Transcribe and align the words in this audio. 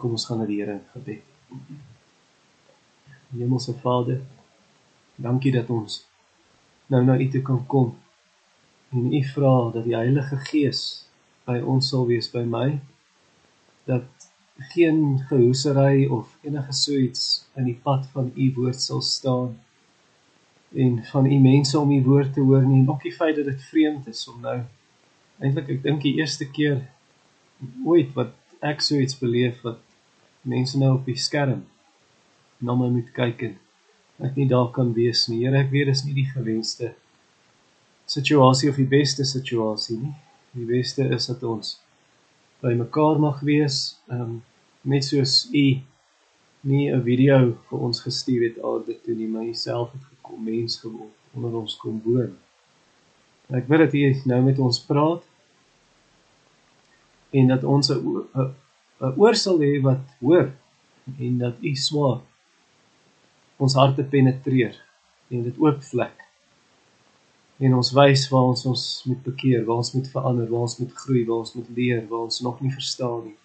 Kom 0.00 0.16
ons 0.16 0.24
gaan 0.26 0.40
na 0.40 0.46
die 0.48 0.60
Here 0.62 0.78
in 0.78 0.84
gebed. 0.94 1.22
Hemelse 3.36 3.74
Vader, 3.82 4.22
dankie 5.20 5.52
dat 5.54 5.68
ons 5.70 6.00
nou 6.90 7.02
na 7.04 7.18
U 7.20 7.26
toe 7.30 7.42
kan 7.44 7.60
kom. 7.70 7.92
En 8.96 9.12
U 9.12 9.20
vra 9.34 9.52
dat 9.76 9.84
die 9.84 9.94
Heilige 9.94 10.40
Gees 10.48 10.80
by 11.44 11.60
ons 11.60 11.92
sal 11.92 12.08
wees 12.08 12.30
by 12.32 12.42
my 12.48 12.80
dat 13.88 14.26
geen 14.72 15.18
gehoesery 15.28 16.06
of 16.06 16.32
enige 16.44 16.72
so 16.76 16.96
iets 16.96 17.46
in 17.56 17.68
die 17.68 17.78
pad 17.84 18.06
van 18.14 18.32
U 18.36 18.48
woord 18.56 18.80
sal 18.80 19.00
staan 19.04 19.54
en 20.76 21.00
van 21.12 21.26
U 21.26 21.38
mense 21.40 21.78
om 21.78 21.92
U 21.92 22.00
woord 22.04 22.34
te 22.34 22.44
hoor 22.44 22.66
nie, 22.66 22.84
ook 22.88 23.02
die 23.02 23.14
feit 23.14 23.36
dat 23.36 23.48
dit 23.48 23.62
vreemd 23.70 24.08
is 24.12 24.24
om 24.28 24.40
nou 24.44 24.58
eintlik 25.40 25.70
ek 25.76 25.82
dink 25.86 26.04
die 26.04 26.16
eerste 26.20 26.48
keer 26.48 26.82
ooit 27.84 28.12
wat 28.16 28.36
ek 28.64 28.84
so 28.84 29.00
iets 29.00 29.16
beleef 29.18 29.62
wat 29.64 29.80
mense 30.42 30.78
nou 30.78 30.94
op 30.94 31.04
die 31.04 31.18
skerm 31.18 31.64
na 32.60 32.74
my 32.76 32.88
moet 32.92 33.12
kyk 33.16 33.42
en 33.48 33.58
ek 34.24 34.36
nie 34.36 34.48
daar 34.48 34.68
kan 34.72 34.92
wees 34.96 35.26
nie. 35.28 35.42
Here, 35.44 35.56
ek 35.60 35.70
weet 35.72 35.88
dis 35.92 36.04
nie 36.04 36.16
die 36.16 36.28
gewenste 36.28 36.94
situasie 38.10 38.70
of 38.70 38.76
die 38.80 38.88
beste 38.88 39.24
situasie 39.24 39.96
nie. 40.00 40.14
Die 40.56 40.66
beste 40.68 41.06
is 41.14 41.28
dat 41.30 41.44
ons 41.46 41.78
by 42.60 42.74
mekaar 42.76 43.20
mag 43.22 43.40
wees, 43.46 43.96
ehm 44.10 44.26
um, 44.26 44.38
net 44.82 45.04
soos 45.04 45.44
u 45.52 45.64
nie 46.60 46.90
'n 46.92 47.02
video 47.04 47.56
vir 47.68 47.78
ons 47.78 48.00
gestuur 48.00 48.42
het 48.48 48.62
aarde 48.64 48.96
toe 49.04 49.14
nie, 49.14 49.28
maar 49.28 49.44
jouself 49.44 49.92
het 49.92 50.04
gekom 50.04 50.44
mens 50.44 50.76
geword 50.80 51.16
onder 51.34 51.52
ons 51.56 51.76
kom 51.76 52.00
woon. 52.04 52.36
Ek 53.50 53.68
wil 53.68 53.78
dat 53.78 53.94
u 53.94 54.22
nou 54.24 54.42
met 54.42 54.58
ons 54.58 54.80
praat 54.80 55.22
en 57.30 57.46
dat 57.46 57.64
ons 57.64 57.90
'n 57.90 58.54
'n 59.00 59.14
oor 59.16 59.34
sal 59.34 59.58
hê 59.64 59.80
wat 59.82 60.04
hoor 60.20 60.52
en 61.18 61.38
dat 61.38 61.56
u 61.62 61.72
swaar 61.76 62.20
ons 63.64 63.74
harte 63.74 64.04
penetreer 64.04 64.74
en 65.30 65.42
dit 65.48 65.56
oopvlek 65.58 66.16
en 67.60 67.74
ons 67.76 67.90
wys 67.92 68.22
waar 68.32 68.46
ons 68.52 68.62
ons 68.70 68.84
moet 69.04 69.20
bekeer, 69.24 69.64
waar 69.66 69.82
ons 69.82 69.92
moet 69.92 70.08
verander, 70.08 70.48
waar 70.48 70.64
ons 70.64 70.78
moet 70.80 70.92
groei, 71.02 71.26
waar 71.28 71.42
ons 71.44 71.52
moet 71.58 71.68
leer, 71.76 72.06
waar 72.08 72.24
ons 72.28 72.40
nog 72.40 72.60
nie 72.64 72.72
verstaan 72.72 73.26
nie. 73.26 73.36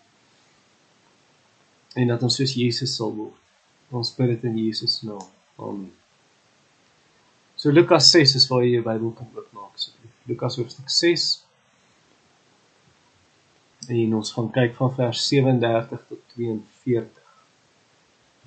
En 1.99 2.13
dat 2.13 2.23
ons 2.23 2.37
soos 2.39 2.55
Jesus 2.55 2.95
sal 2.95 3.11
word. 3.15 3.35
Ons 3.91 4.13
bid 4.15 4.31
dit 4.33 4.47
in 4.47 4.55
Jesus 4.63 5.01
naam. 5.03 5.27
Amen. 5.59 5.91
So 7.59 7.71
Lukas 7.75 8.07
6 8.11 8.37
is 8.39 8.47
waar 8.51 8.63
jy 8.63 8.77
jou 8.77 8.85
Bybel 8.87 9.11
kan 9.19 9.27
oopmaak 9.35 9.75
asseblief. 9.75 10.15
Lukas 10.31 10.57
hoofstuk 10.59 10.89
6 10.91 11.27
En 13.87 14.15
ons 14.17 14.31
gaan 14.33 14.51
kyk 14.51 14.75
van 14.79 14.93
vers 14.95 15.27
37 15.27 16.05
tot 16.07 16.19
42. 16.33 17.23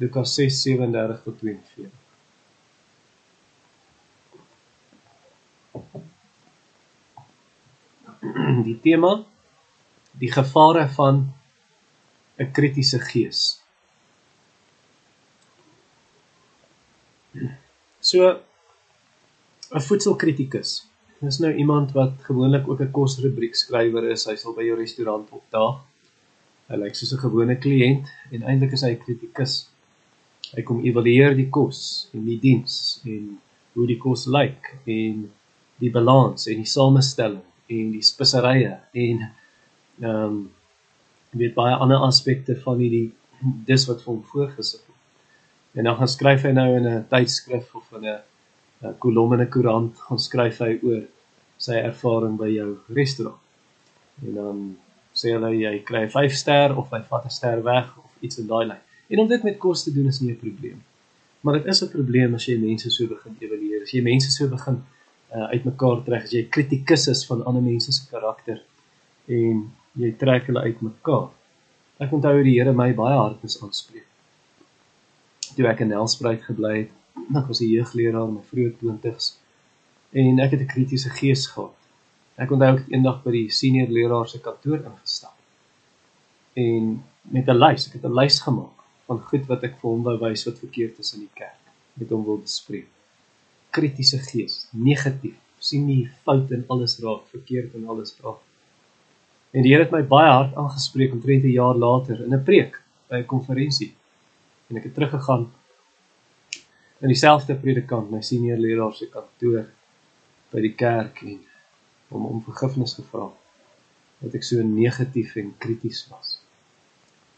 Lukas 0.03 0.41
6:37 0.41 1.22
tot 1.22 1.39
42. 1.39 1.91
Die 8.69 8.81
tema 8.83 9.25
die 10.19 10.33
gevare 10.33 10.89
van 10.89 11.34
'n 12.39 12.50
kritiese 12.53 12.98
gees. 12.98 13.62
So 18.00 18.42
'n 19.70 19.81
voedselkritikus 19.81 20.88
Dis 21.19 21.41
nou 21.42 21.50
iemand 21.55 21.92
wat 21.92 22.12
gewoonlik 22.22 22.69
ook 22.69 22.80
'n 22.80 22.91
kosrubriek 22.91 23.55
skrywer 23.55 24.11
is. 24.11 24.24
Hy 24.24 24.36
sal 24.36 24.55
by 24.55 24.62
jou 24.62 24.77
restaurant 24.78 25.30
opdaag. 25.30 25.80
Hy 26.69 26.77
lyk 26.77 26.94
soos 26.94 27.12
'n 27.12 27.25
gewone 27.27 27.56
kliënt 27.58 28.06
en 28.30 28.42
eintlik 28.42 28.72
is 28.72 28.83
hy 28.83 28.92
'n 28.92 29.02
kritikus. 29.05 29.69
Hy 30.56 30.62
kom 30.62 30.84
evalueer 30.84 31.34
die 31.34 31.48
kos 31.50 32.08
en 32.14 32.25
die 32.25 32.38
diens 32.38 33.00
en 33.05 33.38
hoe 33.72 33.86
die 33.86 33.98
kos 33.98 34.27
lyk 34.27 34.78
en 34.86 35.30
die 35.78 35.91
balans 35.91 36.47
en 36.47 36.56
die 36.56 36.72
samestelling 36.76 37.44
en 37.66 37.91
die 37.91 38.03
speserye 38.03 38.78
en 38.93 39.19
ehm 40.00 40.25
um, 40.25 40.50
weet 41.31 41.54
baie 41.54 41.75
ander 41.75 41.98
aspekte 41.98 42.56
van 42.56 42.78
hierdie 42.78 43.12
dis 43.66 43.87
wat 43.88 44.03
vir 44.03 44.14
hom 44.14 44.22
voorgesit 44.22 44.81
word. 44.87 45.03
En 45.75 45.84
dan 45.84 45.97
gaan 45.97 46.09
skryf 46.09 46.43
hy 46.43 46.53
nou 46.53 46.76
in 46.76 46.87
'n 46.87 47.06
tydskrif 47.10 47.75
of 47.75 47.93
in 47.93 48.06
'n 48.06 48.20
'n 48.83 48.99
kolom 48.99 49.33
in 49.33 49.41
'n 49.41 49.50
koerant 49.55 49.94
gaan 50.06 50.19
skryf 50.19 50.59
hy 50.65 50.72
oor 50.83 51.03
sy 51.59 51.77
ervaring 51.91 52.37
by 52.39 52.49
jou 52.49 52.71
restaurant. 52.99 53.41
En 54.27 54.34
dan 54.34 54.59
sê 55.15 55.33
hulle 55.34 55.50
jy 55.59 55.75
kry 55.89 56.05
5 56.09 56.34
ster 56.43 56.77
of 56.77 56.91
hy 56.94 57.00
vat 57.11 57.25
'n 57.25 57.31
ster 57.38 57.62
weg 57.62 57.87
of 57.99 58.11
iets 58.21 58.38
in 58.38 58.47
daai 58.47 58.67
lyn. 58.67 58.83
En 59.11 59.21
om 59.21 59.28
dit 59.28 59.43
met 59.43 59.59
kos 59.59 59.84
te 59.84 59.93
doen 59.93 60.06
is 60.06 60.21
nie 60.21 60.33
'n 60.33 60.38
probleem. 60.44 60.78
Maar 61.41 61.55
dit 61.59 61.67
is 61.67 61.83
'n 61.83 61.91
probleem 61.97 62.34
as 62.34 62.47
jy 62.47 62.59
mense 62.59 62.91
so 62.91 63.06
begin 63.06 63.37
evalueer. 63.41 63.83
As 63.83 63.91
jy 63.91 64.03
mense 64.03 64.31
so 64.31 64.49
begin 64.49 64.83
uh, 65.34 65.49
uitmekaar 65.55 66.05
trek, 66.05 66.22
as 66.25 66.33
jy 66.33 66.47
kritikus 66.49 67.09
is 67.09 67.27
van 67.27 67.44
ander 67.44 67.62
mense 67.62 67.93
se 67.93 68.06
karakter 68.11 68.62
en 69.27 69.72
jy 69.93 70.12
trek 70.19 70.47
hulle 70.47 70.61
uitmekaar. 70.61 71.28
Ek 71.99 72.12
onthou 72.12 72.34
hoe 72.34 72.44
die 72.44 72.59
Here 72.59 72.72
my 72.72 72.93
baie 72.93 73.17
hard 73.19 73.43
moes 73.43 73.62
aanspreek. 73.62 74.06
Toe 75.56 75.67
ek 75.67 75.81
in 75.81 75.88
Nelspruit 75.88 76.43
gebly 76.43 76.77
het, 76.78 76.91
ek 77.37 77.47
was 77.47 77.61
'n 77.61 77.73
jeugleraar 77.75 78.29
in 78.29 78.34
my 78.34 78.45
vroeë 78.51 78.73
20's 78.81 79.37
en 80.12 80.41
ek 80.41 80.51
het 80.51 80.61
'n 80.61 80.73
kritiese 80.75 81.11
gees 81.11 81.47
gehad. 81.47 81.77
Ek 82.37 82.51
onthou 82.51 82.73
ek 82.73 82.79
het 82.84 82.93
eendag 82.95 83.23
by 83.25 83.31
die 83.31 83.51
senior 83.51 83.89
leraar 83.89 84.29
se 84.29 84.39
kantoor 84.41 84.81
ingestap. 84.84 85.37
En 86.55 87.05
met 87.23 87.49
'n 87.49 87.59
lys, 87.65 87.87
ek 87.87 87.93
het 87.93 88.05
'n 88.05 88.15
lys 88.15 88.41
gemaak 88.41 88.79
van 89.06 89.21
goed 89.21 89.47
wat 89.47 89.62
ek 89.62 89.75
vir 89.81 89.91
hom 89.91 90.03
wou 90.03 90.19
wys 90.19 90.45
wat 90.45 90.59
verkeerd 90.59 90.99
is 90.99 91.15
in 91.15 91.21
die 91.21 91.34
kerk, 91.34 91.62
met 91.95 92.11
hom 92.11 92.25
wil 92.25 92.39
bespreek. 92.39 92.89
Kritiese 93.71 94.19
gees, 94.19 94.69
negatief, 94.73 95.37
sien 95.59 95.87
nie 95.87 96.11
fout 96.25 96.50
in 96.50 96.65
alles 96.69 96.99
raak, 97.00 97.25
verkeerd 97.31 97.75
in 97.75 97.89
alles 97.89 98.17
raak. 98.23 98.41
En 99.53 99.62
die 99.62 99.73
Here 99.73 99.85
het 99.85 99.93
my 99.93 100.03
baie 100.03 100.31
hard 100.31 100.55
aangespreek 100.55 101.12
omtrent 101.12 101.45
'n 101.45 101.56
jaar 101.56 101.75
later 101.75 102.25
in 102.25 102.35
'n 102.35 102.45
preek 102.45 102.81
by 103.09 103.17
'n 103.17 103.27
konferensie. 103.27 103.95
En 104.69 104.77
ek 104.77 104.85
het 104.85 104.95
teruggegaan 104.95 105.50
in 107.00 107.12
dieselfde 107.12 107.54
predikant, 107.54 108.10
my 108.10 108.22
senior 108.22 108.59
leraar 108.59 108.94
se 108.94 109.06
kantoor 109.12 109.66
by 110.53 110.62
die 110.64 110.75
kerk 110.75 111.22
en 111.26 111.38
om 112.09 112.25
om 112.26 112.41
vergifnis 112.42 112.97
gevra 112.97 113.28
dat 114.22 114.34
ek 114.34 114.47
so 114.47 114.62
negatief 114.64 115.37
en 115.38 115.53
krities 115.62 116.06
was. 116.10 116.38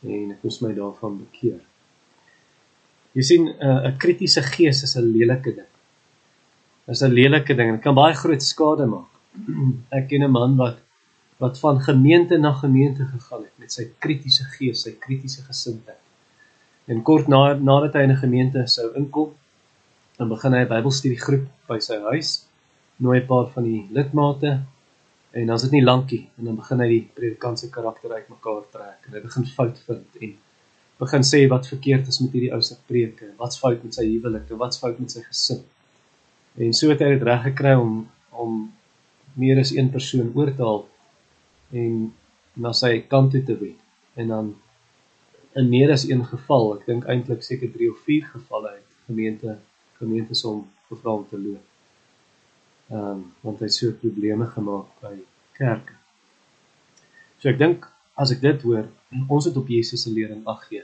En 0.06 0.30
ek 0.32 0.44
moes 0.46 0.60
my 0.64 0.70
daarvan 0.76 1.18
bekeer. 1.20 1.58
Jy 3.18 3.24
sien 3.26 3.48
eh, 3.50 3.88
'n 3.90 3.98
kritiese 3.98 4.42
gees 4.54 4.82
is 4.86 4.96
'n 4.96 5.12
lelike 5.12 5.52
ding. 5.56 5.70
Is 6.88 7.02
'n 7.02 7.12
lelike 7.12 7.54
ding 7.54 7.72
en 7.72 7.80
kan 7.80 7.94
baie 7.94 8.14
groot 8.14 8.42
skade 8.42 8.86
maak. 8.86 9.10
Ek 9.98 10.08
ken 10.08 10.24
'n 10.24 10.30
man 10.30 10.56
wat 10.56 10.78
wat 11.40 11.58
van 11.58 11.80
gemeente 11.80 12.36
na 12.38 12.52
gemeente 12.52 13.04
gegaan 13.04 13.42
het 13.42 13.58
met 13.58 13.72
sy 13.72 13.84
kritiese 13.98 14.44
gees, 14.44 14.82
sy 14.82 14.92
kritiese 15.00 15.42
gesindheid. 15.42 16.00
En 16.86 17.02
kort 17.02 17.28
na 17.28 17.54
nadat 17.54 17.94
hy 17.94 18.02
in 18.02 18.12
'n 18.12 18.24
gemeente 18.24 18.66
sou 18.66 18.92
inkom, 18.94 19.34
dan 20.20 20.28
begin 20.28 20.52
hy 20.52 20.64
'n 20.66 20.68
Bybelstudiegroep 20.68 21.44
by 21.68 21.78
sy 21.80 21.96
huis, 22.12 22.30
nooi 23.00 23.20
'n 23.20 23.26
paar 23.26 23.46
van 23.54 23.64
die 23.64 23.86
lidmate 23.88 24.50
en 25.32 25.46
dan 25.46 25.56
is 25.56 25.62
dit 25.62 25.72
nie 25.72 25.84
lankie 25.84 26.28
en 26.38 26.44
dan 26.44 26.56
begin 26.56 26.80
hy 26.80 26.88
die 26.88 27.04
predikant 27.14 27.58
se 27.58 27.70
karakter 27.70 28.12
uitmekaar 28.12 28.66
trek 28.74 29.06
en 29.06 29.14
hy 29.16 29.22
begin 29.24 29.46
fout 29.56 29.78
vind 29.86 30.18
en 30.20 30.34
begin 30.98 31.24
sê 31.24 31.40
wat 31.48 31.70
verkeerd 31.72 32.10
is 32.12 32.20
met 32.20 32.36
hierdie 32.36 32.52
ou 32.52 32.60
se 32.60 32.76
preke, 32.88 33.30
wat's 33.38 33.56
fout 33.62 33.80
met 33.84 33.96
sy 33.96 34.04
huwelik 34.10 34.50
en 34.50 34.60
wat's 34.60 34.82
fout 34.82 35.00
met 35.00 35.10
sy 35.10 35.22
gesin. 35.22 35.62
En 36.60 36.76
so 36.76 36.92
het 36.92 37.00
hy 37.00 37.08
dit 37.14 37.24
reg 37.30 37.42
gekry 37.48 37.74
om 37.80 38.04
om 38.44 38.60
meer 39.40 39.58
as 39.58 39.72
een 39.72 39.88
persoon 39.90 40.32
oor 40.34 40.52
te 40.52 40.62
haal 40.62 40.84
en 41.72 42.12
na 42.60 42.72
sy 42.72 42.92
kant 43.08 43.32
toe 43.32 43.42
te 43.42 43.56
wen. 43.56 43.78
En 44.20 44.28
dan 44.28 44.54
in 45.56 45.72
meer 45.72 45.92
as 45.96 46.04
een 46.04 46.24
geval, 46.24 46.74
ek 46.76 46.86
dink 46.86 47.08
eintlik 47.08 47.42
seker 47.42 47.72
3 47.72 47.90
of 47.90 48.04
4 48.04 48.28
gevalle 48.36 48.76
uit 48.76 48.88
gemeente 49.06 49.56
gemeentes 50.00 50.44
om 50.48 50.64
gevra 50.88 51.14
om 51.20 51.26
te 51.28 51.38
loop. 51.38 51.66
Ehm 52.90 53.10
um, 53.10 53.24
want 53.40 53.60
hy 53.62 53.68
het 53.68 53.76
so 53.76 53.92
probleme 54.02 54.46
gemaak 54.50 54.88
by 55.02 55.14
kerke. 55.58 55.94
So 57.38 57.48
ek 57.52 57.58
dink 57.60 57.86
as 58.20 58.32
ek 58.34 58.40
dit 58.44 58.64
hoor, 58.66 58.88
ons 59.28 59.46
het 59.48 59.56
op 59.56 59.68
Jesus 59.70 60.02
se 60.04 60.12
lering 60.12 60.42
ag 60.50 60.64
gee. 60.68 60.82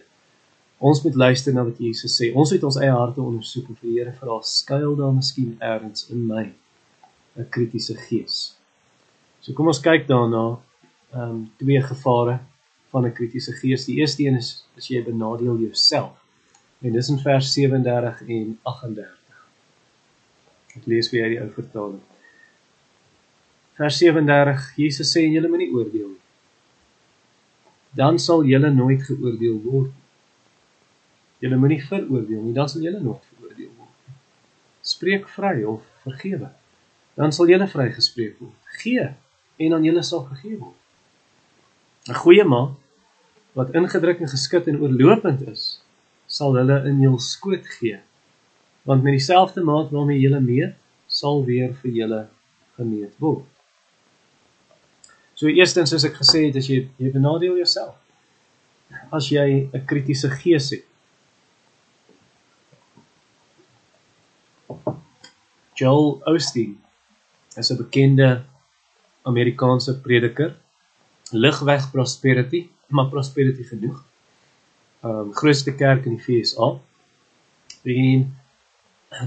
Ons 0.79 1.03
moet 1.05 1.17
luister 1.17 1.55
na 1.57 1.65
wat 1.65 1.81
Jesus 1.81 2.15
sê. 2.21 2.31
Ons 2.37 2.53
moet 2.53 2.65
ons 2.69 2.79
eie 2.81 2.93
harte 2.93 3.23
ondersoek 3.23 3.71
en 3.73 3.79
vir 3.81 3.89
die 3.89 3.97
Here 3.99 4.13
vra, 4.21 4.37
skuil 4.45 4.95
daar 4.99 5.15
miskien 5.17 5.57
ergens 5.61 6.09
in 6.13 6.27
my 6.29 6.45
'n 7.37 7.49
kritiese 7.51 7.97
gees. 8.09 8.57
So 9.41 9.53
kom 9.53 9.69
ons 9.69 9.81
kyk 9.81 10.07
daarna 10.09 10.45
ehm 11.13 11.31
um, 11.31 11.41
twee 11.59 11.81
gevare 11.83 12.39
van 12.93 13.07
'n 13.07 13.13
kritiese 13.13 13.53
gees. 13.53 13.85
Die 13.85 13.99
eerste 14.01 14.23
een 14.25 14.37
is 14.37 14.65
as 14.77 14.89
jy 14.89 15.03
benadeel 15.05 15.59
jouself. 15.59 16.26
En 16.85 16.93
dis 16.93 17.09
in 17.09 17.19
vers 17.19 17.53
37 17.53 18.23
en 18.27 18.59
38. 18.63 19.41
Ek 20.77 20.85
lees 20.87 21.09
vir 21.09 21.23
julle 21.23 21.33
die 21.33 21.41
ou 21.41 21.51
vertaling. 21.57 22.03
Vers 23.81 23.99
37: 24.03 24.71
Jesus 24.77 25.13
sê 25.13 25.25
en 25.25 25.37
julle 25.37 25.51
moenie 25.53 25.73
oordeel 25.73 26.09
nie. 26.13 26.23
dan 27.97 28.19
sal 28.21 28.45
julle 28.45 28.69
nooit 28.71 29.01
geoordeel 29.09 29.57
word. 29.65 29.93
Julle 31.41 31.57
moenie 31.57 31.81
veroordeel 31.81 32.43
nie, 32.45 32.53
dan 32.57 32.69
sal 32.69 32.85
julle 32.85 33.01
nooit 33.01 33.23
veroordeel 33.31 33.71
word. 33.79 34.17
Spreek 34.85 35.29
vry 35.33 35.63
of 35.65 35.85
vergewe. 36.05 36.51
Dan 37.17 37.33
sal 37.33 37.49
julle 37.49 37.69
vrygespreek 37.73 38.37
word. 38.43 38.57
Gee 38.83 39.07
en 39.65 39.77
aan 39.79 39.87
julle 39.89 40.05
sal 40.05 40.27
gegee 40.29 40.59
word. 40.61 40.77
'n 42.07 42.21
Goeie 42.21 42.45
ma 42.45 42.63
wat 43.57 43.73
ingedruk 43.73 44.21
en 44.21 44.29
geskit 44.29 44.69
en 44.69 44.81
oorlopend 44.85 45.41
is, 45.49 45.81
sal 46.37 46.57
hulle 46.59 46.79
in 46.89 47.01
jul 47.05 47.19
skoot 47.23 47.67
gee. 47.79 47.99
Want 48.87 49.03
met 49.03 49.17
dieselfde 49.17 49.65
maat 49.65 49.93
waarmee 49.95 50.21
jy 50.21 50.41
meet, 50.41 50.75
sal 51.07 51.45
weer 51.47 51.73
vir 51.83 51.93
julle 52.01 52.23
gemeet 52.77 53.15
word. 53.23 53.47
So 55.37 55.49
eerstens 55.53 55.93
soos 55.93 56.05
ek 56.09 56.17
gesê 56.17 56.47
het, 56.47 56.57
as 56.61 56.69
jy 56.71 56.87
jy 57.01 57.13
benadeel 57.13 57.59
jouself. 57.61 57.97
As 59.13 59.29
jy 59.31 59.69
'n 59.73 59.87
kritiese 59.87 60.31
gees 60.31 60.71
het. 60.71 60.85
Joel 65.77 66.23
Osteen 66.25 66.79
is 67.57 67.71
'n 67.71 67.77
bekende 67.77 68.45
Amerikaanse 69.25 70.01
prediker. 70.01 70.57
Ligweg 71.33 71.91
prosperity, 71.91 72.69
maar 72.89 73.11
prosperity 73.11 73.63
genoeg. 73.63 74.05
Um, 75.07 75.33
grootste 75.35 75.75
kerk 75.75 76.07
in 76.09 76.17
die 76.17 76.23
VSA. 76.25 76.73
En 77.87 78.25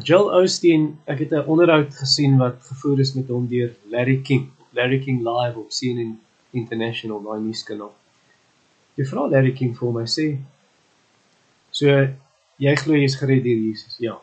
Joel 0.04 0.32
Osteen, 0.42 0.98
ek 1.08 1.20
het 1.24 1.32
'n 1.32 1.48
onderhoud 1.48 1.94
gesien 1.96 2.38
wat 2.38 2.58
gevoer 2.72 3.00
is 3.00 3.14
met 3.14 3.28
hom 3.28 3.48
deur 3.48 3.72
Larry 3.88 4.18
King. 4.22 4.50
Larry 4.72 5.00
King 5.00 5.22
live 5.24 5.60
op 5.60 5.70
CNN 5.70 6.20
International 6.52 7.22
by 7.22 7.38
nuuskanaal. 7.40 7.94
Jy 8.96 9.06
vra 9.06 9.28
Larry 9.30 9.54
King 9.54 9.78
vir 9.78 9.92
my 9.94 10.06
sê 10.06 10.28
so 11.72 11.88
jy 12.58 12.76
glo 12.76 12.96
jy 12.96 13.04
is 13.04 13.16
gered 13.16 13.44
deur 13.44 13.62
Jesus? 13.64 13.96
Ja. 14.00 14.18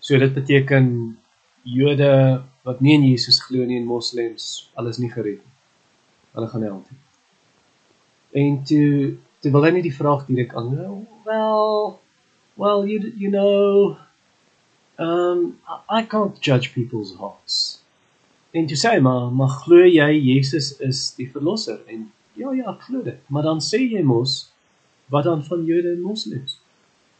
So 0.00 0.18
dit 0.18 0.34
beteken 0.34 1.18
Jode 1.62 2.42
wat 2.62 2.80
nie 2.80 2.94
in 2.94 3.04
Jesus 3.04 3.42
glo 3.42 3.64
nie 3.64 3.76
en 3.80 3.86
moslems 3.86 4.70
alles 4.74 4.98
nie 4.98 5.10
gered 5.10 5.42
nie. 5.44 5.54
Hulle 6.32 6.48
gaan 6.48 6.62
hel 6.62 6.82
toe. 6.88 6.98
En 8.32 8.64
toe 8.64 9.16
toe 9.44 9.52
wil 9.52 9.66
hy 9.66 9.74
net 9.76 9.84
die 9.84 9.92
vraag 9.92 10.24
direk 10.24 10.54
aan. 10.56 10.72
Well, 11.28 12.00
well 12.56 12.86
you 12.88 13.12
you 13.20 13.28
know 13.28 13.96
um 14.96 15.60
I 15.90 16.02
can't 16.08 16.40
judge 16.40 16.72
people's 16.72 17.12
hearts. 17.20 17.82
En 18.56 18.68
toe 18.70 18.78
sê 18.78 18.94
hy 18.96 19.02
maar, 19.04 19.28
maar 19.34 19.52
glo 19.64 19.84
jy 19.84 20.10
Jesus 20.16 20.72
is 20.80 21.10
die 21.18 21.28
verlosser? 21.28 21.82
En 21.90 22.06
ja 22.40 22.54
ja, 22.56 22.70
ek 22.72 22.86
glo 22.88 23.04
dit. 23.04 23.20
Maar 23.28 23.50
dan 23.50 23.60
sê 23.60 23.82
jy 23.82 24.04
mos 24.06 24.46
wat 25.12 25.28
dan 25.28 25.44
van 25.44 25.66
Jode 25.68 25.92
en 25.92 26.00
Moslems? 26.00 26.56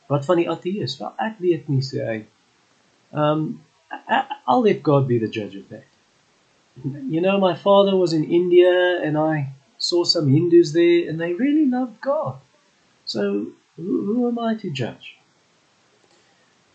Wat 0.09 0.25
van 0.25 0.41
die 0.41 0.49
ateës? 0.49 0.97
Wel 1.01 1.27
ek 1.27 1.37
weet 1.45 1.69
nie 1.69 1.85
sê 1.85 2.07
hy. 2.09 2.21
Um 3.13 3.61
I'll 4.49 4.65
let 4.65 4.81
God 4.83 5.07
be 5.11 5.21
the 5.21 5.29
judge 5.29 5.61
of 5.61 5.69
that. 5.69 5.85
You 6.83 7.21
know 7.21 7.37
my 7.39 7.55
father 7.55 7.95
was 7.97 8.13
in 8.17 8.25
India 8.25 9.05
and 9.05 9.19
I 9.19 9.54
saw 9.79 10.05
some 10.05 10.31
Hindus 10.33 10.73
there 10.73 11.09
and 11.09 11.21
they 11.21 11.33
really 11.35 11.67
loved 11.67 12.01
God. 12.01 12.37
So 13.05 13.53
who, 13.77 14.05
who 14.07 14.29
am 14.29 14.39
I 14.39 14.55
to 14.57 14.71
judge? 14.71 15.19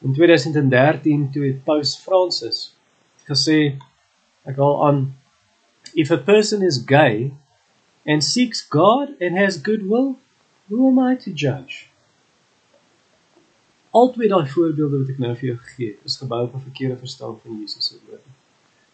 In 0.02 0.14
2013 0.14 1.32
toe 1.34 1.46
het 1.48 1.64
Paus 1.66 1.98
Fransis 2.00 2.74
gesê 3.28 3.78
Ek 4.48 4.56
haal 4.58 4.78
aan 4.88 5.00
if 5.94 6.12
a 6.12 6.18
person 6.18 6.64
is 6.64 6.78
gay 6.78 7.32
and 8.06 8.24
seeks 8.24 8.62
God 8.62 9.10
and 9.22 9.38
has 9.38 9.58
goodwill, 9.58 10.18
who 10.70 10.88
am 10.88 11.00
I 11.00 11.16
to 11.24 11.32
judge? 11.32 11.90
Altyd 13.92 14.30
daai 14.32 14.48
voorbeelde 14.54 15.02
wat 15.02 15.12
ek 15.14 15.22
nou 15.22 15.34
vir 15.36 15.48
jou 15.50 15.58
gegee 15.66 15.92
het, 15.92 16.06
is 16.06 16.18
gebou 16.22 16.44
op 16.46 16.56
'n 16.56 16.68
verkeerde 16.68 16.98
verstaan 16.98 17.40
van 17.42 17.60
Jesus 17.60 17.90
se 17.90 17.98
woord. 18.06 18.26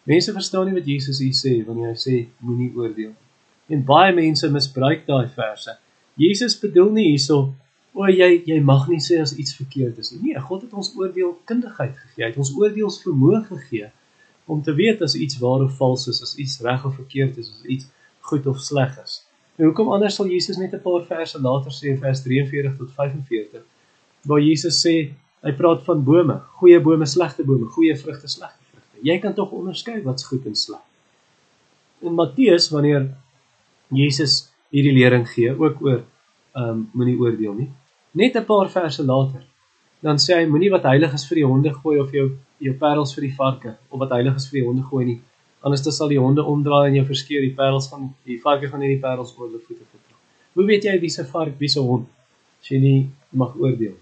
Mense 0.02 0.32
verstaan 0.32 0.66
nie 0.66 0.76
wat 0.78 0.88
Jesus 0.88 1.18
hier 1.18 1.36
sê 1.36 1.52
wanneer 1.66 1.92
hy 1.92 1.98
sê 2.00 2.16
moenie 2.40 2.72
oordeel 2.74 3.12
nie. 3.12 3.25
En 3.72 3.84
baie 3.84 4.14
mense 4.14 4.50
misbruik 4.50 5.06
daai 5.06 5.28
verse. 5.34 5.76
Jesus 6.14 6.58
bedoel 6.58 6.90
nie 6.96 7.08
hierso 7.10 7.54
o 7.96 8.08
jy 8.12 8.42
jy 8.46 8.58
mag 8.60 8.88
nie 8.92 9.00
sê 9.00 9.18
as 9.22 9.34
iets 9.40 9.56
verkeerd 9.56 9.98
is 9.98 10.12
nie. 10.12 10.20
Nee, 10.28 10.40
God 10.48 10.66
het 10.66 10.74
ons 10.76 10.92
oordeelkundigheid 10.96 11.94
gegee. 11.96 12.22
Hy 12.22 12.30
het 12.30 12.40
ons 12.40 12.52
oordeelsvermoë 12.56 13.42
gegee 13.48 13.90
om 14.46 14.60
te 14.62 14.74
weet 14.76 15.00
as 15.02 15.16
iets 15.18 15.40
waar 15.42 15.64
of 15.64 15.76
vals 15.80 16.06
is, 16.12 16.20
as 16.22 16.36
iets 16.38 16.60
reg 16.62 16.84
of 16.86 16.94
verkeerd 16.94 17.38
is, 17.42 17.48
as 17.50 17.64
iets 17.64 17.88
goed 18.28 18.46
of 18.46 18.60
sleg 18.62 18.92
is. 19.02 19.22
En 19.56 19.66
hoekom 19.66 19.88
anders 19.90 20.14
sal 20.18 20.28
Jesus 20.30 20.60
net 20.60 20.74
'n 20.74 20.82
paar 20.84 21.02
verse 21.08 21.40
later 21.40 21.72
sê 21.72 21.88
in 21.94 21.98
vers 21.98 22.22
43 22.22 22.76
tot 22.76 22.92
45 22.92 23.64
waar 24.26 24.40
Jesus 24.40 24.80
sê 24.82 25.14
hy 25.46 25.52
praat 25.52 25.84
van 25.86 26.02
bome, 26.04 26.40
goeie 26.58 26.80
bome, 26.80 27.06
slegte 27.06 27.44
bome, 27.44 27.66
goeie 27.76 27.94
vrugte, 27.96 28.28
slegte 28.28 28.62
vrugte. 28.70 28.98
Jy 29.02 29.18
kan 29.22 29.34
tog 29.34 29.52
onderskei 29.54 30.02
wat's 30.02 30.26
goed 30.26 30.46
en 30.46 30.56
sleg. 30.56 30.82
In 32.02 32.14
Matteus 32.14 32.68
wanneer 32.70 33.06
Jesus 33.90 34.52
hierdie 34.74 34.94
lering 34.96 35.26
gee 35.28 35.50
ook 35.50 35.82
oor 35.82 36.00
ehm 36.56 36.70
um, 36.70 36.88
moenie 36.92 37.18
oordeel 37.20 37.54
nie. 37.54 37.70
Net 38.12 38.36
'n 38.36 38.44
paar 38.44 38.68
verse 38.68 39.02
later 39.02 39.42
dan 40.02 40.16
sê 40.16 40.36
hy 40.36 40.46
moenie 40.46 40.70
wat 40.70 40.84
heilig 40.88 41.14
is 41.14 41.24
vir 41.28 41.40
die 41.40 41.46
honde 41.46 41.72
gooi 41.72 41.98
of 42.00 42.12
jou 42.12 42.26
jou 42.66 42.74
parels 42.80 43.14
vir 43.14 43.26
die 43.26 43.34
varke 43.38 43.76
of 43.90 44.00
wat 44.00 44.14
heilig 44.16 44.36
is 44.36 44.48
vir 44.50 44.60
die 44.60 44.66
honde 44.66 44.82
gooi 44.82 45.04
nie. 45.04 45.20
Anders 45.62 45.82
dan 45.84 45.92
sal 45.92 46.08
die 46.08 46.20
honde 46.20 46.44
omdraai 46.44 46.88
en 46.88 46.96
jou 47.00 47.04
verskeer 47.08 47.42
die 47.42 47.54
parels 47.56 47.88
gaan 47.92 48.14
die 48.24 48.38
varke 48.44 48.70
gaan 48.70 48.80
nie 48.80 48.94
die 48.94 49.02
parels 49.02 49.34
oor 49.36 49.48
hulle 49.48 49.60
voete 49.60 49.84
vertrap. 49.84 50.20
Hoe 50.54 50.66
weet 50.70 50.84
jy 50.84 50.98
wie 51.00 51.10
se 51.10 51.24
vark, 51.24 51.58
wie 51.58 51.68
se 51.68 51.80
hond 51.80 52.06
as 52.60 52.70
jy 52.70 52.80
nie 52.80 53.10
mag 53.32 53.56
oordeel? 53.56 53.96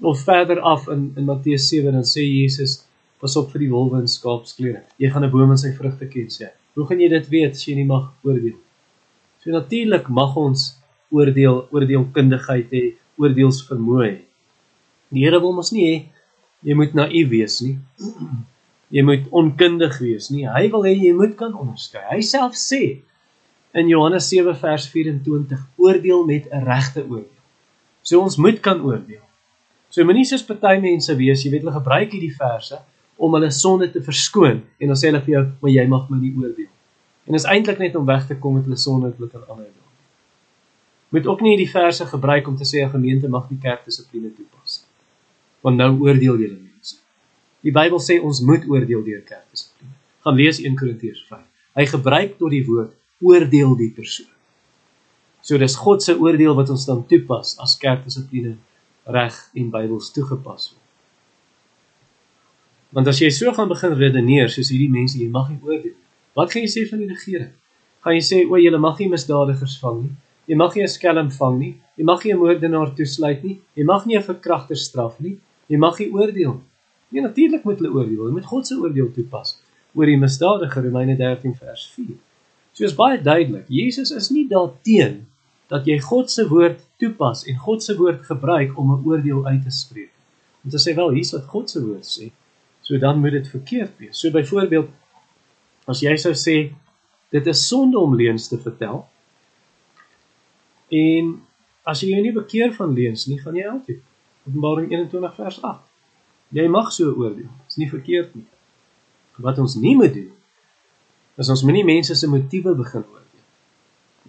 Of 0.00 0.24
verder 0.28 0.60
af 0.74 0.88
in 0.88 1.12
in 1.16 1.28
Matteus 1.28 1.68
7 1.68 1.92
dan 1.92 2.08
sê 2.14 2.24
Jesus 2.24 2.80
pas 3.20 3.36
op 3.36 3.52
vir 3.52 3.66
die 3.66 3.70
wolwe 3.70 4.00
en 4.00 4.08
skaapsklere. 4.08 4.82
Jy 4.98 5.10
gaan 5.10 5.24
'n 5.24 5.30
boom 5.30 5.50
aan 5.50 5.58
sy 5.64 5.72
vrugte 5.72 6.08
ken 6.08 6.28
sê. 6.28 6.50
Hoe 6.74 6.86
gaan 6.86 7.00
jy 7.00 7.08
dit 7.08 7.28
weet 7.28 7.52
as 7.52 7.68
jy 7.68 7.74
nie 7.74 7.84
mag 7.84 8.12
oordeel? 8.24 8.58
So 9.42 9.50
natuurlik 9.50 10.06
mag 10.08 10.36
ons 10.38 10.68
oordeel, 11.10 11.64
oordeelkundigheid 11.74 12.70
hê, 12.70 12.82
oordeelsvermoë 13.18 14.04
hê. 14.06 14.16
Die 15.12 15.26
Here 15.26 15.40
wil 15.42 15.56
mos 15.56 15.72
nie 15.74 15.86
hê 15.88 15.96
jy 16.62 16.76
moet 16.78 16.94
naïef 16.94 17.28
wees 17.32 17.58
nie. 17.64 17.74
Jy 18.94 19.02
moet 19.08 19.26
onkundig 19.34 19.98
wees 19.98 20.30
nie. 20.30 20.46
Hy 20.46 20.68
wil 20.72 20.86
hê 20.86 20.94
jy 20.94 21.10
moet 21.18 21.34
kan 21.38 21.56
onderskei. 21.58 22.04
Hy 22.12 22.20
self 22.24 22.54
sê 22.60 22.82
in 23.74 23.90
Johannes 23.90 24.28
7 24.30 24.54
vers 24.62 24.86
24: 24.92 25.66
Oordeel 25.80 26.24
met 26.28 26.46
'n 26.46 26.64
regte 26.64 27.02
oordeel. 27.02 27.42
So 28.02 28.20
ons 28.20 28.36
moet 28.36 28.60
kan 28.60 28.80
oordeel. 28.80 29.24
So 29.90 30.04
moenie 30.04 30.24
soos 30.24 30.44
party 30.44 30.78
mense 30.80 31.12
wees, 31.16 31.42
jy 31.44 31.50
weet 31.50 31.64
hulle 31.64 31.78
gebruik 31.80 32.12
hierdie 32.14 32.36
verse 32.36 32.78
om 33.16 33.34
hulle 33.34 33.50
sonde 33.50 33.90
te 33.90 34.00
verskoon 34.00 34.62
en 34.78 34.86
dan 34.86 34.96
sê 34.96 35.10
hulle 35.10 35.20
vir 35.20 35.34
jou, 35.34 35.44
"Maar 35.60 35.70
jy 35.70 35.86
mag 35.88 36.10
my 36.10 36.18
nie 36.18 36.34
oordeel." 36.36 36.71
En 37.24 37.34
is 37.34 37.44
eintlik 37.44 37.78
net 37.78 37.96
om 37.96 38.06
weg 38.06 38.26
te 38.26 38.36
kom 38.36 38.54
met 38.54 38.64
hulle 38.64 38.76
sonde 38.76 39.14
wat 39.18 39.32
hulle 39.32 39.44
aan 39.44 39.50
ander 39.56 39.64
doen. 39.64 39.90
Moet 41.08 41.26
ook 41.26 41.40
nie 41.40 41.56
hierdie 41.56 41.70
verse 41.70 42.06
gebruik 42.06 42.48
om 42.48 42.56
te 42.56 42.64
sê 42.64 42.84
'n 42.84 42.90
gemeente 42.90 43.28
mag 43.28 43.50
nie 43.50 43.58
kerkdissipline 43.58 44.34
toepas 44.34 44.80
nie 44.80 44.90
want 45.62 45.78
nou 45.78 45.94
oordeel 46.02 46.40
julle 46.42 46.58
mense. 46.58 46.98
Die 47.62 47.74
Bybel 47.74 48.02
sê 48.02 48.18
ons 48.22 48.42
moet 48.46 48.66
oordeel 48.70 49.04
deur 49.06 49.22
kerkdissipline. 49.22 49.94
Gaan 50.26 50.38
lees 50.38 50.58
1 50.62 50.76
Korintiërs 50.78 51.22
5. 51.30 51.42
Hy 51.78 51.86
gebruik 51.94 52.36
tot 52.40 52.52
die 52.52 52.64
woord 52.66 52.92
oordeel 53.22 53.76
die 53.78 53.90
persoon. 53.94 54.30
So 55.42 55.58
dis 55.58 55.78
God 55.78 56.02
se 56.02 56.14
oordeel 56.18 56.54
wat 56.58 56.70
ons 56.74 56.86
dan 56.86 57.04
toepas 57.10 57.56
as 57.62 57.78
kerkdissipline 57.82 58.56
reg 59.10 59.38
en 59.58 59.70
Bybels 59.70 60.10
toegepas 60.14 60.70
word. 60.74 60.80
Want 62.92 63.08
as 63.08 63.22
jy 63.22 63.30
so 63.32 63.54
gaan 63.56 63.70
begin 63.70 63.94
redeneer 63.96 64.50
soos 64.52 64.70
hierdie 64.70 64.90
mense, 64.92 65.16
jy 65.18 65.30
mag 65.32 65.48
nie 65.50 65.62
oordeel. 65.62 65.98
Wat 66.34 66.52
gaan 66.52 66.62
jy 66.62 66.70
sê 66.72 66.88
van 66.90 66.98
die 66.98 67.08
regering? 67.08 67.52
Gaan 68.02 68.14
jy 68.14 68.24
sê 68.26 68.38
o, 68.48 68.56
julle 68.56 68.78
mag 68.78 68.98
nie 68.98 69.08
misdadigers 69.08 69.78
vang 69.82 70.02
nie. 70.02 70.14
Jy 70.48 70.56
mag 70.56 70.74
nie 70.74 70.82
'n 70.82 70.88
skelm 70.88 71.30
vang 71.30 71.58
nie. 71.58 71.74
Jy 71.96 72.04
mag 72.04 72.24
nie 72.24 72.32
'n 72.32 72.38
moordenaar 72.38 72.94
toesluit 72.96 73.42
nie. 73.44 73.60
Jy 73.76 73.84
mag 73.84 74.06
nie 74.06 74.16
'n 74.16 74.22
verkragter 74.22 74.76
straf 74.76 75.20
nie. 75.20 75.38
Jy 75.68 75.78
mag 75.78 75.98
nie 75.98 76.10
oordeel 76.10 76.54
nie. 76.54 76.68
Nee, 77.12 77.22
natuurlik 77.22 77.64
moet 77.64 77.78
hulle 77.78 77.92
oordeel. 77.92 78.26
Jy 78.26 78.32
moet 78.32 78.46
God 78.48 78.66
se 78.66 78.74
oordeel 78.74 79.12
toepas 79.12 79.60
oor 79.94 80.06
die 80.06 80.16
misdadiger 80.16 80.82
Romeine 80.82 81.16
13 81.16 81.54
vers 81.54 81.86
4. 81.94 82.16
So 82.72 82.84
is 82.84 82.94
baie 82.96 83.18
duidelik. 83.20 83.66
Jesus 83.68 84.10
is 84.10 84.30
nie 84.30 84.46
daarteen 84.48 85.26
dat 85.68 85.86
jy 85.86 85.98
God 86.00 86.30
se 86.30 86.46
woord 86.48 86.80
toepas 87.00 87.44
en 87.48 87.56
God 87.56 87.84
se 87.84 87.96
woord 87.96 88.24
gebruik 88.24 88.78
om 88.78 88.92
'n 88.92 89.04
oordeel 89.04 89.44
uit 89.46 89.62
te 89.62 89.70
spreek. 89.70 90.12
Om 90.64 90.70
te 90.70 90.78
sê 90.78 90.94
wel 90.96 91.10
hier's 91.10 91.32
wat 91.32 91.44
God 91.44 91.70
se 91.70 91.80
woord 91.84 92.04
sê. 92.04 92.30
So 92.80 92.98
dan 92.98 93.20
moet 93.20 93.32
dit 93.32 93.48
verkeerd 93.48 93.92
wees. 93.98 94.18
So 94.18 94.30
byvoorbeeld 94.30 94.88
as 95.90 96.02
jy 96.04 96.14
sou 96.20 96.34
sê 96.38 96.56
dit 97.32 97.48
is 97.48 97.64
sonde 97.68 97.98
om 97.98 98.14
leuns 98.16 98.48
te 98.48 98.58
vertel. 98.60 99.02
En 100.92 101.32
as 101.88 102.02
jy 102.02 102.12
jou 102.12 102.22
nie 102.22 102.34
bekeer 102.36 102.74
van 102.76 102.92
leuns 102.94 103.26
nie, 103.30 103.40
gaan 103.40 103.56
jy 103.56 103.68
altyd 103.70 104.00
Openbaring 104.42 104.90
21 104.90 105.34
vers 105.38 105.58
8. 105.62 105.82
Jy 106.52 106.64
mag 106.68 106.90
so 106.92 107.12
oordeel. 107.14 107.46
Dit 107.46 107.74
is 107.74 107.78
nie 107.78 107.88
verkeerd 107.90 108.34
nie. 108.34 108.46
Wat 109.42 109.58
ons 109.62 109.76
nie 109.80 109.94
moet 109.96 110.14
doen 110.14 110.30
is 111.40 111.48
ons 111.48 111.62
moenie 111.64 111.84
mense 111.86 112.14
se 112.14 112.28
motiewe 112.28 112.74
begin 112.76 113.00
oordeel. 113.00 113.44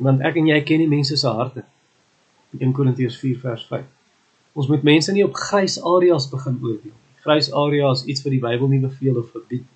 Want 0.05 0.21
ek 0.25 0.37
en 0.39 0.47
jy 0.47 0.59
ken 0.65 0.79
nie 0.79 0.89
mense 0.89 1.17
se 1.19 1.29
harte. 1.29 1.65
In 2.55 2.69
1 2.69 2.75
Korintiërs 2.77 3.17
4 3.19 3.41
vers 3.41 3.65
5. 3.67 3.83
Ons 4.55 4.69
moet 4.71 4.85
mense 4.87 5.11
nie 5.13 5.25
op 5.25 5.35
grys 5.35 5.75
areas 5.83 6.29
begin 6.31 6.55
oordeel 6.61 6.93
nie. 6.93 6.99
Grys 7.25 7.51
areas 7.55 8.05
iets 8.07 8.23
wat 8.23 8.33
die 8.35 8.41
Bybel 8.43 8.71
nie 8.71 8.81
beveel 8.83 9.19
of 9.19 9.29
verbied. 9.35 9.67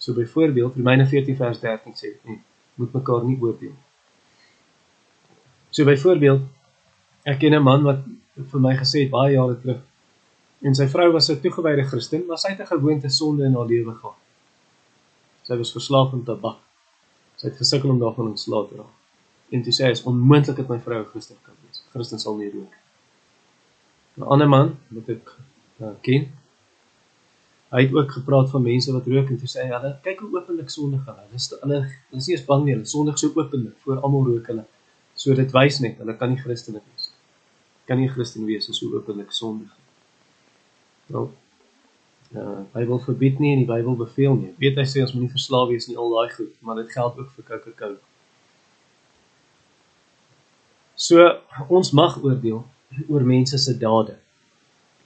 So 0.00 0.16
byvoorbeeld 0.16 0.76
Romeine 0.80 1.04
14 1.06 1.36
vers 1.36 1.60
13 1.60 1.92
sê 1.98 2.14
dit 2.14 2.24
nie 2.24 2.40
moet 2.80 2.92
mekaar 2.96 3.24
nie 3.28 3.36
oordeel. 3.36 3.74
So 5.70 5.84
byvoorbeeld 5.84 6.46
ek 7.28 7.38
ken 7.42 7.54
'n 7.54 7.62
man 7.62 7.84
wat 7.84 8.00
vir 8.52 8.60
my 8.60 8.72
gesê 8.76 9.04
het 9.04 9.10
baie 9.12 9.34
jare 9.34 9.58
terug 9.60 9.82
en 10.64 10.74
sy 10.74 10.86
vrou 10.88 11.12
was 11.12 11.28
'n 11.30 11.40
toegewyde 11.40 11.84
Christen, 11.84 12.24
maar 12.26 12.38
sy 12.38 12.48
het 12.48 12.60
'n 12.60 12.72
gewoonte 12.72 13.08
sonde 13.08 13.44
in 13.44 13.54
haar 13.54 13.66
lewe 13.66 13.94
gehad. 13.94 14.16
Sy 15.42 15.56
was 15.56 15.72
verslaaf 15.72 16.12
aan 16.12 16.24
tabak. 16.24 16.58
Sy 17.36 17.46
het 17.46 17.56
gesukkel 17.56 17.90
om 17.90 17.98
daarvan 17.98 18.28
ontslae 18.28 18.68
te 18.68 18.76
raak. 18.76 18.96
En 19.50 19.62
toe 19.62 19.72
sê 19.72 19.84
hy 19.84 19.90
is 19.90 20.02
onmoontlik 20.02 20.56
dat 20.56 20.68
my 20.68 20.78
vrou 20.78 21.00
'n 21.00 21.10
Christen 21.12 21.36
kan 21.42 21.54
wees. 21.64 21.82
Christen 21.92 22.18
sal 22.18 22.36
nie 22.36 22.50
rook 22.50 22.70
nie. 22.70 22.82
'n 24.16 24.22
Ander 24.22 24.48
man 24.48 24.78
wat 24.88 25.08
ek 25.08 25.36
uh, 25.80 25.94
ken, 26.00 26.32
hy 27.70 27.82
het 27.84 27.92
ook 27.94 28.12
gepraat 28.12 28.50
van 28.50 28.62
mense 28.62 28.92
wat 28.92 29.06
rook 29.06 29.28
en 29.30 29.38
toe 29.38 29.48
sê 29.50 29.66
hulle 29.70 29.92
kyk 30.04 30.22
hoe 30.24 30.30
openlik 30.38 30.70
sondig 30.74 31.04
hulle. 31.06 31.26
Hulle 31.26 31.38
is 31.38 31.48
hulle 31.62 31.80
is 32.18 32.26
nie 32.26 32.36
eens 32.36 32.46
bang 32.46 32.64
nie, 32.64 32.74
hulle 32.74 32.88
sondig 32.92 33.18
so 33.18 33.30
openlik 33.36 33.76
voor 33.84 34.00
almal 34.00 34.26
rook 34.32 34.50
hulle. 34.50 34.64
So 35.14 35.34
dit 35.38 35.54
wys 35.54 35.78
net 35.84 36.00
hulle 36.02 36.16
kan 36.18 36.32
nie 36.34 36.40
Christen 36.40 36.78
wees 36.78 37.06
nie. 37.10 37.18
Kan 37.86 38.02
nie 38.02 38.10
Christen 38.10 38.48
wees 38.48 38.66
as 38.70 38.80
so 38.82 38.90
openlik 38.98 39.30
sondig. 39.36 39.70
Nou 41.14 41.28
uh 42.30 42.60
Bybel 42.74 43.00
verbied 43.02 43.40
nie 43.42 43.52
en 43.56 43.64
die 43.64 43.70
Bybel 43.70 43.96
beveel 43.98 44.36
nie. 44.38 44.52
Weet 44.62 44.78
hy 44.78 44.86
sê 44.86 45.02
ons 45.02 45.14
moenie 45.14 45.32
verslaaf 45.32 45.68
wees 45.70 45.88
nie 45.90 45.98
al 45.98 46.12
daai 46.14 46.34
goed, 46.34 46.52
maar 46.62 46.78
dit 46.78 46.90
geld 46.94 47.18
ook 47.18 47.30
vir 47.36 47.46
Coca-Cola. 47.48 47.98
So 50.94 51.26
ons 51.68 51.90
mag 51.96 52.18
oordeel 52.22 52.64
oor 53.08 53.24
mense 53.26 53.58
se 53.58 53.74
dade. 53.78 54.18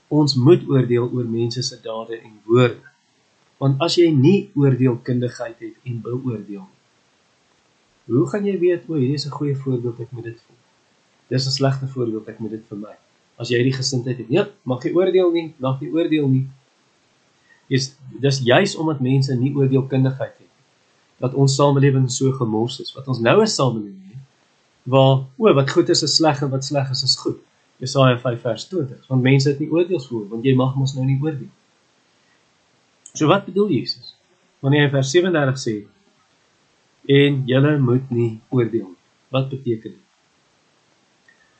Ons 0.07 0.35
moet 0.35 0.61
oordeel 0.69 1.09
oor 1.09 1.25
mense 1.25 1.61
se 1.63 1.79
dade 1.81 2.19
en 2.19 2.33
woorde. 2.45 2.83
Want 3.57 3.81
as 3.81 3.95
jy 3.95 4.11
nie 4.11 4.49
oordeelkundigheid 4.53 5.59
het 5.59 5.75
en 5.83 6.01
beoordeel 6.01 6.65
nie, 6.65 6.75
hoe 8.05 8.27
gaan 8.29 8.45
jy 8.45 8.59
weet 8.61 8.89
o, 8.89 8.99
hierdie 8.99 9.17
is 9.17 9.25
'n 9.25 9.33
goeie 9.33 9.55
voorbeeld 9.55 9.99
ek 9.99 10.11
moet 10.11 10.23
dit 10.23 10.39
volg? 10.45 10.63
Dis 11.29 11.47
'n 11.47 11.51
slegte 11.51 11.87
voorbeeld 11.87 12.27
ek 12.27 12.39
moet 12.39 12.51
dit 12.51 12.65
vir 12.69 12.77
my 12.77 12.95
as 13.37 13.49
jy 13.49 13.59
hierdie 13.59 13.75
gesindheid 13.75 14.17
het. 14.17 14.29
Nee, 14.29 14.45
mag 14.63 14.83
jy 14.83 14.93
oordeel 14.95 15.31
nie, 15.31 15.53
mag 15.59 15.81
jy 15.81 15.89
oordeel 15.91 16.27
nie. 16.31 16.45
Dis 17.67 17.95
dis 18.21 18.39
juis 18.45 18.75
omdat 18.75 19.01
mense 19.01 19.35
nie 19.35 19.51
oordeelkundigheid 19.55 20.35
het 20.37 20.51
dat 21.23 21.33
ons 21.33 21.55
samelewing 21.55 22.09
so 22.11 22.31
gemors 22.31 22.79
is. 22.79 22.93
Wat 22.93 23.07
ons 23.07 23.19
nou 23.19 23.41
'n 23.41 23.47
samelewing 23.47 24.11
het 24.13 24.23
waar 24.83 25.25
o, 25.37 25.53
wat 25.53 25.71
goed 25.71 25.89
is 25.89 26.03
is 26.03 26.15
sleg 26.15 26.41
en 26.41 26.49
wat 26.49 26.63
sleg 26.63 26.89
is 26.89 27.03
is 27.03 27.15
goed. 27.15 27.39
Jesaja 27.81 28.17
5 28.19 28.41
vers 28.41 28.67
20. 28.67 29.07
Want 29.07 29.21
mense 29.21 29.49
het 29.49 29.59
nie 29.59 29.71
oordeelsvoor 29.71 30.27
want 30.31 30.45
jy 30.45 30.55
mag 30.55 30.75
mos 30.75 30.95
nou 30.95 31.05
nie 31.05 31.19
oordeel. 31.21 31.51
So 33.13 33.27
wat 33.31 33.45
bedoel 33.47 33.69
Jesus? 33.79 34.15
Wanneer 34.63 34.87
hy 34.87 34.91
vers 34.95 35.11
37 35.11 35.61
sê 35.61 35.75
en 37.15 37.43
julle 37.47 37.77
moet 37.79 38.11
nie 38.11 38.31
oordeel 38.49 38.87
nie. 38.87 39.01
Wat 39.35 39.49
beteken 39.51 39.91
dit? 39.91 40.01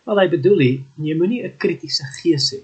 Wel 0.05 0.21
hy 0.21 0.27
bedoel 0.29 0.61
hy, 0.61 0.71
jy 1.01 1.17
moenie 1.17 1.43
'n 1.43 1.57
kritiese 1.57 2.05
gees 2.21 2.51
hê. 2.53 2.61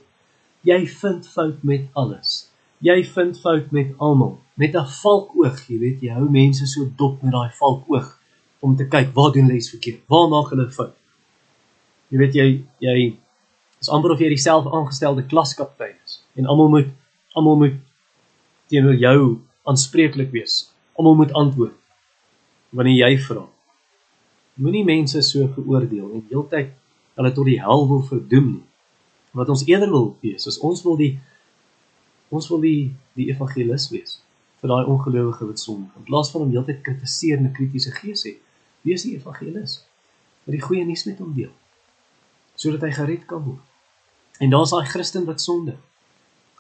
Jy 0.63 0.86
vind 0.86 1.27
fout 1.27 1.63
met 1.63 1.88
alles. 1.98 2.51
Jy 2.81 3.03
vind 3.03 3.38
fout 3.38 3.72
met 3.72 3.93
almal. 3.98 4.39
Met 4.55 4.75
'n 4.75 4.86
valkoog, 4.86 5.58
jy 5.70 5.77
weet, 5.79 6.01
jy 6.01 6.13
hou 6.13 6.29
mense 6.29 6.65
so 6.67 6.86
dop 6.98 7.22
met 7.24 7.31
daai 7.31 7.50
valkoog 7.60 8.20
om 8.62 8.75
te 8.75 8.86
kyk 8.86 9.13
waar 9.13 9.31
doen 9.34 9.46
hulle 9.46 9.58
iets 9.58 9.70
verkeerd. 9.74 10.01
Waar 10.08 10.29
maak 10.29 10.50
hulle 10.53 10.70
fout? 10.70 10.96
Jy 12.10 12.17
weet 12.17 12.34
jy 12.34 12.48
jy 12.79 13.17
is 13.81 13.89
amper 13.89 14.13
of 14.13 14.19
jy 14.21 14.29
dieselfde 14.29 14.71
aangestelde 14.77 15.25
klaskaptein 15.25 15.95
is 16.05 16.19
en 16.38 16.45
almal 16.45 16.69
moet 16.69 16.91
almal 17.33 17.57
moet 17.57 17.79
teenoor 18.71 18.95
jou 18.95 19.21
aanspreeklik 19.67 20.31
wees. 20.31 20.71
Almal 20.95 21.15
moet 21.15 21.33
antwoord 21.33 21.77
wanneer 22.71 23.09
jy 23.09 23.17
vra. 23.25 23.45
Moenie 24.61 24.83
mense 24.88 25.21
so 25.25 25.47
veroordeel 25.55 26.11
en 26.11 26.25
heeltyd 26.29 26.71
hulle 27.19 27.31
tot 27.35 27.47
die 27.50 27.59
hel 27.59 27.88
wil 27.89 28.03
verdoem 28.07 28.51
nie. 28.51 28.67
Wat 29.35 29.50
ons 29.51 29.63
eerder 29.67 29.91
wil 29.91 30.11
wees, 30.23 30.45
is 30.47 30.59
ons 30.59 30.83
wil 30.85 30.97
die 31.00 31.13
ons 32.31 32.47
wil 32.51 32.61
die 32.63 32.91
die 33.19 33.27
evangelis 33.33 33.89
wees 33.91 34.19
vir 34.61 34.71
daai 34.71 34.85
ongelowige 34.85 35.47
wat 35.50 35.59
sondig. 35.59 35.91
In 35.97 36.05
plaas 36.07 36.29
van 36.31 36.45
om 36.45 36.53
heeltyd 36.53 36.83
kritiseer 36.85 37.39
en 37.39 37.50
'n 37.50 37.55
kritiese 37.57 37.91
gees 37.91 38.23
het, 38.23 38.38
wees 38.85 39.03
die 39.03 39.15
evangelis 39.17 39.81
wat 40.45 40.53
die 40.55 40.61
goeie 40.61 40.85
nuus 40.85 41.05
met 41.05 41.19
hom 41.19 41.33
deel 41.33 41.51
sodat 42.55 42.83
hy 42.85 42.91
gered 42.93 43.25
kan 43.25 43.41
word. 43.41 43.70
En 44.41 44.50
daar's 44.50 44.74
daai 44.74 44.89
Christen 44.89 45.25
wat 45.29 45.41
sondig. 45.41 45.77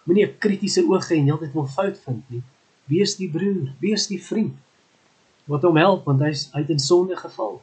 Moenie 0.05 0.25
'n 0.27 0.37
kritiese 0.37 0.85
oog 0.85 1.09
hê 1.09 1.17
en 1.17 1.29
heeltyd 1.29 1.53
wil 1.53 1.67
fout 1.67 1.97
vind 2.05 2.23
nie. 2.29 2.43
Wees 2.85 3.15
die 3.17 3.29
broer, 3.29 3.73
wees 3.79 4.07
die 4.07 4.21
vriend 4.21 4.57
wat 5.45 5.63
hom 5.65 5.77
help 5.77 6.05
want 6.05 6.21
hy's 6.21 6.49
uit 6.53 6.69
in 6.69 6.79
sonde 6.79 7.15
geval. 7.17 7.61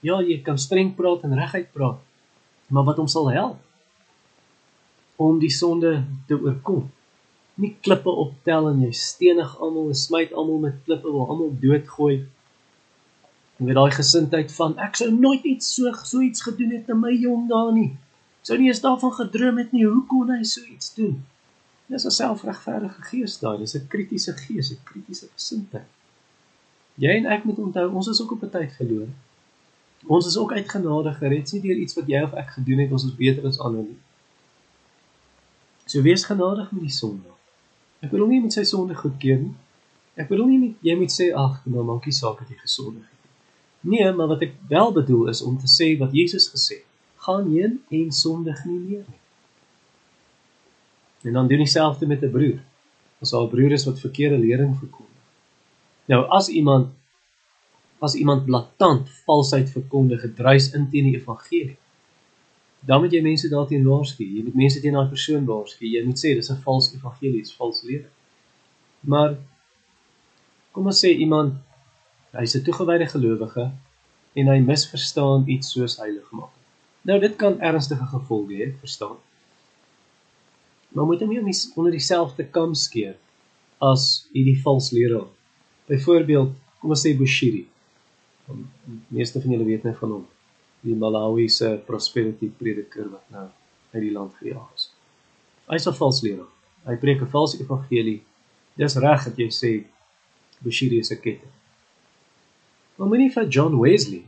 Ja, 0.00 0.20
jy 0.20 0.42
kan 0.42 0.58
streng 0.58 0.94
praat 0.94 1.22
en 1.22 1.38
reguit 1.38 1.72
praat 1.72 2.00
maar 2.70 2.86
wat 2.86 2.96
hom 3.02 3.08
sal 3.10 3.30
help 3.34 3.58
om 5.20 5.36
die 5.36 5.52
sonde 5.52 5.98
te 6.30 6.36
oorkom. 6.38 6.86
Nie 7.60 7.74
klippe 7.84 8.12
optel 8.22 8.70
en 8.70 8.78
jy 8.86 8.92
stenig 8.96 9.50
almal 9.60 9.90
en 9.92 9.98
smyt 9.98 10.30
almal 10.32 10.62
met 10.62 10.78
klippe 10.86 11.10
wil 11.12 11.26
almal 11.26 11.50
doodgooi. 11.60 12.22
En 13.58 13.68
met 13.68 13.76
daai 13.76 13.90
gesindheid 13.92 14.54
van 14.56 14.78
ek 14.80 14.96
sou 14.96 15.10
nooit 15.12 15.44
iets 15.44 15.74
so 15.74 15.92
so 16.08 16.22
iets 16.24 16.46
gedoen 16.46 16.72
het 16.78 16.88
in 16.88 17.02
my 17.02 17.12
jong 17.12 17.50
dae 17.50 17.74
nie. 17.76 17.90
Sou 18.40 18.58
nie 18.58 18.68
eens 18.68 18.80
daarvan 18.80 19.12
gedroom 19.12 19.58
het 19.58 19.72
nie 19.72 19.84
hoe 19.86 20.04
kon 20.08 20.30
hy 20.32 20.42
so 20.48 20.64
iets 20.64 20.94
doen? 20.94 21.24
Dis 21.90 22.04
'n 22.06 22.10
selfregverdige 22.10 23.02
gees 23.10 23.38
daai, 23.38 23.58
dis 23.58 23.74
'n 23.74 23.88
kritiese 23.88 24.32
gees, 24.32 24.70
'n 24.70 24.78
kritiese 24.84 25.28
gesindheid. 25.34 25.88
Jy 26.94 27.16
en 27.16 27.26
ek 27.26 27.44
moet 27.44 27.58
onthou, 27.58 27.88
ons 27.94 28.08
is 28.08 28.22
ook 28.22 28.32
op 28.32 28.42
'n 28.42 28.50
tyd 28.50 28.72
verloor. 28.72 29.08
Ons 30.06 30.26
is 30.26 30.36
ook 30.36 30.52
uit 30.52 30.68
genade 30.70 31.12
gered, 31.12 31.52
nie 31.52 31.60
deur 31.60 31.76
iets 31.76 31.94
wat 31.94 32.06
jy 32.06 32.22
of 32.22 32.32
ek 32.32 32.50
gedoen 32.50 32.78
het 32.78 32.92
ons 32.92 33.04
is 33.04 33.16
beter 33.16 33.46
as 33.46 33.58
ander 33.58 33.82
nie. 33.82 33.98
So 35.86 36.02
wees 36.02 36.24
genadig 36.24 36.70
met 36.72 36.82
die 36.82 36.96
sonde. 36.96 37.32
Ek 38.00 38.10
bedoel 38.10 38.26
nie 38.26 38.40
met 38.40 38.52
sy 38.52 38.62
sonde 38.62 38.94
goedkeur 38.94 39.38
nie. 39.38 39.54
Ek 40.14 40.28
bedoel 40.28 40.46
nie 40.46 40.58
met 40.58 40.86
jy 40.86 40.96
moet 40.96 41.12
sê 41.12 41.32
ag, 41.36 41.60
nou 41.64 41.84
maak 41.84 42.04
nie 42.04 42.14
saak 42.16 42.38
dat 42.38 42.48
jy 42.48 42.56
gesondig 42.62 43.02
het. 43.02 43.30
Nee, 43.80 44.12
maar 44.12 44.26
wat 44.26 44.42
ek 44.42 44.54
wel 44.68 44.92
bedoel 44.92 45.28
is 45.28 45.42
om 45.42 45.58
te 45.58 45.68
sê 45.68 45.98
wat 45.98 46.12
Jesus 46.16 46.48
gesê 46.52 46.80
het. 46.80 46.89
Gaan 47.24 47.50
heen 47.52 47.80
en 47.88 48.12
sondig 48.12 48.64
nie 48.64 48.78
meer. 48.78 49.04
En 51.22 51.32
dan 51.36 51.48
doen 51.48 51.58
dieselfde 51.58 52.06
met 52.06 52.22
'n 52.22 52.30
broer. 52.30 52.60
As 53.20 53.32
haar 53.32 53.48
broer 53.48 53.72
is 53.72 53.84
wat 53.84 54.00
verkeerde 54.00 54.38
lering 54.38 54.76
verkondig. 54.78 55.24
Nou 56.04 56.26
as 56.28 56.48
iemand 56.48 56.88
as 58.00 58.14
iemand 58.14 58.44
blaatant 58.44 59.10
valsheid 59.10 59.70
verkondig, 59.70 60.20
gedruis 60.20 60.72
in 60.72 60.88
teen 60.90 61.10
die 61.10 61.18
evangelie. 61.18 61.76
Dan 62.80 63.02
moet 63.02 63.12
jy 63.12 63.20
mense 63.22 63.48
daarteen 63.48 63.84
waarsku. 63.84 64.24
Jy 64.24 64.44
moet 64.46 64.56
mense 64.56 64.80
teen 64.80 64.96
daai 64.96 65.08
persoon 65.08 65.44
waarsku. 65.44 65.84
Jy 65.84 66.00
moet 66.06 66.18
sê 66.18 66.32
dis 66.34 66.50
'n 66.50 66.62
vals 66.64 66.94
evangelie, 66.94 67.42
dis 67.42 67.52
vals 67.52 67.82
leer. 67.82 68.08
Maar 69.00 69.36
kom 70.72 70.86
ons 70.86 71.04
sê 71.04 71.12
iemand 71.12 71.54
hy's 72.32 72.56
'n 72.56 72.64
toegewyde 72.64 73.06
gelowige 73.06 73.70
en 74.34 74.46
hy 74.46 74.58
misverstaan 74.58 75.48
iets 75.48 75.72
soos 75.72 75.98
heiligmaking. 75.98 76.59
Nou 77.02 77.18
dit 77.20 77.36
kan 77.36 77.60
ernstige 77.60 78.06
gevolge 78.06 78.54
hê, 78.60 78.70
verstaan? 78.80 79.16
Maar 80.88 81.06
moet 81.06 81.20
hom 81.20 81.32
nie 81.32 81.56
onder 81.74 81.92
dieselfde 81.92 82.44
kam 82.44 82.74
skeer 82.74 83.16
as 83.78 84.26
hierdie 84.32 84.58
vals 84.62 84.90
leraar. 84.90 85.28
Byvoorbeeld, 85.86 86.52
kom 86.80 86.90
ons 86.90 87.06
sê 87.06 87.14
Bushiri 87.16 87.66
meeste 89.08 89.40
van 89.40 89.50
julle 89.50 89.64
weet 89.64 89.82
net 89.82 89.98
van 89.98 90.14
hom 90.16 90.26
die 90.80 90.96
Malawi 90.96 91.48
se 91.52 91.74
prosperity 91.86 92.48
prediker 92.48 93.10
wat 93.12 93.26
nou 93.34 93.46
uit 93.92 94.02
die 94.02 94.12
land 94.14 94.34
gejaag 94.40 94.68
is. 94.76 94.88
Hy's 95.68 95.86
'n 95.86 95.94
vals 95.98 96.22
leraar. 96.22 96.48
Hy 96.86 96.96
preek 96.96 97.20
'n 97.22 97.30
valse 97.30 97.60
evangelie. 97.60 98.22
Dis 98.76 98.96
reg 98.96 99.24
dat 99.24 99.36
jy 99.36 99.48
sê 99.50 99.84
Bushiri 100.62 100.98
is 100.98 101.12
'n 101.12 101.20
kette. 101.20 101.46
Maar 102.96 103.08
moenie 103.08 103.32
vir 103.32 103.48
John 103.48 103.80
Wesley 103.80 104.24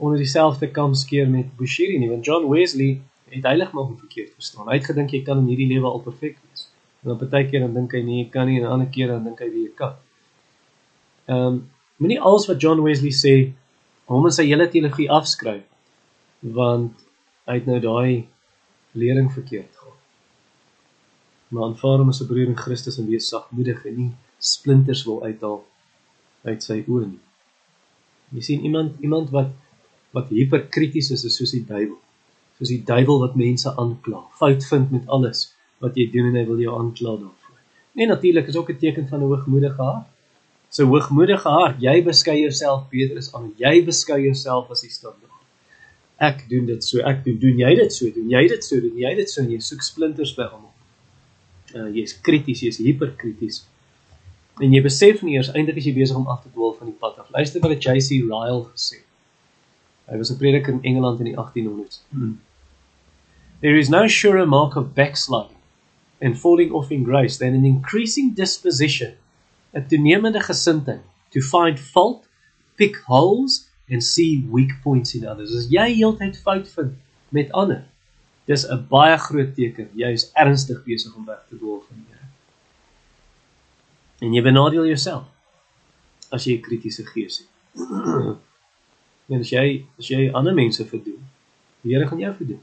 onder 0.00 0.18
dieselfde 0.18 0.70
kam 0.72 0.94
skeer 0.94 1.28
met 1.28 1.56
Bushiri 1.56 1.98
nie, 2.00 2.08
want 2.08 2.24
John 2.24 2.48
Wesley 2.48 3.00
het 3.30 3.44
heilig 3.44 3.72
maar 3.72 3.86
verkeerd 3.98 4.32
verstaan. 4.34 4.68
Hy 4.68 4.78
het 4.80 4.88
gedink 4.88 5.12
jy 5.14 5.22
kan 5.26 5.42
in 5.42 5.50
hierdie 5.52 5.68
lewe 5.70 5.90
al 5.90 6.00
perfek 6.04 6.38
wees. 6.48 6.68
Op 7.04 7.22
'n 7.22 7.28
tydjie 7.28 7.60
dan 7.60 7.74
dink 7.74 7.92
hy 7.92 8.02
nee, 8.02 8.24
jy 8.24 8.30
kan 8.30 8.48
nie 8.48 8.60
en 8.60 8.66
ander 8.66 8.88
keer 8.88 9.12
dan 9.12 9.24
dink 9.24 9.38
hy 9.40 9.46
jy 9.46 9.72
kan. 9.76 9.94
Ehm 11.28 11.46
um, 11.46 11.70
moenie 12.00 12.20
alles 12.20 12.46
wat 12.48 12.60
John 12.60 12.82
Wesley 12.82 13.12
sê 13.12 13.52
hom 14.08 14.24
en 14.24 14.32
sy 14.32 14.46
hele 14.48 14.68
teologie 14.68 15.10
afskryf 15.10 15.62
want 16.40 16.92
hy 17.46 17.54
het 17.60 17.66
nou 17.66 17.80
daai 17.80 18.26
lering 18.92 19.28
verkeerd 19.32 19.76
gehad. 19.76 19.98
Maar 21.48 21.64
aanvaar 21.68 21.98
hom 21.98 22.08
as 22.08 22.22
'n 22.22 22.26
broer 22.26 22.48
in 22.48 22.56
Christus 22.56 22.98
en 22.98 23.06
wees 23.06 23.28
sagmoedig 23.28 23.84
en 23.86 23.96
nie 23.96 24.12
splinters 24.38 25.04
wil 25.04 25.22
uithaal 25.22 25.64
uit 26.44 26.62
sy 26.62 26.84
oë 26.88 27.06
nie. 27.06 27.20
Jy 28.32 28.42
sien 28.42 28.64
iemand 28.64 28.96
iemand 29.00 29.30
wat 29.30 29.50
wat 30.16 30.28
hiperkrities 30.28 31.10
is, 31.10 31.24
is 31.24 31.36
soos 31.36 31.52
die 31.56 31.64
Bybel. 31.64 31.98
soos 32.60 32.74
die 32.74 32.82
duiwel 32.84 33.22
wat 33.22 33.36
mense 33.40 33.70
aankla, 33.80 34.18
fout 34.36 34.64
vind 34.68 34.90
met 34.92 35.06
alles 35.08 35.46
wat 35.80 35.94
jy 35.96 36.10
doen 36.12 36.28
en 36.28 36.34
hy 36.36 36.42
wil 36.44 36.58
jou 36.60 36.74
aankla 36.76 37.14
daarvoor. 37.16 37.60
En 37.96 38.12
natuurlik 38.12 38.50
is 38.52 38.56
ook 38.56 38.70
'n 38.70 38.78
teken 38.78 39.08
van 39.08 39.20
'n 39.20 39.30
hoogmoedige 39.32 39.82
hart. 39.82 40.06
So 40.68 40.84
hoogmoedige 40.84 41.48
hart, 41.48 41.80
jy 41.80 42.04
beskei 42.04 42.40
jouself 42.40 42.88
beter 42.90 43.16
as 43.16 43.32
ander. 43.32 43.52
Jy 43.56 43.84
beskei 43.84 44.20
jouself 44.22 44.70
as 44.70 44.80
die 44.80 44.90
standaard. 44.90 45.40
Ek 46.18 46.48
doen 46.48 46.66
dit 46.66 46.84
so, 46.84 46.98
ek 46.98 47.24
doen, 47.24 47.38
doen 47.38 47.58
jy 47.58 47.74
dit 47.74 47.92
so, 47.92 48.10
doen 48.10 48.30
jy 48.30 48.48
dit 48.48 48.64
so, 48.64 48.80
doen 48.80 48.98
jy 48.98 49.14
dit 49.14 49.30
so 49.30 49.40
en 49.40 49.50
jy 49.50 49.58
soek 49.58 49.82
splinters 49.82 50.34
by 50.34 50.42
almal. 50.42 50.74
Uh 51.74 51.88
jy's 51.96 52.20
krities, 52.20 52.60
jy's 52.60 52.78
hiperkrities. 52.78 53.64
En 54.60 54.72
jy 54.72 54.82
besef 54.82 55.22
nie 55.22 55.34
eers 55.34 55.48
eintlik 55.54 55.76
as 55.76 55.84
jy 55.84 55.94
besig 55.94 56.16
om 56.16 56.28
af 56.28 56.42
te 56.42 56.48
dwaal 56.52 56.76
van 56.78 56.86
die 56.86 56.98
pad 57.00 57.18
af. 57.18 57.30
Luister 57.32 57.60
wat 57.60 57.82
JC 57.82 58.20
Ryle 58.28 58.64
gesê 58.74 59.00
het. 59.00 59.09
Hy 60.10 60.16
was 60.16 60.30
'n 60.30 60.38
prediker 60.38 60.72
in 60.72 60.82
Engeland 60.82 61.18
in 61.18 61.24
die 61.24 61.36
1800s. 61.36 62.02
Hmm. 62.10 62.38
There 63.60 63.78
is 63.78 63.88
no 63.88 64.08
surer 64.08 64.46
mark 64.46 64.76
of 64.76 64.94
backsliding 64.94 65.56
and 66.20 66.38
falling 66.38 66.72
off 66.72 66.90
in 66.90 67.04
grace 67.04 67.38
than 67.38 67.54
an 67.54 67.64
increasing 67.64 68.34
disposition, 68.34 69.14
a 69.74 69.80
toenemende 69.80 70.40
gesindheid 70.40 71.02
to 71.30 71.40
find 71.40 71.78
fault, 71.78 72.26
pick 72.76 72.96
holes 73.06 73.68
and 73.88 74.02
see 74.02 74.46
weak 74.50 74.72
points 74.82 75.14
in 75.14 75.26
others. 75.26 75.54
As 75.54 75.70
jy 75.70 75.94
heeltyd 75.94 76.36
fout 76.36 76.68
vind 76.68 76.96
met 77.30 77.52
ander, 77.52 77.84
dis 78.46 78.64
'n 78.66 78.86
baie 78.88 79.16
groot 79.18 79.54
teken 79.54 79.88
jy 79.94 80.10
is 80.12 80.30
ernstig 80.34 80.84
besig 80.84 81.14
om 81.16 81.24
weg 81.24 81.46
te 81.48 81.56
dwaal 81.56 81.82
van 81.86 81.96
die 81.96 82.06
Here. 82.10 82.28
En 84.20 84.34
jy 84.34 84.42
benadeel 84.42 84.86
jouself 84.86 85.26
as 86.32 86.44
jy 86.44 86.56
'n 86.56 86.62
kritiese 86.62 87.06
gees 87.06 87.38
het. 87.38 87.48
En 89.30 89.44
as 89.44 89.50
jy 89.54 89.66
as 89.98 90.08
jy 90.10 90.24
ander 90.34 90.54
mense 90.54 90.84
verdoem, 90.90 91.22
die 91.84 91.94
Here 91.94 92.08
gaan 92.08 92.18
jou 92.18 92.32
verdoem. 92.34 92.62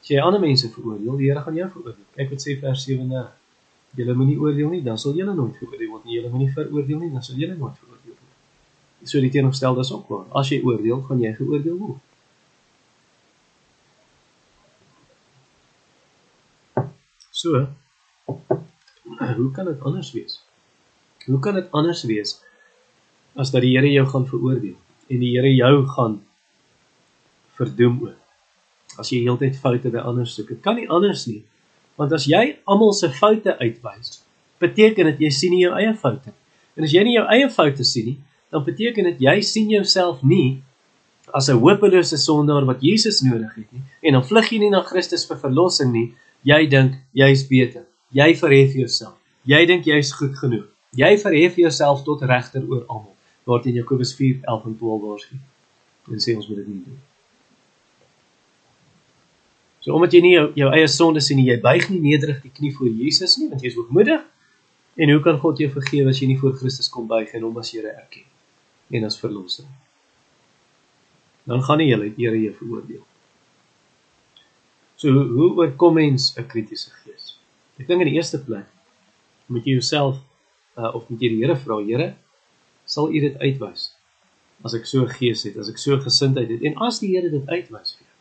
As 0.00 0.10
jy 0.12 0.20
ander 0.22 0.40
mense 0.40 0.68
veroordeel, 0.70 1.16
die 1.18 1.30
Here 1.30 1.42
gaan 1.42 1.56
jou 1.58 1.66
veroordeel. 1.72 2.06
Kyk 2.14 2.30
wat 2.30 2.44
sê 2.44 2.54
vers 2.60 2.84
7: 2.86 3.24
Julle 3.98 4.14
moenie 4.18 4.38
oordeel 4.38 4.70
nie, 4.74 4.82
dan 4.82 4.98
sal 4.98 5.14
julle 5.18 5.34
nooit 5.34 5.58
veroordeel 5.58 5.90
word 5.90 6.06
nie. 6.06 6.18
Julle 6.18 6.30
moenie 6.32 6.50
veroordeel 6.54 7.02
nie, 7.02 7.10
dan 7.14 7.22
sal 7.22 7.38
julle 7.38 7.54
nooit 7.58 7.78
veroordeel 7.78 8.14
word. 8.14 9.08
So 9.10 9.22
die 9.22 9.30
teenoorgestelde 9.34 9.84
is 9.84 9.92
ook 9.94 10.10
waar. 10.10 10.26
As 10.40 10.50
jy 10.50 10.60
oordeel, 10.66 11.02
gaan 11.08 11.22
jy 11.22 11.34
geoordeel 11.38 11.78
word. 11.82 12.02
So, 17.34 17.66
hoe 19.40 19.50
kan 19.52 19.66
dit 19.66 19.80
anders 19.82 20.12
wees? 20.14 20.38
Hoe 21.26 21.40
kan 21.42 21.58
dit 21.58 21.70
anders 21.70 22.02
wees 22.08 22.38
as 23.34 23.50
dat 23.50 23.64
die 23.66 23.74
Here 23.74 23.90
jou 23.90 24.06
gaan 24.08 24.26
veroordeel? 24.30 24.78
En 25.10 25.20
die 25.20 25.32
Here 25.36 25.50
jou 25.54 25.86
gaan 25.94 26.20
verdoem 27.58 27.98
ook. 28.02 28.20
As 28.98 29.10
jy 29.10 29.24
heeltyd 29.24 29.56
foute 29.58 29.90
by 29.90 30.02
ander 30.06 30.26
soek, 30.28 30.52
dit 30.54 30.60
kan 30.62 30.78
nie 30.78 30.88
anders 30.90 31.26
nie. 31.26 31.42
Want 31.98 32.14
as 32.14 32.26
jy 32.30 32.56
almal 32.70 32.94
se 32.94 33.10
foute 33.14 33.56
uitwys, 33.60 34.20
beteken 34.62 35.10
dit 35.12 35.26
jy 35.26 35.30
sien 35.34 35.54
nie 35.54 35.64
jou 35.64 35.72
eie 35.78 35.94
foute. 35.98 36.34
En 36.74 36.86
as 36.86 36.94
jy 36.94 37.02
nie 37.06 37.16
jou 37.16 37.24
eie 37.30 37.48
foute 37.50 37.86
sien 37.86 38.12
nie, 38.12 38.18
dan 38.54 38.64
beteken 38.66 39.10
dit 39.10 39.24
jy 39.26 39.40
sien 39.46 39.70
jouself 39.70 40.22
nie 40.22 40.62
as 41.34 41.48
'n 41.48 41.58
hopelose 41.58 42.16
sondaar 42.16 42.64
wat 42.64 42.82
Jesus 42.82 43.20
nodig 43.22 43.54
het 43.54 43.72
nie. 43.72 43.82
En 44.02 44.12
dan 44.12 44.24
vlug 44.24 44.50
jy 44.50 44.58
nie 44.58 44.70
na 44.70 44.82
Christus 44.82 45.26
vir 45.26 45.38
verlossing 45.38 45.92
nie. 45.92 46.14
Jy 46.42 46.66
dink 46.66 46.94
jy's 47.12 47.46
beter. 47.48 47.86
Jy 48.12 48.34
verhef 48.36 48.74
jouself. 48.74 49.18
Jy 49.44 49.66
dink 49.66 49.84
jy's 49.84 50.12
goed 50.12 50.36
genoeg. 50.38 50.66
Jy 50.94 51.18
verhef 51.18 51.56
jouself 51.56 52.04
tot 52.04 52.22
regter 52.22 52.62
oor 52.68 52.84
almal 52.86 53.13
waarteen 53.44 53.74
Jakobus 53.74 54.14
4:11 54.14 54.66
en 54.66 54.76
12 54.76 55.02
waarsku. 55.02 55.36
En 56.10 56.20
sê 56.20 56.36
ons 56.36 56.48
moet 56.48 56.56
dit 56.56 56.66
nie 56.66 56.82
doen. 56.84 56.98
So 59.84 59.92
omdat 59.92 60.12
jy 60.16 60.20
nie 60.24 60.32
jou, 60.32 60.46
jou 60.56 60.70
eie 60.72 60.88
sonde 60.88 61.20
sien 61.20 61.36
nie, 61.36 61.50
jy 61.50 61.58
buig 61.60 61.90
nie 61.92 62.00
nederig 62.00 62.40
die 62.40 62.52
knie 62.52 62.72
voor 62.72 62.88
Jesus 62.88 63.36
nie, 63.36 63.50
want 63.50 63.60
jy 63.60 63.68
is 63.68 63.76
hoogmoedig. 63.76 64.22
En 64.96 65.10
hoe 65.10 65.20
kan 65.20 65.38
God 65.42 65.58
jou 65.60 65.68
vergewe 65.74 66.08
as 66.08 66.20
jy 66.22 66.30
nie 66.30 66.38
voor 66.40 66.54
Christus 66.56 66.88
kom 66.88 67.08
buig 67.10 67.32
en 67.36 67.44
hom 67.44 67.58
as 67.60 67.72
Here 67.74 67.92
erken 67.92 68.24
en 68.94 69.04
as 69.04 69.18
verlosser? 69.20 69.66
Dan 71.44 71.60
gaan 71.66 71.82
nie 71.82 71.90
julle 71.90 72.12
Here 72.16 72.38
jou 72.40 72.54
veroordeel. 72.60 73.02
So 74.96 75.12
hoe 75.12 75.50
oorkom 75.58 75.98
mens 76.00 76.32
'n 76.38 76.46
kritiese 76.48 76.90
gees? 77.02 77.36
Ek 77.76 77.86
dink 77.86 78.00
in 78.00 78.08
die 78.08 78.16
eerste 78.16 78.40
plek 78.40 78.66
moet 79.46 79.66
jy 79.66 79.76
jouself 79.76 80.16
uh, 80.78 80.94
of 80.94 81.10
moet 81.10 81.20
jy 81.20 81.28
die 81.28 81.42
Here 81.42 81.56
vra, 81.56 81.76
Here, 81.84 82.14
sal 82.86 83.10
U 83.10 83.20
dit 83.20 83.36
uitwys. 83.40 83.92
As 84.64 84.74
ek 84.76 84.86
so 84.88 85.06
gees 85.10 85.44
het, 85.46 85.56
as 85.60 85.70
ek 85.72 85.80
so 85.80 85.98
gesindheid 86.00 86.52
het 86.54 86.64
en 86.64 86.76
as 86.86 87.00
die 87.02 87.12
Here 87.14 87.30
dit 87.32 87.48
uitwys 87.50 87.96
vir 87.96 88.06
jou. 88.06 88.12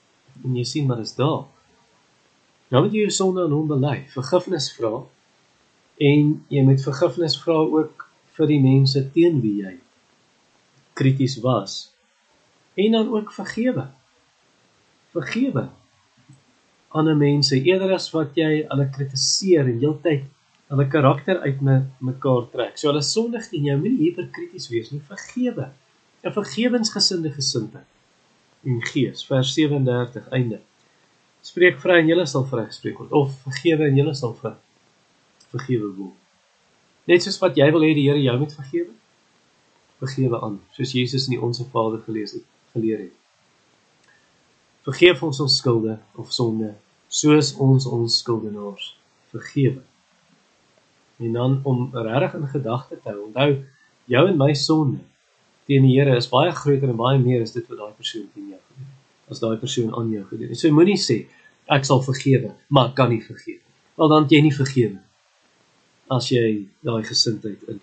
En 0.43 0.55
jy 0.57 0.65
sien 0.67 0.87
maar 0.89 1.01
is 1.03 1.15
daar. 1.15 1.45
Nou 2.73 2.83
moet 2.83 2.95
jy 2.95 3.05
jou 3.05 3.13
sonde 3.13 3.43
aan 3.45 3.53
hom 3.53 3.67
bely, 3.69 3.99
vergifnis 4.15 4.71
vra 4.73 5.03
en 6.01 6.31
jy 6.49 6.63
moet 6.65 6.81
vergifnis 6.81 7.37
vra 7.43 7.59
ook 7.61 8.07
vir 8.33 8.49
die 8.49 8.61
mense 8.63 9.03
teen 9.13 9.39
wie 9.43 9.59
jy 9.61 9.75
krities 10.97 11.37
was 11.41 11.93
en 12.77 12.97
dan 12.97 13.11
ook 13.13 13.29
vergewe. 13.33 13.87
Vergewe 15.13 15.67
ander 16.93 17.17
mense 17.17 17.57
eerder 17.57 17.95
as 17.95 18.11
wat 18.13 18.37
jy 18.37 18.63
hulle 18.69 18.85
kritiseer 18.93 19.65
en 19.65 19.79
heeltyd 19.81 20.25
hulle 20.73 20.87
karakter 20.89 21.39
uit 21.45 21.61
me, 21.61 21.75
mekaar 22.01 22.47
trek. 22.49 22.77
So 22.81 22.89
hulle 22.89 23.03
sondig 23.05 23.45
teen 23.51 23.67
jou, 23.67 23.75
moenie 23.77 24.07
hiperkrities 24.07 24.71
wees 24.73 24.89
nie. 24.89 25.01
Vergewe. 25.05 25.69
'n 26.23 26.31
Vergewensgesinde 26.33 27.29
gesindheid 27.31 27.89
en 28.63 28.79
gees. 28.89 29.25
Vers 29.27 29.53
37 29.53 30.29
einde. 30.31 30.59
Spreek 31.43 31.77
vry 31.83 31.99
en 31.99 32.07
julle 32.07 32.25
sal 32.25 32.47
vrygespreek 32.47 32.97
word 32.97 33.11
of 33.11 33.33
vergewe 33.43 33.89
en 33.89 33.97
julle 33.99 34.13
sal 34.15 34.33
ver, 34.39 34.55
vergewe 35.51 35.91
word. 35.97 36.15
Net 37.11 37.23
soos 37.23 37.41
wat 37.43 37.59
jy 37.59 37.67
wil 37.75 37.83
hê 37.83 37.91
die 37.93 38.07
Here 38.07 38.23
jou 38.23 38.37
moet 38.39 38.55
vergewe. 38.55 38.93
Vergewe 39.99 40.39
aan, 40.41 40.61
soos 40.71 40.95
Jesus 40.95 41.27
in 41.27 41.35
die 41.35 41.43
Onse 41.43 41.67
Vader 41.75 41.99
gelees 42.07 42.31
het, 42.39 42.47
geleer 42.71 43.03
het. 43.03 43.15
Vergeef 44.87 45.23
ons 45.23 45.39
ons 45.43 45.57
skulde 45.59 45.99
of 46.15 46.31
sonde, 46.31 46.73
soos 47.07 47.53
ons 47.59 47.85
ons 47.85 48.19
skuldenaars 48.23 48.93
vergewe 49.35 49.83
en 51.21 51.33
dan 51.33 51.59
om 51.63 51.89
regtig 51.93 52.33
in 52.39 52.47
gedagte 52.47 52.99
te 52.99 53.09
hou. 53.09 53.27
Onthou, 53.27 53.49
jou 54.11 54.23
en 54.27 54.37
my 54.37 54.53
sonde 54.53 54.99
teen 55.67 55.85
die 55.87 55.93
Here 55.95 56.17
is 56.17 56.27
baie 56.31 56.51
groter 56.51 56.89
en 56.89 56.99
baie 56.99 57.19
meer 57.21 57.43
as 57.45 57.53
dit 57.55 57.67
wat 57.69 57.79
daai 57.79 57.95
persoon 57.95 58.27
teen 58.33 58.49
jou 58.51 58.59
gedoen 58.59 58.89
het. 58.89 59.31
As 59.31 59.39
daai 59.39 59.57
persoon 59.61 59.93
aan 59.95 60.11
jou 60.11 60.25
gedoen 60.27 60.51
het. 60.51 60.59
So 60.59 60.75
moenie 60.75 60.99
sê 60.99 61.23
ek 61.71 61.87
sal 61.87 62.03
vergewe, 62.03 62.51
maar 62.67 62.91
ek 62.91 62.97
kan 62.99 63.13
nie 63.13 63.21
vergewe 63.23 63.61
nie. 63.61 63.73
Wel 63.99 64.11
dan 64.11 64.27
jy 64.29 64.41
nie 64.43 64.53
vergewe 64.53 64.99
as 66.11 66.29
jy 66.33 66.45
daai 66.85 67.03
gesindheid 67.07 67.63
in. 67.71 67.79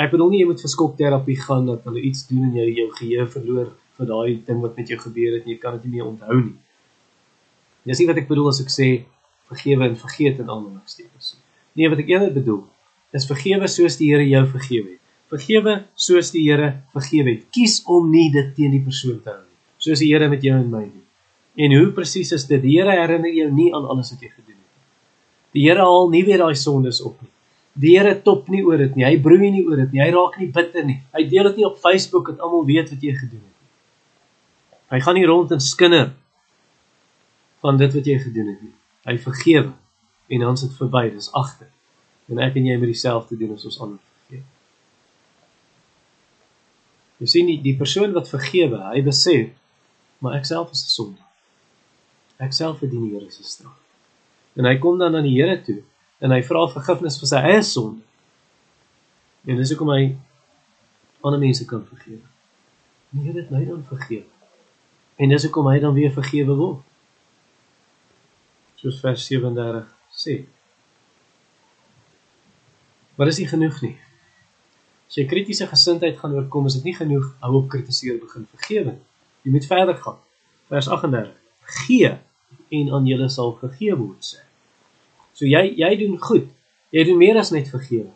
Ek 0.00 0.12
bedoel 0.12 0.32
nie 0.32 0.40
jy 0.42 0.48
moet 0.48 0.62
vir 0.62 0.72
skokterapie 0.72 1.36
gaan 1.40 1.66
dat 1.68 1.84
hulle 1.88 2.02
iets 2.08 2.26
doen 2.30 2.46
en 2.48 2.56
jy 2.56 2.68
jou 2.78 2.88
geheue 3.00 3.26
verloor 3.34 3.72
vir 3.98 4.08
daai 4.08 4.30
ding 4.46 4.62
wat 4.62 4.78
met 4.78 4.88
jou 4.92 4.98
gebeur 5.00 5.36
het 5.36 5.44
en 5.44 5.52
jy 5.52 5.58
kan 5.60 5.76
dit 5.76 5.88
nie 5.88 5.98
meer 5.98 6.08
onthou 6.08 6.38
nie. 6.40 6.56
Dis 7.88 8.00
nie 8.00 8.08
wat 8.08 8.20
ek 8.20 8.28
bedoel 8.30 8.52
as 8.52 8.62
ek 8.62 8.72
sê 8.72 8.88
vergewe 9.50 9.88
en 9.90 9.98
vergeet 9.98 10.40
en 10.40 10.52
almal 10.52 10.78
doen 10.78 11.08
nie. 11.08 11.39
Nee, 11.80 11.88
wat 11.88 12.02
ek 12.02 12.10
eerder 12.12 12.32
bedoel, 12.34 12.64
is 13.16 13.24
vergewe 13.24 13.68
soos 13.72 13.96
die 13.96 14.10
Here 14.10 14.26
jou 14.28 14.42
vergewe 14.52 14.90
het. 14.90 14.98
Vergewe 15.32 15.76
soos 15.96 16.28
die 16.34 16.42
Here 16.44 16.74
vergewe 16.92 17.36
het. 17.38 17.46
Kies 17.54 17.78
om 17.88 18.10
nie 18.12 18.28
dit 18.34 18.50
teen 18.58 18.74
die 18.74 18.82
persoon 18.84 19.16
te 19.24 19.32
hou 19.32 19.40
nie, 19.40 19.60
soos 19.80 20.02
die 20.02 20.10
Here 20.10 20.28
met 20.28 20.44
jou 20.44 20.58
en 20.58 20.68
my 20.68 20.82
doen. 20.84 21.06
En 21.64 21.74
hoe 21.78 21.88
presies 21.96 22.34
is 22.36 22.44
dit? 22.50 22.60
Die 22.62 22.76
Here 22.76 22.92
herinner 22.98 23.32
jou 23.32 23.48
nie 23.54 23.70
aan 23.72 23.88
alles 23.88 24.12
wat 24.12 24.20
jy 24.26 24.28
gedoen 24.28 24.58
het 24.58 24.60
nie. 24.60 24.84
Die 25.56 25.64
Here 25.64 25.86
haal 25.88 26.12
nie 26.12 26.22
weer 26.28 26.44
daai 26.44 26.58
sondes 26.58 27.00
op 27.00 27.16
nie. 27.24 27.32
Die 27.80 27.96
Here 27.96 28.14
top 28.26 28.52
nie 28.52 28.60
oor 28.66 28.84
dit 28.84 28.96
nie. 28.98 29.06
Hy 29.06 29.16
broei 29.24 29.48
nie 29.48 29.64
oor 29.64 29.80
dit 29.80 29.96
nie. 29.96 30.04
Hy 30.04 30.10
raak 30.14 30.36
nie 30.42 30.50
bitter 30.52 30.84
nie. 30.84 31.00
Hy 31.16 31.24
deel 31.32 31.48
dit 31.50 31.62
nie 31.62 31.68
op 31.70 31.80
Facebook 31.80 32.28
dat 32.34 32.44
almal 32.44 32.66
weet 32.68 32.92
wat 32.92 33.08
jy 33.08 33.16
gedoen 33.16 33.40
het 33.40 33.56
nie. 33.56 34.80
Hy 34.92 35.00
gaan 35.06 35.16
nie 35.16 35.28
rond 35.30 35.56
en 35.56 35.62
skinder 35.64 36.10
van 37.64 37.80
dit 37.80 37.96
wat 37.96 38.12
jy 38.12 38.18
gedoen 38.20 38.52
het 38.52 38.64
nie. 38.68 38.74
Hy 39.08 39.16
vergewe 39.22 39.70
en 40.30 40.44
dan 40.44 40.52
is 40.58 40.60
dit 40.60 40.74
verby, 40.78 41.08
dis 41.10 41.32
agter. 41.34 41.70
En 42.30 42.38
ek 42.38 42.54
en 42.60 42.68
jy 42.70 42.76
moet 42.78 42.92
dieselfde 42.92 43.36
doen 43.38 43.56
as 43.56 43.66
ons 43.66 43.80
ander 43.82 43.98
vergewe. 43.98 44.46
Jy 47.20 47.30
sien 47.32 47.50
die 47.50 47.58
die 47.64 47.74
persoon 47.76 48.14
wat 48.14 48.30
vergewe, 48.30 48.78
hy 48.92 49.02
besef 49.06 49.50
maar 50.20 50.36
ek 50.36 50.46
self 50.46 50.70
is 50.70 50.84
'n 50.84 50.94
sondaar. 50.94 51.30
Ek 52.38 52.52
self 52.52 52.78
verdien 52.78 53.08
die 53.08 53.18
Here 53.18 53.30
se 53.30 53.42
straf. 53.42 53.76
En 54.56 54.64
hy 54.64 54.78
kom 54.78 54.98
dan 54.98 55.16
aan 55.16 55.26
die 55.26 55.36
Here 55.36 55.62
toe 55.64 55.82
en 56.20 56.30
hy 56.30 56.42
vra 56.42 56.66
vergifnis 56.68 57.18
vir 57.18 57.28
sy 57.28 57.36
eie 57.36 57.62
sonde. 57.62 58.02
En 59.44 59.56
dis 59.56 59.70
hoekom 59.72 59.90
hy 59.90 60.16
ander 61.20 61.40
mense 61.40 61.64
kan 61.64 61.84
vergewe. 61.84 62.26
Die 63.10 63.24
Here 63.24 63.40
het 63.40 63.50
my 63.50 63.64
dan 63.64 63.84
vergewe. 63.88 64.28
En 65.16 65.28
dis 65.28 65.42
hoekom 65.42 65.66
hy 65.66 65.78
dan 65.80 65.94
weer 65.94 66.12
vergewe 66.12 66.54
word. 66.56 66.84
Soos 68.76 69.00
vers 69.00 69.26
37 69.26 69.99
sê. 70.14 70.44
Maar 73.16 73.30
dis 73.30 73.42
nie 73.42 73.50
genoeg 73.50 73.80
nie. 73.84 73.96
As 75.10 75.18
jy 75.18 75.26
kritiese 75.28 75.66
gesindheid 75.66 76.18
gaan 76.20 76.36
oorkom, 76.38 76.68
is 76.70 76.78
dit 76.78 76.90
nie 76.90 76.96
genoeg 76.96 77.26
hou 77.42 77.56
op 77.62 77.68
kritiseer 77.72 78.20
begin 78.22 78.46
vergewe. 78.54 78.94
Jy 79.44 79.54
moet 79.54 79.66
verder 79.66 79.98
gaan. 80.04 80.20
Vers 80.70 80.88
38. 80.88 81.34
gee 81.70 82.10
en 82.70 82.92
aan 82.94 83.06
julle 83.06 83.28
sal 83.28 83.52
gegee 83.58 83.94
word 83.98 84.24
sê. 84.26 84.40
So 85.34 85.46
jy 85.46 85.74
jy 85.78 85.90
doen 86.00 86.16
goed. 86.22 86.48
Jy 86.94 87.04
doen 87.06 87.18
meer 87.18 87.38
as 87.38 87.52
net 87.54 87.70
vergewe. 87.70 88.10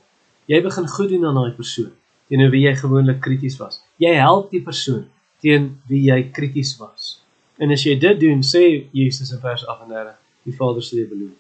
Jy 0.50 0.60
begin 0.62 0.88
goed 0.90 1.12
doen 1.12 1.26
aan 1.28 1.38
daai 1.38 1.54
persoon 1.56 1.92
teenoor 2.28 2.50
wie 2.54 2.64
jy 2.64 2.72
gewoonlik 2.80 3.20
krities 3.22 3.58
was. 3.60 3.82
Jy 4.00 4.14
help 4.16 4.50
die 4.54 4.62
persoon 4.64 5.04
teen 5.44 5.74
wie 5.90 6.06
jy 6.08 6.20
krities 6.34 6.72
was. 6.80 7.18
En 7.60 7.70
as 7.70 7.84
jy 7.84 7.98
dit 8.00 8.20
doen, 8.20 8.40
sê 8.42 8.64
Jesus 8.96 9.30
in 9.34 9.42
vers 9.42 9.62
38, 9.68 10.16
die 10.48 10.54
Vader 10.56 10.82
sal 10.82 11.02
jou 11.02 11.08
beloon. 11.12 11.34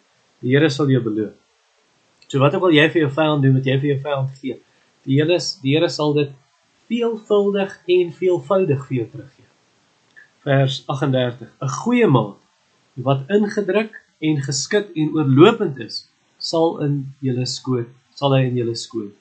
Die 0.44 0.52
Here 0.52 0.68
sal 0.70 0.92
jou 0.92 1.00
beloon. 1.02 1.32
So 2.28 2.40
wat 2.42 2.54
ook 2.56 2.68
al 2.68 2.76
jy 2.76 2.86
vir 2.92 3.04
jou 3.06 3.10
vyand 3.16 3.44
doen, 3.44 3.56
wat 3.56 3.68
jy 3.68 3.78
vir 3.80 3.90
jou 3.94 3.98
vyand 4.04 4.38
gee, 4.40 4.58
die 5.08 5.18
Here 5.18 5.38
die 5.64 5.74
Here 5.74 5.88
sal 5.88 6.14
dit 6.16 6.32
veelvuldig 6.90 7.74
en 7.96 8.12
veelvoudig 8.12 8.86
vir 8.88 8.96
jou 8.98 9.08
teruggee. 9.16 9.48
Vers 10.44 10.82
38: 10.92 11.48
'n 11.48 11.74
Goeie 11.80 12.06
maat 12.06 12.36
wat 12.94 13.26
ingedruk 13.32 13.96
en 14.20 14.42
geskit 14.44 14.92
en 14.94 15.16
oorlopend 15.16 15.80
is, 15.80 16.04
sal 16.38 16.78
in 16.84 17.14
julle 17.24 17.46
skoot, 17.46 17.88
sal 18.14 18.36
hy 18.36 18.44
in 18.46 18.56
julle 18.60 18.76
skoot 18.76 19.14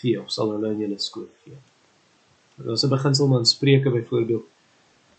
gee 0.00 0.20
of 0.20 0.30
sal 0.32 0.52
hulle 0.54 0.72
in 0.74 0.82
julle 0.84 0.98
skoot 0.98 1.30
gee. 1.44 1.58
Is 2.72 2.84
'n 2.84 2.90
beginsel 2.90 3.28
van 3.28 3.46
Spreuke 3.46 3.90
byvoorbeeld 3.90 4.46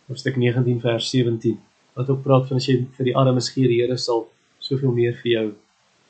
hoofstuk 0.07 0.35
19 0.35 0.79
vers 0.79 1.09
17 1.09 1.59
wat 1.93 2.09
ook 2.09 2.21
praat 2.23 2.47
van 2.47 2.57
as 2.57 2.67
jy 2.67 2.85
vir 2.97 3.05
die 3.05 3.15
armes 3.15 3.49
gee, 3.49 3.67
die 3.67 3.81
Here 3.81 3.97
sal 3.97 4.27
soveel 4.65 4.91
meer 4.95 5.13
vir 5.21 5.31
jou 5.31 5.45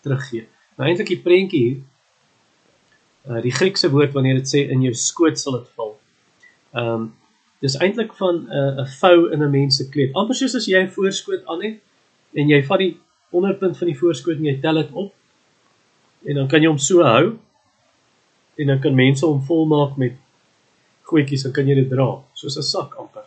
teruggee. 0.05 0.47
Nou 0.77 0.87
eintlik 0.89 1.11
die 1.13 1.21
prentjie 1.27 1.61
hier 1.65 1.83
uh 3.25 3.41
die 3.41 3.53
Griekse 3.53 3.89
woord 3.89 4.13
wanneer 4.13 4.39
dit 4.41 4.49
sê 4.49 4.65
in 4.71 4.83
jou 4.85 4.93
skoot 4.93 5.39
sal 5.41 5.59
dit 5.59 5.69
val. 5.77 5.95
Ehm 6.75 6.91
um, 6.95 7.13
dis 7.63 7.77
eintlik 7.81 8.13
van 8.19 8.35
'n 8.35 8.47
uh, 8.61 8.83
'n 8.83 8.89
vou 8.99 9.31
in 9.33 9.43
'n 9.43 9.51
mens 9.51 9.77
se 9.77 9.89
kleed. 9.89 10.13
Amper 10.13 10.35
soos 10.35 10.55
as 10.55 10.67
jy 10.67 10.83
'n 10.83 10.95
voorskoot 10.97 11.45
aan 11.45 11.63
het 11.63 11.79
en 12.33 12.49
jy 12.49 12.61
vat 12.63 12.79
die 12.79 12.97
onderpunt 13.31 13.77
van 13.77 13.87
die 13.87 13.97
voorskoot 13.97 14.37
en 14.37 14.45
jy 14.45 14.59
tel 14.61 14.75
dit 14.75 14.91
op 14.91 15.13
en 16.25 16.35
dan 16.35 16.47
kan 16.47 16.61
jy 16.61 16.67
hom 16.67 16.77
so 16.77 17.03
hou 17.03 17.37
en 18.57 18.67
dan 18.67 18.79
kan 18.79 18.95
mense 18.95 19.25
hom 19.25 19.41
volmaak 19.41 19.97
met 19.97 20.13
goedjies 21.09 21.45
en 21.45 21.53
kan 21.53 21.67
jy 21.67 21.75
dit 21.75 21.89
dra 21.89 22.09
soos 22.33 22.57
'n 22.57 22.61
sak 22.61 22.95
amper. 22.95 23.25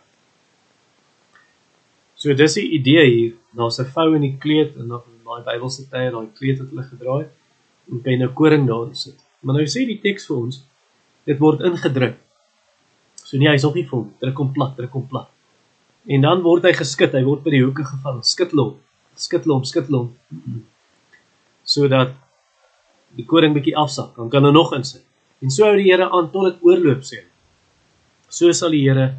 So 2.15 2.33
dis 2.33 2.53
die 2.53 2.69
idee 2.75 3.05
hier, 3.05 3.33
daar's 3.55 3.79
'n 3.79 3.85
vou 3.85 4.15
in 4.15 4.21
die 4.21 4.37
kleed 4.37 4.75
en 4.75 4.87
dan 4.87 5.01
daai 5.29 5.45
Bybelse 5.47 5.85
tye 5.91 6.09
daai 6.15 6.27
kleed 6.37 6.59
wat 6.61 6.73
hulle 6.73 6.87
gedra 6.89 7.19
het 7.21 7.35
en 7.89 8.01
jy 8.05 8.17
nou 8.19 8.29
koring 8.37 8.67
daarin 8.69 8.97
sit. 8.97 9.17
Maar 9.41 9.59
nou 9.59 9.69
sê 9.69 9.85
die 9.87 9.99
teks 10.01 10.27
vir 10.29 10.37
ons 10.37 10.59
dit 11.29 11.39
word 11.41 11.63
ingedruk. 11.65 12.19
So 13.23 13.37
nee, 13.37 13.49
hy's 13.49 13.65
nog 13.65 13.77
nie 13.77 13.85
vol, 13.89 14.07
druk 14.21 14.37
hom 14.41 14.53
plat, 14.53 14.75
druk 14.77 14.93
hom 14.97 15.07
plat. 15.09 15.29
En 16.09 16.25
dan 16.25 16.41
word 16.45 16.65
hy 16.65 16.73
geskit, 16.73 17.13
hy 17.13 17.23
word 17.25 17.43
by 17.45 17.53
die 17.53 17.63
hoeke 17.63 17.85
gevang, 17.85 18.21
skittel 18.25 18.63
hom 18.63 18.77
skittel 19.19 19.53
hom, 19.53 19.65
skittel 19.67 19.97
hom. 19.99 20.61
Sodat 21.67 22.13
die 23.17 23.25
koring 23.27 23.55
bietjie 23.55 23.75
afsak, 23.77 24.15
dan 24.17 24.29
kan 24.31 24.47
hy 24.47 24.53
nog 24.55 24.71
insit. 24.77 25.03
En 25.43 25.51
so 25.53 25.67
hou 25.67 25.75
die 25.79 25.87
Here 25.89 26.09
aan 26.09 26.29
tot 26.33 26.49
dit 26.49 26.63
oorloop 26.67 27.03
sê. 27.07 27.23
So 28.29 28.51
sal 28.55 28.75
die 28.75 28.83
Here 28.85 29.11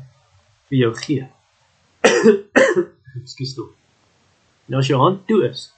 vir 0.70 0.78
jou 0.84 0.92
gee. 1.00 1.26
Ekskuus 3.20 3.54
toe. 3.56 3.68
Nou 4.70 4.80
as 4.80 4.90
jou 4.90 5.00
hand 5.00 5.24
toe 5.28 5.42
is 5.48 5.68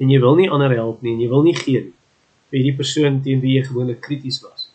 en 0.00 0.10
jy 0.10 0.18
wil 0.20 0.36
nie 0.36 0.50
ander 0.50 0.74
help 0.76 1.02
nie 1.02 1.14
en 1.14 1.22
jy 1.22 1.28
wil 1.28 1.42
nie 1.42 1.56
gee 1.56 1.80
nie 1.86 1.94
vir 2.52 2.64
die 2.64 2.74
persoon 2.76 3.20
teen 3.24 3.42
wie 3.44 3.58
jy 3.58 3.66
gewoonlik 3.66 4.00
krities 4.04 4.40
was. 4.44 4.68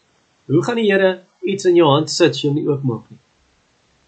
Hoe 0.51 0.61
gaan 0.65 0.77
die 0.77 0.89
Here 0.89 1.23
iets 1.41 1.65
in 1.65 1.77
jou 1.79 1.89
hand 1.89 2.11
sit 2.11 2.35
as 2.35 2.41
jy 2.41 2.51
hom 2.51 2.57
nie 2.59 2.67
oopmaak 2.67 3.09
nie? 3.09 3.19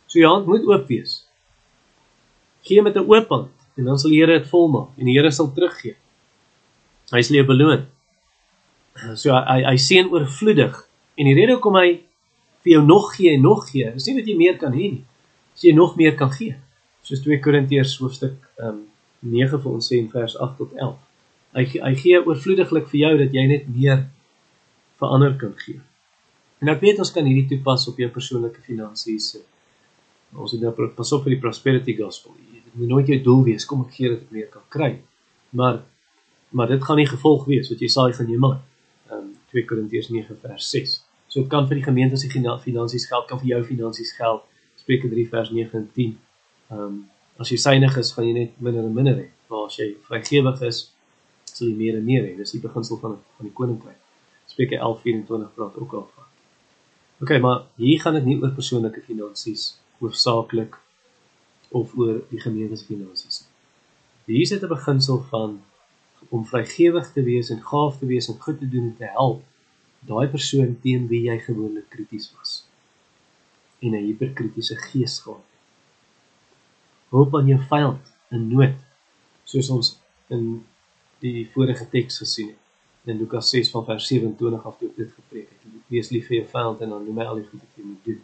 So 0.07 0.21
jou 0.21 0.31
hand 0.31 0.49
moet 0.49 0.65
oop 0.69 0.87
wees. 0.91 1.23
Gee 2.67 2.81
met 2.81 2.95
'n 2.95 3.09
oop 3.09 3.29
hand 3.29 3.51
en 3.77 3.85
dan 3.85 3.97
sal 3.99 4.11
die 4.11 4.21
Here 4.21 4.39
dit 4.39 4.47
volmaak 4.47 4.89
en 4.97 5.05
die 5.05 5.17
Here 5.17 5.31
sal 5.31 5.51
teruggee. 5.53 5.95
Hy 7.11 7.21
jou 7.21 7.45
beloon. 7.45 7.85
So 9.15 9.33
hy 9.33 9.63
hy 9.63 9.77
seën 9.77 10.09
oorvloedig 10.11 10.75
en 11.17 11.25
die 11.25 11.33
rede 11.33 11.53
hoekom 11.53 11.75
hy 11.75 12.01
vir 12.63 12.71
jou 12.71 12.85
nog 12.85 13.15
gee 13.15 13.33
en 13.33 13.41
nog 13.41 13.69
gee, 13.69 13.93
is 13.95 14.05
nie 14.07 14.15
dat 14.15 14.27
jy 14.27 14.35
meer 14.35 14.57
kan 14.57 14.73
hê 14.73 14.91
nie. 14.91 15.03
As 15.53 15.61
jy 15.61 15.73
nog 15.73 15.95
meer 15.95 16.15
kan 16.15 16.31
gee. 16.31 16.55
Soos 17.01 17.21
2 17.21 17.39
Korintiërs 17.39 17.97
hoofstuk 17.97 18.37
ehm 18.57 18.69
um, 18.69 18.83
9 19.25 19.61
vir 19.63 19.71
ons 19.71 19.89
sê 19.91 19.99
in 19.99 20.09
vers 20.11 20.37
8 20.37 20.57
tot 20.61 20.73
11. 20.77 20.95
Hy 21.55 21.65
hy 21.87 21.93
gee 22.03 22.21
oorvloediglik 22.21 22.89
vir 22.91 22.99
jou 23.01 23.13
dat 23.23 23.33
jy 23.33 23.45
net 23.47 23.67
meer 23.67 24.05
vir 24.99 25.13
ander 25.17 25.35
kan 25.39 25.53
gee. 25.65 25.81
En 26.63 26.71
ek 26.71 26.81
weet 26.81 26.99
ons 27.03 27.11
kan 27.11 27.27
hierdie 27.27 27.47
toepas 27.51 27.87
op 27.91 27.99
jou 27.99 28.09
persoonlike 28.09 28.63
finansies. 28.65 29.35
Ons 30.35 30.55
het 30.55 30.61
nou 30.61 30.73
pas 30.75 31.15
op 31.15 31.23
vir 31.23 31.35
die 31.35 31.41
prosperity 31.43 31.95
gospel 31.99 32.35
moet 32.75 32.87
nooit 32.87 33.07
jou 33.07 33.21
doel 33.23 33.43
wees 33.43 33.65
kom 33.65 33.83
ek 33.85 33.93
gee 33.95 34.11
dat 34.11 34.23
ek 34.25 34.31
meer 34.35 34.47
kan 34.51 34.63
kry. 34.75 34.93
Maar 35.55 35.83
maar 36.55 36.69
dit 36.71 36.83
gaan 36.83 36.99
nie 37.01 37.07
gevolg 37.07 37.47
wees 37.49 37.67
wat 37.71 37.81
jy 37.83 37.87
saai 37.91 38.13
gaan 38.15 38.29
jy 38.31 38.37
maak. 38.39 38.61
Ehm 39.09 39.17
um, 39.17 39.31
2 39.51 39.65
Korintiërs 39.69 40.09
9 40.11 40.37
vers 40.43 40.69
6. 40.71 40.93
So 41.27 41.41
dit 41.41 41.49
kan 41.51 41.67
vir 41.67 41.79
die 41.79 41.87
gemeente 41.87 42.17
se 42.17 42.29
finansies 42.29 43.07
geld, 43.07 43.27
kan 43.27 43.39
vir 43.39 43.47
jou 43.47 43.63
finansies 43.63 44.13
geld. 44.15 44.43
Spreuke 44.79 45.09
3 45.09 45.27
vers 45.31 45.51
9 45.51 45.79
en 45.79 45.89
10. 45.93 46.17
Ehm 46.71 46.79
um, 46.79 47.03
as 47.37 47.51
jy 47.51 47.57
synig 47.57 47.97
is, 47.97 48.11
gaan 48.15 48.27
jy 48.27 48.33
net 48.33 48.59
minder 48.61 48.83
en 48.83 48.93
minder 48.93 49.17
hê. 49.19 49.29
Maar 49.49 49.65
as 49.69 49.77
jy 49.79 49.89
vrygewig 50.07 50.61
is, 50.69 50.81
sal 51.45 51.67
jy 51.67 51.75
meer 51.75 51.97
en 51.99 52.05
meer 52.05 52.23
hê. 52.27 52.35
Dis 52.37 52.55
die 52.55 52.61
beginsel 52.63 52.99
van 53.01 53.17
van 53.37 53.49
die 53.49 53.55
koninkryk. 53.59 53.99
Spreuke 54.51 54.79
11:24 54.79 55.53
praat 55.55 55.77
ook 55.77 55.93
al 55.93 56.09
van. 56.15 56.29
OK, 57.23 57.39
maar 57.41 57.63
hier 57.75 58.01
gaan 58.01 58.13
dit 58.19 58.25
nie 58.25 58.37
oor 58.41 58.51
persoonlike 58.55 59.01
finansies 59.07 59.75
hoofsaaklik 59.99 60.75
of 61.69 61.95
oor 61.97 62.21
die 62.29 62.39
gemeente 62.39 62.77
se 62.77 62.85
finansies. 62.85 63.45
Hier 64.25 64.47
sit 64.47 64.63
'n 64.63 64.67
beginsel 64.67 65.21
van 65.31 65.61
om 66.29 66.45
vrygewig 66.45 67.11
te 67.13 67.23
wees 67.23 67.49
en 67.49 67.61
gaaf 67.61 67.99
te 67.99 68.05
wees 68.05 68.27
en 68.27 68.39
goed 68.39 68.59
te 68.59 68.69
doen 68.69 68.83
en 68.89 68.95
te 68.97 69.05
help 69.05 69.43
daai 70.07 70.27
persoon 70.27 70.77
teen 70.81 71.07
wie 71.07 71.21
jy 71.27 71.37
gewoonlik 71.39 71.89
krities 71.89 72.31
was 72.37 72.65
en 73.81 73.93
'n 73.93 74.05
hiperkritiese 74.05 74.75
gees 74.75 75.19
gehad. 75.19 75.54
Hoop 77.15 77.35
aan 77.39 77.47
jou 77.47 77.59
vyand 77.71 78.13
in 78.35 78.47
nood 78.51 78.75
soos 79.47 79.71
ons 79.71 79.91
in 80.35 80.45
die 81.23 81.45
vorige 81.53 81.87
teks 81.91 82.19
gesien 82.23 82.51
het 82.51 82.65
in 83.05 83.17
Lukas 83.17 83.49
6 83.53 83.69
van 83.71 83.85
vers 83.85 84.07
27 84.07 84.65
af 84.65 84.77
toe 84.77 84.89
dit 84.95 85.11
gepreek 85.11 85.49
het. 85.49 85.73
Wees 85.87 86.09
lief 86.09 86.27
vir 86.27 86.39
jou 86.39 86.47
vyand 86.49 86.81
en 86.81 86.95
dan 86.95 87.03
noem 87.05 87.19
hy 87.21 87.27
al 87.29 87.41
die 87.41 87.47
goed 87.49 87.61
wat 87.61 87.77
jy 87.77 87.85
moet 87.85 88.07
doen 88.09 88.23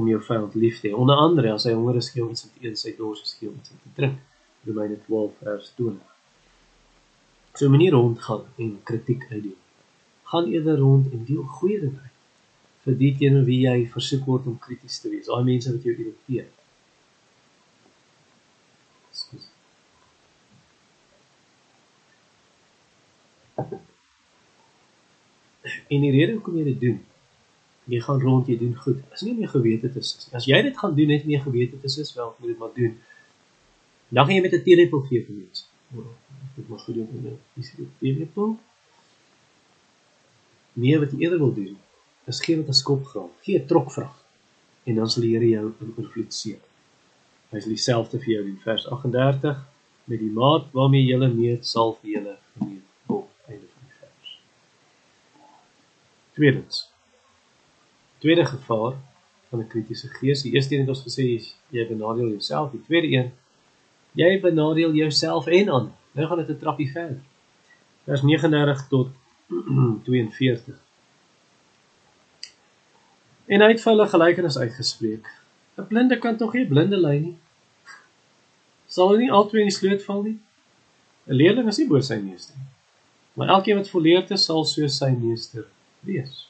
om 0.00 0.06
jou 0.08 0.20
vyand 0.24 0.54
lief 0.56 0.78
te 0.80 0.88
hê. 0.88 0.94
Onder 0.96 1.20
andere 1.20 1.52
as 1.52 1.66
hy 1.68 1.74
honger 1.76 1.98
is, 2.00 2.08
gee 2.14 2.22
hom 2.24 2.32
iets 2.32 2.46
om 2.46 2.52
te 2.54 2.64
eet, 2.64 2.78
sy 2.80 2.94
dors 2.96 3.20
is, 3.26 3.34
gee 3.36 3.50
hom 3.50 3.58
iets 3.60 3.74
om 3.74 3.82
te 3.82 3.92
drink. 3.98 4.16
Romeine 4.64 4.96
12 5.04 5.34
vers 5.42 5.68
20. 5.76 6.00
So 7.60 7.68
manier 7.68 7.92
rondgaan 7.92 8.46
en 8.56 8.72
kritiek 8.88 9.26
uitdeel. 9.28 9.58
Gaan 10.32 10.48
eerder 10.48 10.80
rond 10.80 11.12
en 11.12 11.26
deel 11.28 11.44
goeie 11.58 11.80
dinge 11.82 12.00
uit 12.00 12.10
vir 12.82 12.96
die 12.98 13.12
teenoor 13.18 13.44
wie 13.46 13.60
jy 13.66 13.76
versoek 13.92 14.24
word 14.26 14.48
om 14.50 14.56
krities 14.58 14.96
te 15.02 15.12
wees. 15.12 15.28
Daai 15.28 15.44
mense 15.46 15.70
wat 15.70 15.84
jou 15.86 15.92
irriteer. 15.92 16.48
En 25.92 26.04
die 26.04 26.12
rede 26.14 26.36
hoekom 26.38 26.56
jy 26.56 26.64
dit 26.72 26.80
doen 26.80 27.00
jy 27.90 28.00
gaan 28.00 28.20
rond 28.20 28.46
jy 28.46 28.56
doen 28.58 28.74
goed. 28.78 29.00
As 29.12 29.24
nie 29.26 29.34
meer 29.34 29.50
gewete 29.50 29.90
is. 29.98 30.12
As 30.36 30.46
jy 30.46 30.60
dit 30.62 30.76
gaan 30.78 30.94
doen 30.94 31.10
net 31.10 31.24
meer 31.26 31.42
gewete 31.42 31.78
dit 31.80 31.98
is 32.04 32.14
wel 32.14 32.34
moet 32.38 32.52
dit 32.52 32.58
maar 32.58 32.74
doen. 32.76 32.98
Dan 34.08 34.26
gaan 34.26 34.34
jy 34.34 34.42
met 34.42 34.54
'n 34.54 34.62
teelepel 34.62 35.00
gee 35.08 35.24
vir 35.24 35.34
mense. 35.34 35.64
Dit 36.56 36.68
moet 36.68 36.80
goed 36.80 36.94
doen. 36.94 37.38
Dis 37.54 37.72
die 37.76 37.88
teelepel. 37.98 38.58
Meer 40.72 41.00
wat 41.00 41.10
jy 41.10 41.18
eerder 41.18 41.38
wil 41.38 41.54
doen, 41.54 41.78
is 42.26 42.40
gee 42.40 42.56
met 42.56 42.68
'n 42.68 42.72
skop 42.72 43.04
graan. 43.04 43.30
Gee 43.40 43.58
'n 43.58 43.66
trokvrag 43.66 44.14
en 44.84 44.94
dan 44.94 45.10
sal 45.10 45.22
die 45.22 45.34
Here 45.34 45.48
jou 45.48 45.72
oorvloed 45.96 46.34
seën. 46.34 46.60
Hy 47.50 47.60
sal 47.60 47.68
dieselfde 47.68 48.18
vir 48.18 48.32
jou 48.34 48.44
doen 48.44 48.58
vers 48.64 48.86
38 48.86 49.66
met 50.04 50.18
die 50.18 50.30
maat 50.30 50.64
waarmee 50.72 51.04
jy 51.04 51.28
meet 51.28 51.66
sal 51.66 51.98
vir 52.00 52.10
julle 52.10 52.38
gemeet 52.58 52.82
word. 53.06 53.28
Einde 53.46 53.66
van 53.74 53.82
die 53.86 53.96
vers. 54.00 54.38
Tweedens 56.42 56.90
tweede 58.18 58.44
gevaar 58.44 58.94
van 59.48 59.58
'n 59.58 59.66
kritiese 59.66 60.08
gees. 60.08 60.42
Die 60.42 60.52
eerste 60.52 60.74
een 60.74 60.80
het 60.80 60.88
ons 60.88 61.02
gesê 61.02 61.24
is 61.38 61.56
jy 61.68 61.86
benadeel 61.86 62.28
jouself. 62.28 62.70
Die 62.70 62.82
tweede 62.82 63.08
een 63.16 63.32
jy 64.12 64.40
benadeel 64.40 64.92
jouself 64.92 65.46
en 65.46 65.70
aan. 65.70 65.94
Nou 66.12 66.26
gaan 66.26 66.36
dit 66.38 66.48
'n 66.48 66.58
trappie 66.58 66.90
verder. 66.92 67.20
Vers 68.04 68.22
39 68.22 68.88
tot 68.88 69.08
42. 70.04 70.74
En 73.46 73.60
hy 73.60 73.68
het 73.68 73.82
vir 73.82 73.92
hulle 73.92 74.08
gelykenis 74.08 74.58
uitgespreek. 74.58 75.26
'n 75.76 75.86
Blinde 75.86 76.18
kan 76.18 76.36
tog 76.36 76.52
nie 76.52 76.66
blinde 76.66 76.96
lei 76.96 77.18
nie. 77.20 77.36
Sal 78.86 79.08
hulle 79.08 79.20
nie 79.20 79.32
altyd 79.32 79.60
in 79.60 79.68
die 79.68 79.76
sloot 79.76 80.02
val 80.02 80.22
nie? 80.22 80.38
'n 81.26 81.34
Leerling 81.34 81.68
is 81.68 81.78
nie 81.78 81.88
bo 81.88 82.00
sy 82.00 82.16
meester 82.16 82.56
nie. 82.56 82.70
Maar 83.32 83.48
elkeen 83.48 83.76
wat 83.76 83.88
volleerd 83.88 84.30
is, 84.30 84.44
sal 84.44 84.64
soos 84.64 84.96
sy 84.96 85.10
meester 85.10 85.66
wees. 86.06 86.46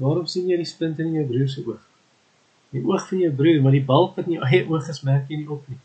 Waarom 0.00 0.26
sien 0.30 0.48
jy 0.48 0.56
die 0.60 0.68
splint 0.68 1.00
in 1.02 1.12
jou 1.18 1.26
broer 1.28 1.48
se 1.52 1.62
oog? 1.66 1.80
Die 2.72 2.82
oog 2.86 3.04
van 3.08 3.20
jou 3.24 3.30
broer, 3.36 3.60
maar 3.60 3.74
die 3.74 3.84
balk 3.84 4.16
wat 4.16 4.28
in 4.30 4.38
jou 4.38 4.46
eie 4.46 4.62
oog 4.70 4.88
is, 4.88 5.02
merk 5.04 5.28
jy 5.28 5.42
nie 5.42 5.50
op 5.50 5.66
nie. 5.68 5.80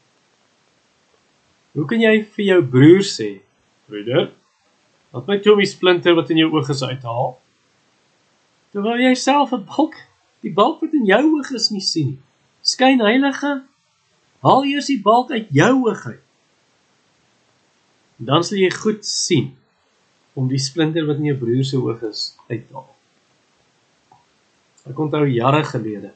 Hoe 1.76 1.88
kan 1.90 2.00
jy 2.00 2.14
vir 2.38 2.46
jou 2.46 2.60
broer 2.72 3.04
sê, 3.04 3.30
broeder, 3.90 4.30
wat 5.16 5.28
my 5.28 5.40
toe 5.44 5.58
die 5.60 5.68
splinter 5.68 6.16
wat 6.16 6.32
in 6.32 6.40
jou 6.40 6.52
oog 6.54 6.70
is 6.72 6.84
uithaal? 6.86 7.34
Terwyl 8.72 9.04
jy 9.04 9.14
self 9.20 9.52
'n 9.54 9.66
balk, 9.68 9.98
die 10.44 10.54
balk 10.54 10.80
wat 10.82 10.94
in 10.94 11.06
jou 11.10 11.24
oog 11.36 11.52
is 11.52 11.72
nie 11.72 11.84
sien 11.84 12.08
nie. 12.14 12.22
Skyn 12.62 13.04
heilige, 13.04 13.64
haal 14.42 14.64
eers 14.64 14.88
die 14.88 15.02
balk 15.02 15.32
uit 15.32 15.52
jou 15.52 15.74
oog 15.88 16.06
uit. 16.06 16.24
Dan 18.18 18.44
sal 18.44 18.58
jy 18.58 18.72
goed 18.72 19.06
sien 19.06 19.58
om 20.36 20.48
die 20.52 20.60
splinter 20.60 21.08
wat 21.08 21.22
in 21.22 21.30
jou 21.32 21.38
broer 21.40 21.64
se 21.64 21.80
oog 21.80 22.04
is 22.10 22.28
uit 22.50 22.68
te 22.68 22.76
haal. 22.76 22.92
Ek 24.92 25.00
onthou 25.00 25.24
jare 25.32 25.64
gelede 25.72 26.12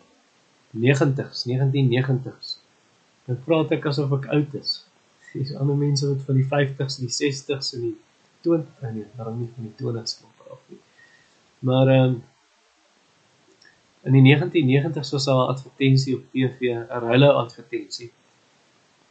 90s, 0.75 1.45
1990s. 1.49 2.57
Dan 3.25 3.39
praat 3.45 3.71
ek 3.77 3.87
asof 3.89 4.11
ek 4.19 4.27
oud 4.35 4.53
is. 4.59 4.75
Dis 5.31 5.55
ander 5.55 5.77
mense 5.77 6.07
wat 6.09 6.25
van 6.27 6.37
die 6.37 6.45
50s, 6.51 6.99
die 7.01 7.13
60s 7.13 7.73
en 7.77 7.87
die 7.87 7.95
20 8.45 8.91
nee, 8.95 9.07
daarom 9.17 9.39
nie 9.39 9.49
van 9.55 9.67
die 9.67 9.75
20s 9.79 10.19
kom 10.19 10.35
praat 10.41 10.61
nie. 10.73 10.81
Maar 11.67 11.93
ehm 11.95 12.05
um, 12.09 12.19
in 14.07 14.15
die 14.15 14.23
1990s 14.23 15.11
was 15.11 15.25
daar 15.27 15.41
'n 15.43 15.51
advertensie 15.53 16.15
op 16.15 16.23
TV, 16.31 16.59
'n 16.71 16.87
ruile 16.87 17.31
advertensie 17.33 18.11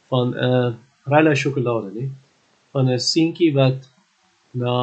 van 0.09 0.33
'n 0.33 0.43
uh, 0.47 0.73
ruile 1.03 1.35
sjokolade, 1.35 1.91
nee, 1.93 2.11
van 2.71 2.89
'n 2.89 2.99
seentjie 2.99 3.53
wat 3.53 3.89
na 4.57 4.75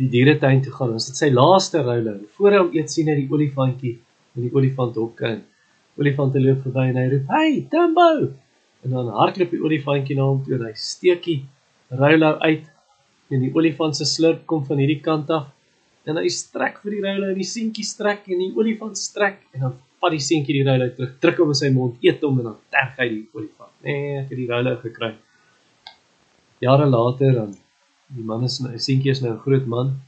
die 0.00 0.08
dieretuin 0.10 0.62
toe 0.64 0.72
gaan. 0.74 0.94
Dit 0.98 1.14
is 1.14 1.22
sy 1.22 1.30
laaste 1.30 1.82
ruile. 1.86 2.18
Voor 2.36 2.58
hom 2.58 2.72
eet 2.74 2.90
sien 2.90 3.10
hy 3.10 3.18
die 3.20 3.30
olifantjie 3.30 3.94
in 4.34 4.48
die 4.48 4.52
olifanthokke 4.54 5.28
en 5.30 5.42
olifante 6.00 6.42
loop 6.42 6.64
verby 6.66 6.88
en 6.90 6.98
hy 6.98 7.08
roep: 7.12 7.30
"Hey, 7.30 7.66
Timbo!" 7.70 8.10
En 8.84 8.96
dan 8.96 9.10
hardloop 9.16 9.54
die 9.54 9.62
olifantjie 9.62 10.16
na 10.18 10.26
hom 10.28 10.42
toe 10.44 10.56
en 10.58 10.66
hy 10.66 10.74
steek 10.74 11.22
die 11.24 11.40
roulo 11.94 12.34
uit 12.42 12.66
en 13.30 13.40
die 13.46 13.52
olifant 13.54 13.96
se 13.96 14.04
slurp 14.08 14.44
kom 14.50 14.64
van 14.66 14.82
hierdie 14.82 15.00
kant 15.04 15.30
af 15.30 15.50
en 16.04 16.18
hy 16.20 16.28
strek 16.28 16.82
vir 16.82 16.96
die 16.96 17.02
roulo 17.06 17.30
en 17.30 17.38
die 17.40 17.48
seentjie 17.48 17.86
strek 17.86 18.28
en 18.28 18.42
die 18.42 18.52
olifant 18.58 18.98
strek 19.00 19.40
en 19.54 19.68
dan 19.68 19.76
vat 20.02 20.12
die 20.12 20.20
seentjie 20.20 20.58
die 20.58 20.64
roulo 20.66 20.90
terug, 20.96 21.14
druk 21.22 21.38
hom 21.40 21.52
in 21.54 21.60
sy 21.60 21.70
mond, 21.72 21.96
eet 22.04 22.24
hom 22.26 22.42
en 22.42 22.50
dan 22.50 22.58
terg 22.74 22.98
hy 23.00 23.08
die 23.08 23.22
olifant. 23.32 23.72
Nee, 23.86 24.18
ek 24.20 24.32
het 24.34 24.40
die 24.42 24.48
roulo 24.50 24.74
gekry. 24.82 25.14
Jare 26.64 26.88
later 26.90 27.38
dan 27.38 27.54
die 28.06 28.24
man 28.24 28.44
is 28.44 28.58
nou, 28.60 28.72
seentjie 28.78 29.10
is 29.10 29.20
nou 29.20 29.32
'n 29.34 29.40
groot 29.46 29.66
man. 29.66 30.00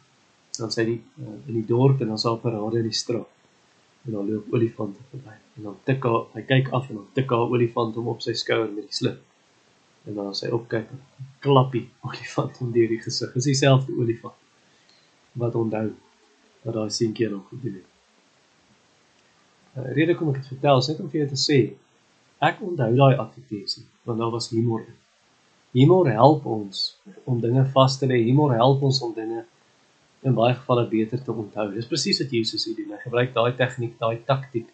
Dan 0.58 0.70
sê 0.70 0.84
hy 0.84 1.00
uh, 1.20 1.38
in 1.48 1.54
die 1.54 1.66
dorp 1.66 2.00
en 2.00 2.08
dan 2.08 2.18
sal 2.18 2.38
parade 2.38 2.78
in 2.78 2.88
die 2.88 2.92
straat. 2.96 3.28
En 4.06 4.12
dan 4.12 4.30
loop 4.30 4.52
olifante 4.52 5.00
verby 5.10 5.34
en 5.56 5.62
dan 5.62 5.76
tik 5.84 6.04
hy 6.04 6.18
hy 6.34 6.42
kyk 6.42 6.68
af 6.76 6.90
en 6.90 7.00
dan 7.00 7.06
tik 7.12 7.30
'n 7.32 7.52
olifant 7.54 7.94
hom 7.94 8.08
op 8.08 8.20
sy 8.22 8.32
skouer 8.32 8.70
met 8.72 8.84
die 8.88 8.98
slip. 9.00 9.20
En 10.06 10.14
dan 10.14 10.26
as 10.26 10.40
hy 10.40 10.50
opkyk, 10.50 10.88
klap 11.40 11.72
die 11.72 11.88
olifant 12.06 12.56
hom 12.58 12.72
deur 12.72 12.88
die 12.88 13.00
gesig. 13.00 13.32
Dis 13.34 13.44
dieselfde 13.44 13.92
olifant 13.92 14.34
wat 15.32 15.54
onthou 15.54 15.92
wat 16.62 16.74
daai 16.74 16.90
seentjie 16.90 17.28
nog 17.28 17.48
gedoen 17.48 17.74
het. 17.80 17.88
Uh, 19.76 19.92
rede 19.92 20.14
kom 20.16 20.28
ek 20.32 20.40
dit 20.40 20.52
vertel, 20.54 20.80
net 20.88 21.00
om 21.00 21.10
vir 21.10 21.20
jou 21.20 21.28
te 21.28 21.40
sê, 21.40 21.58
ek 22.40 22.62
onthou 22.64 22.92
daai 22.96 23.16
advertensie 23.16 23.84
want 24.04 24.18
daar 24.18 24.30
was 24.30 24.48
humor 24.50 24.80
in. 24.86 24.96
Humor 25.72 26.10
help 26.10 26.46
ons 26.46 26.96
om 27.24 27.40
dinge 27.40 27.64
vas 27.74 27.98
te 27.98 28.06
lê. 28.06 28.22
Humor 28.28 28.54
help 28.54 28.82
ons 28.82 29.02
om 29.02 29.12
dinge 29.14 29.44
in 30.26 30.34
baie 30.34 30.54
gevalle 30.54 30.86
beter 30.90 31.20
te 31.22 31.32
onthou. 31.32 31.68
Dis 31.74 31.88
presies 31.90 32.20
wat 32.22 32.32
Jesus 32.32 32.64
hier 32.66 32.76
doen. 32.78 32.94
Hy 32.96 33.02
gebruik 33.04 33.34
daai 33.34 33.52
tegniek, 33.58 33.94
daai 34.00 34.22
taktik 34.26 34.70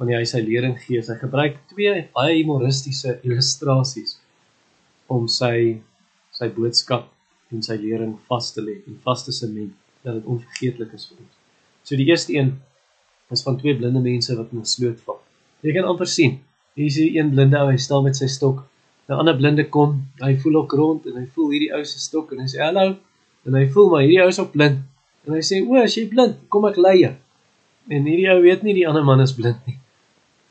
wanneer 0.00 0.22
hy 0.22 0.26
sy 0.28 0.40
lering 0.42 0.76
gee. 0.80 1.02
Hy 1.04 1.18
gebruik 1.20 1.60
twee 1.70 2.06
baie 2.14 2.38
humoristiese 2.40 3.18
illustrasies 3.22 4.16
om 5.12 5.28
sy 5.28 5.80
sy 6.32 6.48
boodskap 6.54 7.10
en 7.52 7.62
sy 7.64 7.76
lering 7.76 8.16
vas 8.28 8.48
te 8.54 8.64
lê 8.64 8.78
en 8.88 8.96
vas 9.04 9.24
te 9.26 9.34
sement 9.36 9.72
dat 10.02 10.16
dit 10.16 10.28
onvergeetlik 10.34 10.94
is 10.96 11.04
vir 11.10 11.20
ons. 11.20 11.34
So 11.84 11.98
die 11.98 12.08
eerste 12.08 12.34
een 12.34 12.54
is 13.32 13.44
van 13.44 13.58
twee 13.60 13.76
blinde 13.76 14.00
mense 14.02 14.34
wat 14.38 14.52
in 14.52 14.60
'n 14.60 14.72
sloot 14.74 15.00
val. 15.06 15.20
Jy 15.62 15.74
kan 15.76 15.84
amper 15.84 16.08
sien. 16.08 16.40
Hier 16.74 16.86
is 16.86 16.96
hier 16.96 17.20
een 17.20 17.30
blinde 17.30 17.58
ou, 17.58 17.70
hy 17.70 17.76
staan 17.76 18.04
met 18.04 18.16
sy 18.16 18.26
stok. 18.26 18.64
'n 19.08 19.18
Ander 19.20 19.36
blinde 19.36 19.64
kom, 19.68 20.02
hy 20.20 20.36
voel 20.42 20.56
ook 20.62 20.72
rond 20.72 21.06
en 21.06 21.16
hy 21.20 21.26
voel 21.34 21.50
hierdie 21.50 21.72
ou 21.74 21.84
se 21.84 21.98
stok 21.98 22.32
en 22.32 22.40
hy 22.40 22.48
sê 22.48 22.62
hallo 22.62 22.96
en 23.46 23.54
hy 23.54 23.66
voel 23.74 23.90
maar 23.90 24.02
hierdie 24.04 24.22
ou 24.22 24.28
is 24.28 24.38
ook 24.38 24.52
blind. 24.52 24.78
En 25.26 25.34
hy 25.34 25.42
sê 25.42 25.60
o, 25.62 25.76
as 25.76 25.96
jy 25.96 26.06
blind, 26.10 26.36
kom 26.48 26.64
ek 26.66 26.78
lei 26.78 26.96
jou. 27.00 27.14
En 27.90 28.06
hierdie 28.06 28.30
ou 28.30 28.40
weet 28.42 28.62
nie 28.62 28.74
die 28.74 28.88
ander 28.88 29.04
man 29.04 29.20
is 29.20 29.34
blind 29.34 29.58
nie. 29.66 29.78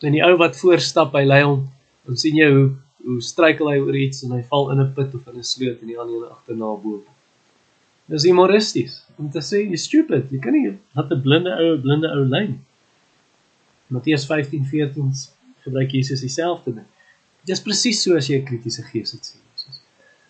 En 0.03 0.11
die 0.11 0.23
ou 0.25 0.35
wat 0.37 0.59
voorstap, 0.59 1.13
hy 1.13 1.23
lei 1.25 1.41
hom. 1.43 1.67
Dan 2.05 2.17
sien 2.17 2.35
jy 2.35 2.49
hoe 2.51 2.69
hoe 3.05 3.21
struikel 3.25 3.69
hy 3.71 3.79
oor 3.81 3.95
iets 3.97 4.21
en 4.25 4.35
hy 4.35 4.43
val 4.49 4.69
in 4.73 4.81
'n 4.81 4.93
put 4.93 5.15
of 5.17 5.27
in 5.27 5.39
'n 5.39 5.43
sloot 5.43 5.81
en 5.81 5.87
die 5.87 5.97
ander 5.99 6.15
een 6.21 6.31
agterna 6.35 6.69
boop. 6.83 7.05
Dis 8.05 8.23
humoristies 8.23 9.01
om 9.17 9.29
te 9.31 9.39
sê 9.39 9.63
jy 9.69 9.77
stupid, 9.77 10.31
jy 10.31 10.39
kan 10.39 10.53
nie 10.53 10.77
wat 10.93 11.11
'n 11.11 11.21
blinde 11.21 11.51
ou, 11.63 11.77
blinde 11.81 12.07
ou 12.07 12.25
lei 12.25 12.47
nie. 12.47 12.59
Matteus 13.87 14.25
15:14 14.25 15.31
gebruik 15.63 15.91
Jesus 15.91 16.21
dieselfde 16.21 16.73
ding. 16.73 16.89
Dit 17.45 17.57
is 17.57 17.63
presies 17.65 18.01
so 18.03 18.15
as 18.17 18.27
jy 18.29 18.39
'n 18.39 18.45
kritiese 18.45 18.83
gees 18.83 19.11
het 19.11 19.25
sien. 19.25 19.41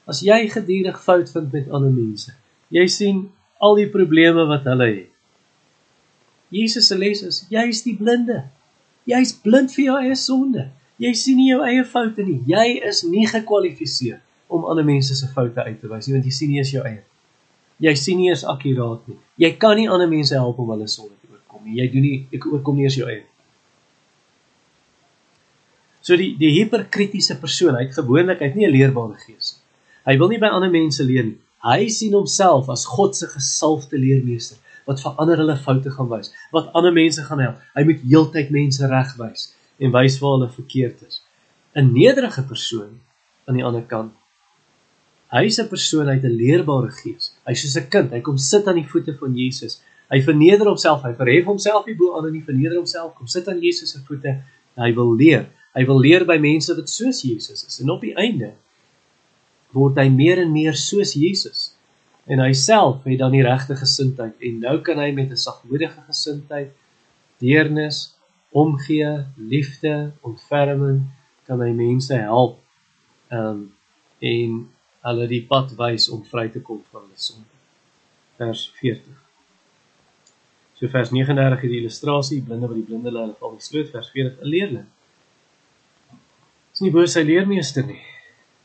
As 0.08 0.22
jy 0.22 0.48
gedurig 0.50 1.04
fout 1.04 1.30
vind 1.32 1.52
met 1.52 1.70
ander 1.70 1.92
mense, 1.92 2.34
jy 2.70 2.88
sien 2.88 3.30
al 3.60 3.76
die 3.76 3.90
probleme 3.90 4.46
wat 4.50 4.64
hulle 4.64 4.88
het. 4.88 5.10
Jesus 6.52 6.88
se 6.88 6.98
les 6.98 7.22
is 7.24 7.46
jy's 7.50 7.84
die 7.84 7.96
blinde. 7.96 8.44
Jy's 9.08 9.32
blind 9.34 9.72
vir 9.72 9.86
jou 9.86 9.98
eie 10.02 10.16
sonde. 10.16 10.70
Jy 11.02 11.14
sien 11.18 11.38
nie 11.40 11.50
jou 11.50 11.62
eie 11.66 11.86
foute 11.88 12.24
nie. 12.24 12.42
Jy 12.46 12.82
is 12.88 13.04
nie 13.08 13.24
gekwalifiseer 13.30 14.20
om 14.52 14.66
ander 14.68 14.86
mense 14.86 15.16
se 15.16 15.30
foute 15.32 15.64
uit 15.64 15.80
te 15.80 15.88
wys 15.88 16.08
nie, 16.08 16.18
want 16.18 16.28
jy 16.28 16.34
sien 16.36 16.52
nie 16.52 16.60
eens 16.60 16.74
jou 16.74 16.84
eie. 16.84 17.00
Jy 17.82 17.94
sien 17.98 18.20
nie 18.20 18.30
eens 18.30 18.44
akkuraat 18.46 19.08
nie. 19.10 19.18
Jy 19.42 19.54
kan 19.62 19.80
nie 19.80 19.88
ander 19.90 20.10
mense 20.12 20.36
help 20.38 20.60
om 20.60 20.74
hulle 20.74 20.90
sonde 20.92 21.16
te 21.22 21.32
oorkom 21.32 21.64
nie. 21.66 21.80
Jy 21.80 21.88
doen 21.94 22.06
nie 22.06 22.18
ek 22.36 22.46
oorkom 22.52 22.78
nie 22.78 22.90
eens 22.90 23.00
jou 23.00 23.08
eie. 23.10 23.24
So 26.02 26.18
die 26.18 26.34
die 26.38 26.50
hiperkritiese 26.56 27.38
persoon, 27.40 27.76
hy 27.78 27.86
het 27.86 27.98
gewoonlik 27.98 28.42
uit 28.42 28.56
nie 28.56 28.68
'n 28.68 28.74
leerbare 28.74 29.18
gees 29.26 29.54
nie. 29.54 29.62
Hy 30.06 30.18
wil 30.18 30.30
nie 30.30 30.40
by 30.40 30.48
ander 30.48 30.70
mense 30.70 31.04
leer 31.04 31.24
nie. 31.24 31.38
Hy 31.62 31.88
sien 31.90 32.14
homself 32.14 32.70
as 32.70 32.86
God 32.86 33.16
se 33.16 33.28
gesalfde 33.28 33.98
leermeester 33.98 34.58
wat 34.88 35.02
vir 35.04 35.14
ander 35.22 35.38
hulle 35.38 35.58
foute 35.58 35.92
gaan 35.94 36.10
wys, 36.10 36.32
wat 36.52 36.72
ander 36.74 36.92
mense 36.92 37.22
gaan 37.22 37.40
help. 37.40 37.60
Hy 37.76 37.84
moet 37.84 38.02
heeltyd 38.02 38.50
mense 38.50 38.88
regwys 38.88 39.54
en 39.80 39.94
wys 39.94 40.18
waar 40.20 40.40
hulle 40.40 40.50
verkeerd 40.50 41.04
is. 41.08 41.22
'n 41.76 41.94
Nederige 41.94 42.44
persoon 42.44 43.00
aan 43.48 43.56
die 43.56 43.66
ander 43.66 43.86
kant. 43.86 44.14
Hy 45.32 45.46
is 45.46 45.60
'n 45.60 45.70
persoon 45.70 46.10
uit 46.10 46.24
'n 46.24 46.36
leerbare 46.36 46.92
gees. 46.92 47.32
Hy's 47.46 47.62
soos 47.62 47.78
'n 47.78 47.90
kind. 47.90 48.12
Hy 48.12 48.22
kom 48.22 48.38
sit 48.38 48.68
aan 48.68 48.76
die 48.76 48.90
voete 48.90 49.16
van 49.18 49.36
Jesus. 49.36 49.82
Hy 50.10 50.22
verneder 50.22 50.68
homself. 50.68 51.04
Hy 51.04 51.14
verhef 51.14 51.46
homself 51.46 51.86
nie 51.86 51.96
bo 51.96 52.12
ander 52.18 52.32
nie, 52.32 52.44
verneder 52.44 52.76
homself. 52.76 53.14
Kom 53.16 53.28
sit 53.28 53.48
aan 53.48 53.62
Jesus 53.62 53.92
se 53.92 54.00
voete. 54.08 54.42
Hy 54.76 54.94
wil 54.94 55.16
leer. 55.16 55.48
Hy 55.78 55.86
wil 55.88 56.02
leer 56.04 56.26
by 56.28 56.38
mense 56.42 56.74
wat 56.76 56.90
soos 56.92 57.22
Jesus 57.24 57.66
is. 57.68 57.80
En 57.84 57.94
op 57.94 58.04
die 58.04 58.16
einde 58.20 58.54
word 59.76 60.00
hy 60.02 60.10
meer 60.12 60.42
en 60.44 60.52
meer 60.52 60.76
soos 60.76 61.14
Jesus. 61.16 61.72
En 62.28 62.44
hy 62.44 62.52
self 62.58 63.06
het 63.08 63.22
dan 63.22 63.32
die 63.32 63.46
regte 63.46 63.78
gesindheid. 63.80 64.36
En 64.44 64.60
nou 64.66 64.78
kan 64.86 65.00
hy 65.00 65.12
met 65.16 65.32
'n 65.32 65.40
sagmoedige 65.40 66.04
gesindheid 66.08 66.72
deernis 67.40 68.12
omgee 68.52 69.26
liefde 69.38 70.12
ontferming 70.22 71.08
kan 71.48 71.62
hy 71.62 71.72
mense 71.72 72.14
help 72.14 72.60
um, 73.32 73.72
en 74.20 74.70
hulle 75.02 75.28
die 75.28 75.46
pad 75.48 75.72
wys 75.80 76.10
om 76.10 76.24
vry 76.24 76.50
te 76.50 76.62
kom 76.62 76.84
van 76.92 77.02
hulle 77.02 77.18
sonde. 77.18 77.56
Vers 78.38 78.70
40 78.80 79.22
so 80.82 80.90
vers 80.90 81.12
39 81.14 81.62
hierdie 81.62 81.80
illustrasie 81.84 82.42
blinde 82.42 82.66
wat 82.66 82.80
die 82.80 82.88
blinde 82.88 83.12
hulle 83.12 83.36
val 83.38 83.54
die 83.54 83.62
sloot 83.62 83.92
vers 83.94 84.10
40 84.16 84.40
'n 84.42 84.50
leerling 84.50 84.88
is 86.82 86.88
nie 86.88 86.94
bo 86.94 87.06
sy 87.06 87.22
leermeester 87.22 87.86
nie 87.86 88.02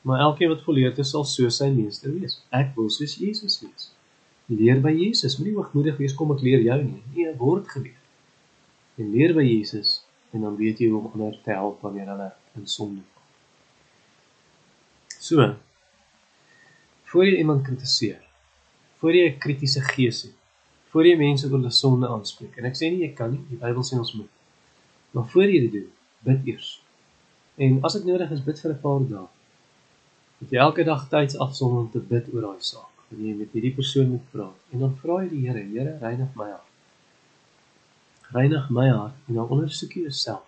maar 0.07 0.19
elkeen 0.19 0.49
wat 0.49 0.63
volleerd 0.63 0.99
is 0.99 1.11
sal 1.11 1.25
so 1.27 1.49
sy 1.51 1.67
meester 1.75 2.13
wees. 2.15 2.37
Ek 2.55 2.69
wil 2.79 2.87
soos 2.95 3.17
Jesus 3.19 3.57
wees. 3.65 3.89
Leer 4.47 4.79
by 4.79 4.93
Jesus, 4.95 5.35
moenie 5.41 5.57
hoogmoedig 5.57 5.97
wees 5.99 6.15
kom 6.15 6.31
ek 6.31 6.45
leer 6.47 6.63
jou 6.63 6.77
nie. 6.85 7.01
Nee, 7.17 7.33
word 7.41 7.67
geleer. 7.73 7.97
En 9.03 9.11
leer 9.11 9.35
by 9.35 9.43
Jesus 9.43 9.97
en 10.31 10.47
dan 10.47 10.55
weet 10.61 10.79
jy 10.79 10.93
hoe 10.93 11.01
om 11.01 11.11
ander 11.11 11.35
te 11.43 11.51
help 11.51 11.83
wanneer 11.83 12.07
hulle 12.13 12.29
in 12.55 12.71
sonde 12.71 13.03
val. 13.03 13.27
So. 15.19 15.49
Voor 17.11 17.27
jy 17.27 17.41
iemand 17.41 17.67
kritiseer, 17.67 18.23
voor 19.03 19.15
jy 19.15 19.27
'n 19.33 19.39
kritiese 19.43 19.83
gees 19.91 20.23
het, 20.23 20.39
voor 20.95 21.07
jy 21.07 21.17
mense 21.19 21.47
oor 21.47 21.59
hulle 21.59 21.71
sonde 21.71 22.07
aanspreek. 22.07 22.57
En 22.59 22.65
ek 22.65 22.79
sê 22.79 22.91
nie 22.91 23.03
jy 23.03 23.13
kan 23.15 23.31
nie, 23.31 23.43
die 23.51 23.59
Bybel 23.59 23.83
sê 23.83 23.99
ons 23.99 24.15
moet. 24.15 24.31
Maar 25.11 25.27
voor 25.35 25.51
jy 25.51 25.61
dit 25.67 25.73
doen, 25.73 25.91
bid 26.23 26.47
eers. 26.47 26.86
En 27.57 27.79
as 27.83 27.93
dit 27.93 28.05
nodig 28.05 28.31
is, 28.31 28.45
bid 28.45 28.61
vir 28.61 28.73
'n 28.73 28.81
paar 28.81 29.07
dae 29.09 29.27
dat 30.39 30.51
jy 30.51 30.59
elke 30.61 30.85
dag 30.85 31.09
tyds 31.09 31.39
afsonder 31.39 31.79
om 31.79 31.91
te 31.91 32.01
bid 32.01 32.27
oor 32.33 32.43
daai 32.43 32.61
saak. 32.61 32.93
Wanneer 33.09 33.29
jy 33.29 33.37
met 33.39 33.53
hierdie 33.53 33.75
persoon 33.75 34.11
moet 34.11 34.27
praat 34.31 34.73
en 34.73 34.79
dan 34.79 34.97
vra 35.03 35.23
jy 35.23 35.29
die 35.29 35.47
Here, 35.47 35.63
Here, 35.63 35.99
reinig 36.01 36.35
my 36.35 36.51
hart. 36.51 36.73
Reinig 38.33 38.69
my 38.71 38.89
hart 38.89 39.15
en 39.29 39.35
dan 39.35 39.49
ondersoek 39.49 39.93
jy 39.93 40.03
jouself. 40.03 40.45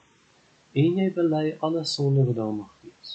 en 0.72 0.98
jy 1.00 1.08
bely 1.14 1.44
alle 1.66 1.84
sonde 1.84 2.24
wat 2.28 2.36
daar 2.36 2.52
mag 2.52 2.72
wees. 2.82 3.12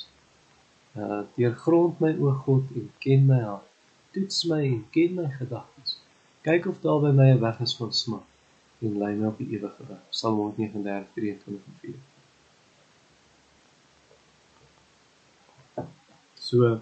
Uh 0.97 1.21
deurgrond 1.35 1.99
my 2.03 2.11
o 2.19 2.33
God 2.45 2.71
en 2.75 2.89
ken 3.05 3.27
my 3.29 3.41
hart. 3.41 3.69
Toets 4.13 4.43
my 4.49 4.61
en 4.69 4.81
ken 4.95 5.15
my 5.19 5.27
gedagtes. 5.37 5.99
Kyk 6.45 6.67
of 6.71 6.81
daar 6.81 7.01
by 7.05 7.11
my 7.19 7.29
'n 7.33 7.39
weg 7.39 7.59
is 7.59 7.75
van 7.75 7.93
smart 7.93 8.29
en 8.81 8.97
lei 8.97 9.13
my 9.15 9.27
op 9.27 9.37
die 9.37 9.49
ewige 9.55 9.83
weg. 9.87 10.01
Psalm 10.09 10.39
139:23. 10.39 12.12
So 16.53 16.81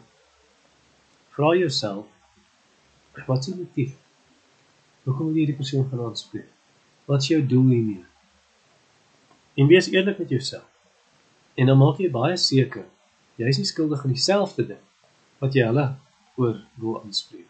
vra 1.32 1.54
jouself 1.56 2.08
wat 3.28 3.40
is 3.40 3.52
die 3.52 3.56
motief? 3.56 3.92
Hoekom 5.06 5.30
wil 5.30 5.38
jy 5.38 5.46
hierdie 5.46 5.56
persoon 5.56 5.86
gaan 5.88 6.02
aanspreek? 6.10 6.48
Wat 7.08 7.24
is 7.24 7.30
jou 7.32 7.40
doel 7.44 7.70
hiermee? 7.72 8.04
En 9.60 9.70
wees 9.72 9.88
eerlik 9.92 10.20
met 10.20 10.32
jouself. 10.32 10.68
En 11.56 11.72
dan 11.72 11.80
maak 11.80 12.00
jy 12.04 12.10
baie 12.12 12.36
seker 12.40 12.84
jy 13.40 13.48
is 13.48 13.62
nie 13.62 13.70
skuldig 13.70 14.04
aan 14.04 14.16
dieselfde 14.16 14.66
ding 14.74 14.82
wat 15.40 15.56
jy 15.56 15.64
hulle 15.70 15.86
oor 16.36 16.58
wil 16.82 17.00
aanspreek. 17.00 17.48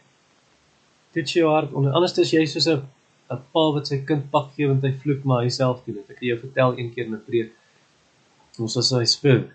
Dit 1.17 1.33
jou 1.33 1.49
hart 1.49 1.73
onder 1.73 1.97
anders 1.97 2.13
as 2.21 2.33
jy 2.33 2.45
soos 2.45 2.69
'n 2.69 2.85
'n 3.33 3.41
pa 3.53 3.63
wat 3.77 3.87
sy 3.89 3.97
kind 4.05 4.29
pak 4.31 4.53
gee 4.53 4.67
want 4.69 4.85
hy 4.85 4.93
vloek 5.03 5.25
maar 5.25 5.41
hy 5.43 5.49
self 5.49 5.81
doen 5.85 5.95
dit. 5.95 6.09
Ek 6.09 6.17
kan 6.19 6.27
jou 6.27 6.39
vertel 6.45 6.77
een 6.77 6.93
keer 6.93 7.05
in 7.05 7.15
'n 7.17 7.25
preek. 7.25 7.51
Ons 8.59 8.75
was 8.75 8.91
hy 8.91 9.05
speur. 9.05 9.49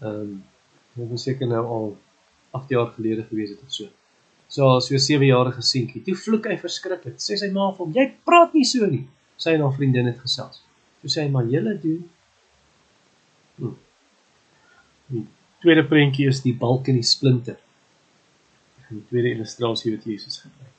Ehm 0.00 0.20
um, 0.22 0.49
dit 0.94 1.08
was 1.08 1.22
seker 1.22 1.48
nou 1.48 1.64
al 1.66 1.88
8 2.58 2.68
jaar 2.74 2.86
gelede 2.96 3.24
gewees 3.28 3.50
het 3.54 3.62
of 3.62 3.72
so. 3.72 3.88
So 4.50 4.66
as 4.76 4.86
so 4.86 4.94
'n 4.94 5.04
7-jarige 5.06 5.62
seentjie, 5.62 6.02
toe 6.02 6.16
vloek 6.16 6.46
hy 6.50 6.56
verskriklik. 6.58 7.18
Sê 7.22 7.36
sy 7.38 7.50
ma 7.50 7.70
vir 7.70 7.84
hom: 7.84 7.92
"Jy 7.94 8.06
praat 8.24 8.54
nie 8.54 8.64
so 8.64 8.86
nie." 8.86 9.06
Sy 9.36 9.54
en 9.54 9.60
haar 9.60 9.76
vriendin 9.76 10.06
het 10.06 10.18
gesels. 10.18 10.62
Toe 11.00 11.10
sê 11.10 11.22
hy: 11.22 11.28
"Maar 11.28 11.46
julle 11.46 11.78
doen." 11.80 12.10
Hm. 13.58 13.74
Die 15.10 15.26
tweede 15.60 15.84
prentjie 15.84 16.26
is 16.28 16.42
die 16.42 16.54
balk 16.54 16.88
en 16.88 16.94
die 16.94 17.06
splinter. 17.06 17.58
Die 18.88 19.04
tweede 19.08 19.30
illustrasie 19.30 19.94
wat 19.94 20.04
Jesus 20.04 20.38
gebruik. 20.38 20.74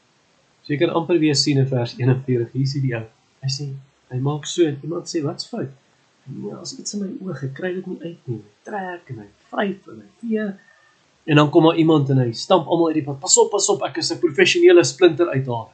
So 0.64 0.74
jy 0.74 0.80
kan 0.80 0.90
amper 0.90 1.20
weer 1.20 1.36
sien 1.36 1.58
in 1.58 1.68
vers 1.68 1.96
41, 1.98 2.52
hier 2.52 2.68
sien 2.68 2.82
die 2.82 2.96
ou. 2.96 3.06
Hy 3.42 3.50
sê 3.50 3.70
hy 4.12 4.20
maak 4.20 4.46
so 4.46 4.66
en 4.68 4.78
iemand 4.84 5.08
sê 5.08 5.24
wat's 5.24 5.48
fout? 5.48 5.72
Ja, 6.30 6.60
as 6.62 6.76
iets 6.78 6.94
in 6.96 7.02
my 7.02 7.10
oë 7.26 7.38
gekry 7.40 7.72
dit 7.80 7.88
nie 7.90 7.98
uit 8.02 8.30
nie. 8.30 8.42
Trek 8.68 9.10
en 9.14 9.24
hy 9.24 9.28
vryf 9.50 9.88
en 9.92 10.02
hy 10.04 10.10
vee. 10.22 10.48
En 11.32 11.42
dan 11.42 11.50
kom 11.54 11.68
daar 11.68 11.80
iemand 11.82 12.10
en 12.14 12.22
hy 12.22 12.32
stamp 12.38 12.70
almal 12.70 12.92
uit 12.92 13.00
die 13.00 13.06
pad. 13.06 13.20
Pas 13.22 13.38
op, 13.42 13.50
pas 13.54 13.70
op, 13.74 13.84
ek 13.88 13.98
is 14.02 14.12
'n 14.14 14.20
professionele 14.20 14.84
splinter 14.84 15.30
uithaler. 15.30 15.74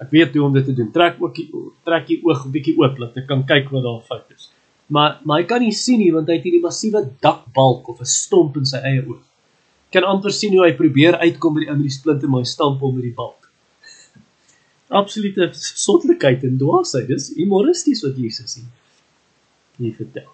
Ek 0.00 0.10
weet 0.10 0.34
hoe 0.34 0.44
om 0.44 0.52
dit 0.52 0.64
te 0.64 0.74
doen. 0.74 0.90
Trek 0.92 1.16
ook 1.22 1.34
die 1.34 1.48
trek 1.84 2.06
die 2.06 2.20
oog 2.24 2.46
'n 2.46 2.50
bietjie 2.50 2.76
oop 2.78 2.98
dat 2.98 3.16
ek 3.16 3.26
kan 3.26 3.46
kyk 3.46 3.70
wat 3.70 3.82
daar 3.82 4.02
fout 4.02 4.30
is. 4.34 4.50
Maar 4.86 5.20
maar 5.24 5.40
hy 5.40 5.46
kan 5.46 5.60
nie 5.60 5.72
sien 5.72 5.98
nie 5.98 6.12
want 6.12 6.28
hy 6.28 6.34
het 6.34 6.44
hierdie 6.44 6.62
massiewe 6.62 7.10
dakbalk 7.20 7.88
of 7.88 8.00
'n 8.00 8.04
stomp 8.04 8.56
in 8.56 8.66
sy 8.66 8.76
eie 8.76 9.06
oog. 9.08 9.22
Kan 9.92 10.04
amper 10.04 10.32
sien 10.32 10.52
hoe 10.52 10.66
hy 10.66 10.72
probeer 10.72 11.16
uitkom 11.16 11.54
by 11.54 11.60
die 11.60 11.68
ou 11.70 11.76
met 11.76 11.82
die 11.82 11.98
splinter 11.98 12.28
maar 12.28 12.40
hy 12.40 12.46
stamp 12.46 12.80
hom 12.80 12.94
met 12.94 13.02
die 13.02 13.14
balk 13.14 13.46
absolute 14.88 15.50
sotlikheid 15.52 16.42
en 16.42 16.58
dwaasheid. 16.58 17.08
Dis 17.08 17.30
humoristies 17.36 18.02
wat 18.06 18.18
Jesus 18.18 18.58
sê. 18.58 18.64
Hy 19.76 19.92
vertel. 19.96 20.28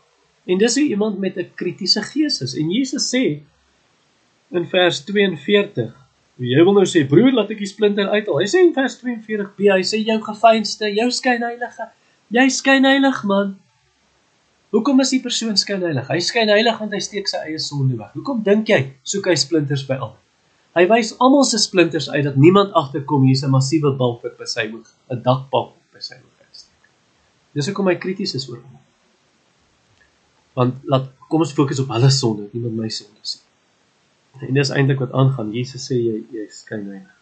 En 0.45 0.59
dis 0.59 0.75
hoe 0.79 0.87
iemand 0.89 1.19
met 1.19 1.37
'n 1.37 1.51
kritiese 1.55 2.03
gees 2.03 2.41
is. 2.41 2.55
En 2.55 2.71
Jesus 2.71 3.09
sê 3.15 3.43
in 4.51 4.67
vers 4.67 5.05
42, 5.05 5.95
jy 6.37 6.65
wil 6.65 6.73
nou 6.73 6.87
sê 6.87 7.07
broer, 7.09 7.33
laat 7.33 7.51
ek 7.51 7.59
die 7.59 7.67
splinter 7.67 8.09
uithaal. 8.09 8.39
Hy 8.39 8.49
sê 8.51 8.63
in 8.67 8.75
vers 8.75 8.97
42b, 9.01 9.71
hy 9.73 9.83
sê 9.83 10.03
jou 10.05 10.19
gefeinste, 10.21 10.91
jou 10.95 11.11
skynheilige, 11.11 11.89
jy 12.29 12.49
skynheilig 12.49 13.23
man. 13.25 13.55
Hoekom 14.73 15.01
is 15.01 15.11
die 15.11 15.21
persoon 15.21 15.57
skynheilig? 15.57 16.09
Hy 16.09 16.19
skynheilig 16.21 16.79
want 16.81 16.93
hy 16.93 17.01
steek 17.05 17.29
sy 17.29 17.37
eie 17.47 17.59
sonde 17.59 17.97
weg. 17.99 18.13
Hoekom 18.17 18.43
dink 18.43 18.69
jy 18.69 18.93
soek 19.05 19.29
hy 19.29 19.37
splinters 19.37 19.87
by 19.89 19.95
almal? 19.95 20.19
Hy 20.73 20.87
wys 20.89 21.13
almal 21.21 21.45
se 21.45 21.59
splinters 21.61 22.09
uit 22.09 22.25
dat 22.25 22.39
niemand 22.41 22.73
agterkom 22.73 23.27
hier's 23.29 23.45
'n 23.45 23.53
massiewe 23.53 23.93
balk 23.97 24.23
wat 24.25 24.39
by 24.39 24.49
sy 24.49 24.71
oog, 24.73 24.89
'n 25.11 25.23
dakbalk 25.23 25.77
by 25.93 26.01
sy 26.01 26.15
oog 26.15 26.37
uitsteek. 26.49 26.89
Dis 27.55 27.67
hoekom 27.67 27.89
hy 27.89 27.97
krities 27.97 28.35
is 28.35 28.49
oor 28.49 28.65
hom. 28.65 28.82
Want 30.59 30.85
laat 30.85 31.09
kom 31.29 31.45
ons 31.45 31.55
fokus 31.57 31.81
op 31.81 31.93
hulle 31.95 32.11
sonde, 32.13 32.49
niemand 32.53 32.77
my 32.77 32.89
sonde 32.93 33.21
sien. 33.25 33.41
En 34.41 34.55
dis 34.57 34.73
eintlik 34.73 35.01
wat 35.01 35.13
aangaan. 35.17 35.53
Jesus 35.57 35.87
sê 35.89 35.99
jy 36.01 36.19
jy 36.33 36.47
skyn 36.53 36.89
heilig. 36.89 37.19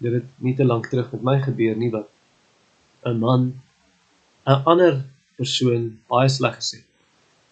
Dit 0.00 0.16
het 0.16 0.28
nie 0.44 0.54
te 0.56 0.64
lank 0.64 0.88
terug 0.88 1.10
met 1.16 1.26
my 1.28 1.36
gebeur 1.44 1.76
nie 1.76 1.90
wat 1.92 2.08
'n 3.04 3.18
man 3.18 3.52
'n 4.46 4.62
ander 4.72 5.04
persoon 5.36 5.98
baie 6.08 6.28
sleg 6.28 6.56
gesê. 6.60 6.80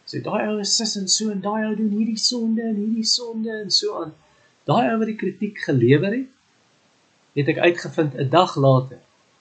Sê 0.08 0.22
daai 0.24 0.48
ou 0.48 0.58
is 0.60 0.76
sis 0.76 0.96
en 0.96 1.08
so 1.08 1.30
en 1.30 1.40
daai 1.40 1.68
ou 1.68 1.74
doen 1.76 1.92
hierdie 1.98 2.22
sonde 2.30 2.62
en 2.62 2.76
hierdie 2.76 3.04
sonde 3.04 3.50
en 3.62 3.70
so 3.70 4.02
aan. 4.02 4.12
Daai 4.64 4.92
ou 4.92 4.98
wat 4.98 5.10
die 5.12 5.20
kritiek 5.22 5.58
gelewer 5.68 6.12
het, 6.12 6.28
het 7.38 7.48
ek 7.48 7.58
uitgevind 7.68 8.14
'n 8.14 8.28
dag 8.28 8.56
later 8.56 9.00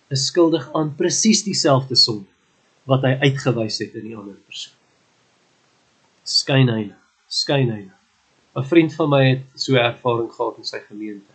is 0.10 0.26
skuldig 0.26 0.66
aan 0.74 0.96
presies 0.96 1.44
dieselfde 1.44 1.96
sonde 1.96 2.32
wat 2.88 3.04
hy 3.04 3.14
uitgewys 3.28 3.80
het 3.84 3.96
in 4.00 4.08
die 4.10 4.16
ander 4.16 4.40
persoon. 4.48 4.77
Skynheilig, 6.28 7.00
skynheilig. 7.28 7.96
'n 8.58 8.64
Vriend 8.64 8.94
van 9.00 9.10
my 9.10 9.24
het 9.30 9.44
so 9.56 9.74
'n 9.74 9.86
ervaring 9.92 10.32
gehad 10.32 10.58
in 10.58 10.64
sy 10.64 10.80
gemeente 10.80 11.34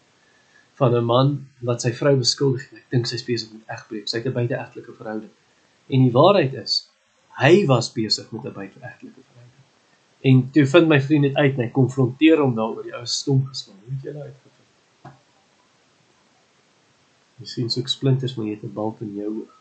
van 0.81 0.95
'n 0.95 1.05
man 1.05 1.47
wat 1.61 1.81
sy 1.81 1.93
vrou 1.93 2.17
beskuldig 2.17 2.71
het. 2.71 2.79
Ek 2.79 2.91
dink 2.91 3.07
sy 3.07 3.15
is 3.15 3.25
besig 3.25 3.53
met 3.53 3.69
egbreek. 3.69 4.09
Sy 4.09 4.17
het 4.19 4.27
'n 4.27 4.33
buiteegtelike 4.33 4.93
verhouding. 4.93 5.31
En 5.89 6.03
die 6.03 6.13
waarheid 6.13 6.55
is, 6.55 6.89
hy 7.41 7.67
was 7.67 7.93
besig 7.93 8.33
met 8.33 8.45
'n 8.45 8.53
buiteegtelike 8.53 9.23
En 10.23 10.51
toe 10.55 10.67
vind 10.67 10.89
my 10.89 11.01
vriend 11.03 11.27
dit 11.27 11.37
uit 11.37 11.57
en 11.57 11.65
hy 11.65 11.71
konfronteer 11.75 12.39
hom 12.39 12.55
daaroor 12.55 12.85
die 12.87 12.95
ou 12.95 13.07
stom 13.11 13.41
geslaan. 13.49 13.81
Hoe 13.83 13.95
het 13.97 14.05
jy 14.05 14.13
dit 14.13 14.23
uitgevind? 14.23 15.17
Jy 17.41 17.47
sien 17.51 17.71
so 17.71 17.83
splinters 17.91 18.37
maar 18.37 18.47
jy 18.47 18.55
het 18.55 18.63
'n 18.63 18.75
balk 18.75 19.01
in 19.03 19.17
jou 19.19 19.31
oog. 19.41 19.57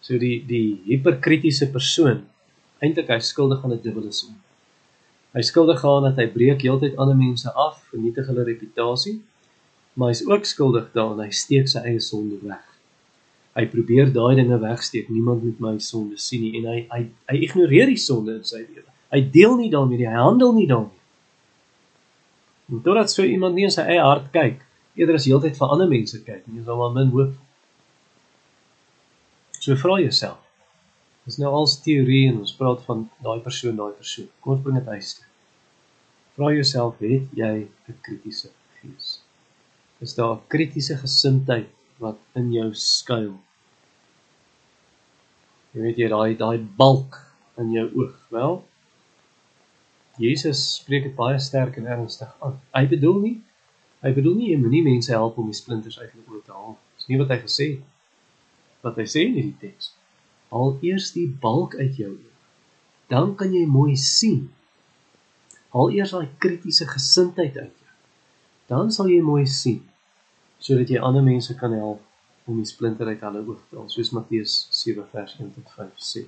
So 0.00 0.18
die 0.18 0.46
die 0.46 0.80
hiperkritiese 0.84 1.70
persoon 1.70 2.29
eintlik 2.80 3.10
hy 3.12 3.18
skuldig 3.24 3.64
aan 3.64 3.72
'n 3.72 3.82
dubbele 3.82 4.12
sonde. 4.12 4.40
Hy 5.32 5.42
skuldig 5.46 5.84
aan 5.84 6.08
dat 6.08 6.16
hy 6.18 6.26
breek 6.26 6.62
heeltyd 6.66 6.96
ander 6.98 7.16
mense 7.16 7.52
af, 7.52 7.78
vernietig 7.92 8.26
hulle 8.26 8.44
reputasie, 8.44 9.20
maar 9.94 10.10
hy's 10.10 10.24
ook 10.26 10.44
skuldig 10.44 10.88
daaraan 10.94 11.22
hy 11.22 11.30
steek 11.30 11.68
sy 11.70 11.82
eie 11.86 12.00
sonde 12.02 12.38
weg. 12.42 12.64
Hy 13.54 13.66
probeer 13.70 14.10
daai 14.14 14.34
dinge 14.38 14.58
wegsteek, 14.58 15.08
niemand 15.10 15.44
moet 15.44 15.60
my 15.60 15.76
sonde 15.78 16.18
sien 16.18 16.42
nie 16.42 16.58
en 16.58 16.66
hy 16.70 16.78
hy 16.90 17.02
hy 17.30 17.36
ignoreer 17.46 17.90
die 17.90 18.00
sonde 18.00 18.38
in 18.40 18.44
sy 18.44 18.64
lewe. 18.64 18.88
Hy 19.10 19.20
deel 19.34 19.56
nie 19.58 19.70
daarmee 19.70 19.98
nie, 19.98 20.08
hy 20.10 20.18
handel 20.18 20.52
nie 20.54 20.66
daarmee. 20.70 20.98
En 22.70 22.82
totdat 22.82 23.10
so 23.10 23.22
iemand 23.26 23.54
nie 23.54 23.66
in 23.66 23.74
sy 23.74 23.82
eie 23.82 24.02
hart 24.02 24.30
kyk, 24.34 24.62
eerder 24.98 25.18
as 25.18 25.26
heeltyd 25.26 25.58
vir 25.58 25.74
ander 25.74 25.90
mense 25.90 26.22
kyk, 26.26 26.44
nie 26.46 26.62
sal 26.66 26.78
maar 26.78 26.94
min 26.94 27.10
hoop. 27.14 27.34
So 29.60 29.76
vra 29.78 29.98
jouself. 30.00 30.38
Dis 31.28 31.36
nou 31.38 31.50
als 31.54 31.76
teorie 31.84 32.28
en 32.30 32.40
ons 32.40 32.54
praat 32.56 32.82
van 32.86 33.04
daai 33.24 33.40
persoon, 33.44 33.76
daai 33.76 33.92
persoon. 33.96 34.28
Kom 34.40 34.56
ons 34.56 34.62
bring 34.64 34.78
dit 34.78 34.88
huis 34.94 35.12
toe. 35.18 35.26
Vra 36.38 36.52
jouself, 36.54 36.98
het 37.04 37.28
jy 37.36 37.68
'n 37.88 37.98
kritiese 38.06 38.50
gees? 38.80 39.20
Is 40.00 40.14
daar 40.14 40.34
'n 40.36 40.46
kritiese 40.48 40.96
gesindheid 40.96 41.68
wat 41.98 42.18
in 42.34 42.52
jou 42.52 42.74
skuil? 42.74 43.34
Jy 45.74 45.80
weet 45.80 45.98
jy 45.98 46.08
daai 46.08 46.36
daai 46.36 46.58
balk 46.58 47.20
in 47.58 47.70
jou 47.70 47.86
oog. 47.94 48.16
Wel, 48.30 48.64
Jesus 50.20 50.74
spreek 50.80 51.02
dit 51.02 51.14
baie 51.16 51.38
sterk 51.38 51.76
en 51.76 51.86
ernstig 51.86 52.32
aan. 52.40 52.58
Hy 52.74 52.86
bedoel 52.86 53.20
nie 53.20 53.36
hy 54.00 54.14
bedoel 54.16 54.34
nie 54.34 54.50
jy 54.50 54.56
moenie 54.56 54.82
mense 54.82 55.12
help 55.12 55.38
om 55.38 55.48
die 55.50 55.56
splinters 55.56 55.98
uit 56.00 56.08
hulle 56.08 56.24
oë 56.38 56.44
te 56.44 56.52
haal. 56.56 56.76
Dis 56.96 57.08
nie 57.10 57.18
wat 57.20 57.28
hy 57.28 57.36
gesê 57.42 57.66
het. 57.74 57.82
Wat 58.84 58.96
hy 58.96 59.04
sê 59.04 59.26
in 59.28 59.34
hierdie 59.36 59.58
teks. 59.60 59.90
Haal 60.50 60.76
eers 60.82 61.12
die 61.14 61.28
balk 61.42 61.76
uit 61.78 61.98
jou 62.00 62.10
oë. 62.10 62.32
Dan 63.10 63.34
kan 63.38 63.54
jy 63.54 63.64
mooi 63.66 63.96
sien. 63.98 64.48
Haal 65.74 65.92
eers 65.94 66.14
daai 66.14 66.30
kritiese 66.42 66.86
gesindheid 66.90 67.56
uit 67.58 67.70
jou. 67.70 67.94
Dan 68.70 68.90
sal 68.94 69.10
jy 69.10 69.22
mooi 69.22 69.46
sien 69.46 69.86
sodat 70.60 70.90
jy 70.92 70.98
ander 71.00 71.24
mense 71.24 71.54
kan 71.56 71.72
help 71.72 72.02
om 72.44 72.58
die 72.60 72.68
splinter 72.68 73.08
uit 73.08 73.22
hulle 73.24 73.40
oë 73.40 73.54
te 73.70 73.78
haal, 73.78 73.86
soos 73.88 74.10
Matteus 74.12 74.56
7 74.76 75.06
vers 75.08 75.38
1 75.38 75.54
tot 75.54 75.70
5 75.72 76.02
sê. 76.04 76.26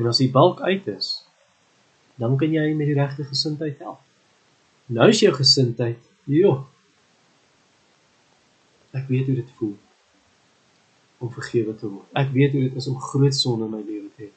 En 0.00 0.08
as 0.08 0.22
die 0.22 0.30
balk 0.32 0.62
uit 0.64 0.86
is, 0.88 1.10
dan 2.16 2.38
kan 2.40 2.54
jy 2.54 2.64
met 2.78 2.88
die 2.88 2.96
regte 2.96 3.26
gesindheid 3.28 3.82
help. 3.84 4.00
Nou 4.88 5.10
is 5.12 5.20
jou 5.20 5.32
gesindheid, 5.36 6.00
joh. 6.30 6.62
Ek 8.96 9.08
weet 9.12 9.28
hoe 9.28 9.36
dit 9.42 9.52
voel 9.58 9.76
om 11.22 11.30
vergewe 11.32 11.74
te 11.78 11.88
word. 11.88 12.08
Ek 12.18 12.32
weet 12.34 12.56
hoe 12.56 12.64
dit 12.66 12.78
is 12.80 12.88
om 12.90 12.98
groot 13.10 13.36
sonde 13.36 13.68
in 13.68 13.74
my 13.76 13.80
lewe 13.80 14.10
te 14.16 14.26
hê. 14.26 14.30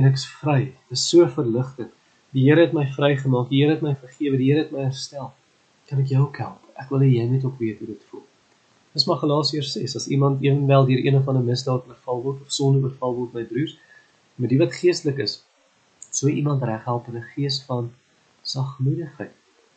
En 0.00 0.08
ek's 0.08 0.26
vry. 0.40 0.60
Dit 0.88 0.98
is 0.98 1.06
so 1.10 1.26
verligtend. 1.36 1.92
Die 2.34 2.48
Here 2.48 2.64
het 2.64 2.74
my 2.74 2.86
vrygemaak. 2.96 3.50
Die 3.52 3.62
Here 3.62 3.76
het 3.76 3.84
my 3.84 3.94
vergewe. 4.00 4.40
Die 4.40 4.50
Here 4.50 4.64
het 4.64 4.72
my 4.74 4.88
herstel. 4.88 5.30
Kan 5.90 6.00
ek 6.02 6.10
jou 6.14 6.24
ook 6.26 6.40
help? 6.42 6.60
Ek 6.80 6.90
wil 6.90 7.04
hê 7.06 7.12
jy 7.14 7.28
moet 7.30 7.44
ook 7.46 7.60
weet 7.62 7.78
hoe 7.82 7.92
dit 7.92 8.10
voel. 8.10 8.24
Dis 8.96 9.06
maar 9.06 9.20
Galasiërs 9.22 9.76
6. 9.76 9.96
As 10.00 10.10
iemand 10.10 10.42
eenwel 10.42 10.86
deur 10.88 11.02
een 11.06 11.18
of 11.18 11.28
ander 11.30 11.44
misdaad 11.44 11.86
oorval 11.90 12.22
word 12.28 12.42
of 12.42 12.54
sonde 12.54 12.82
oorval 12.82 13.18
word 13.20 13.34
by 13.36 13.44
broers, 13.50 13.76
met 14.40 14.50
die 14.50 14.58
wat 14.58 14.74
geestelik 14.74 15.20
is, 15.22 15.42
So 16.14 16.28
iemand 16.28 16.62
reghelp 16.62 17.06
in 17.08 17.16
'n 17.16 17.26
gees 17.34 17.56
van 17.68 17.92
sagmoedigheid. 18.42 19.34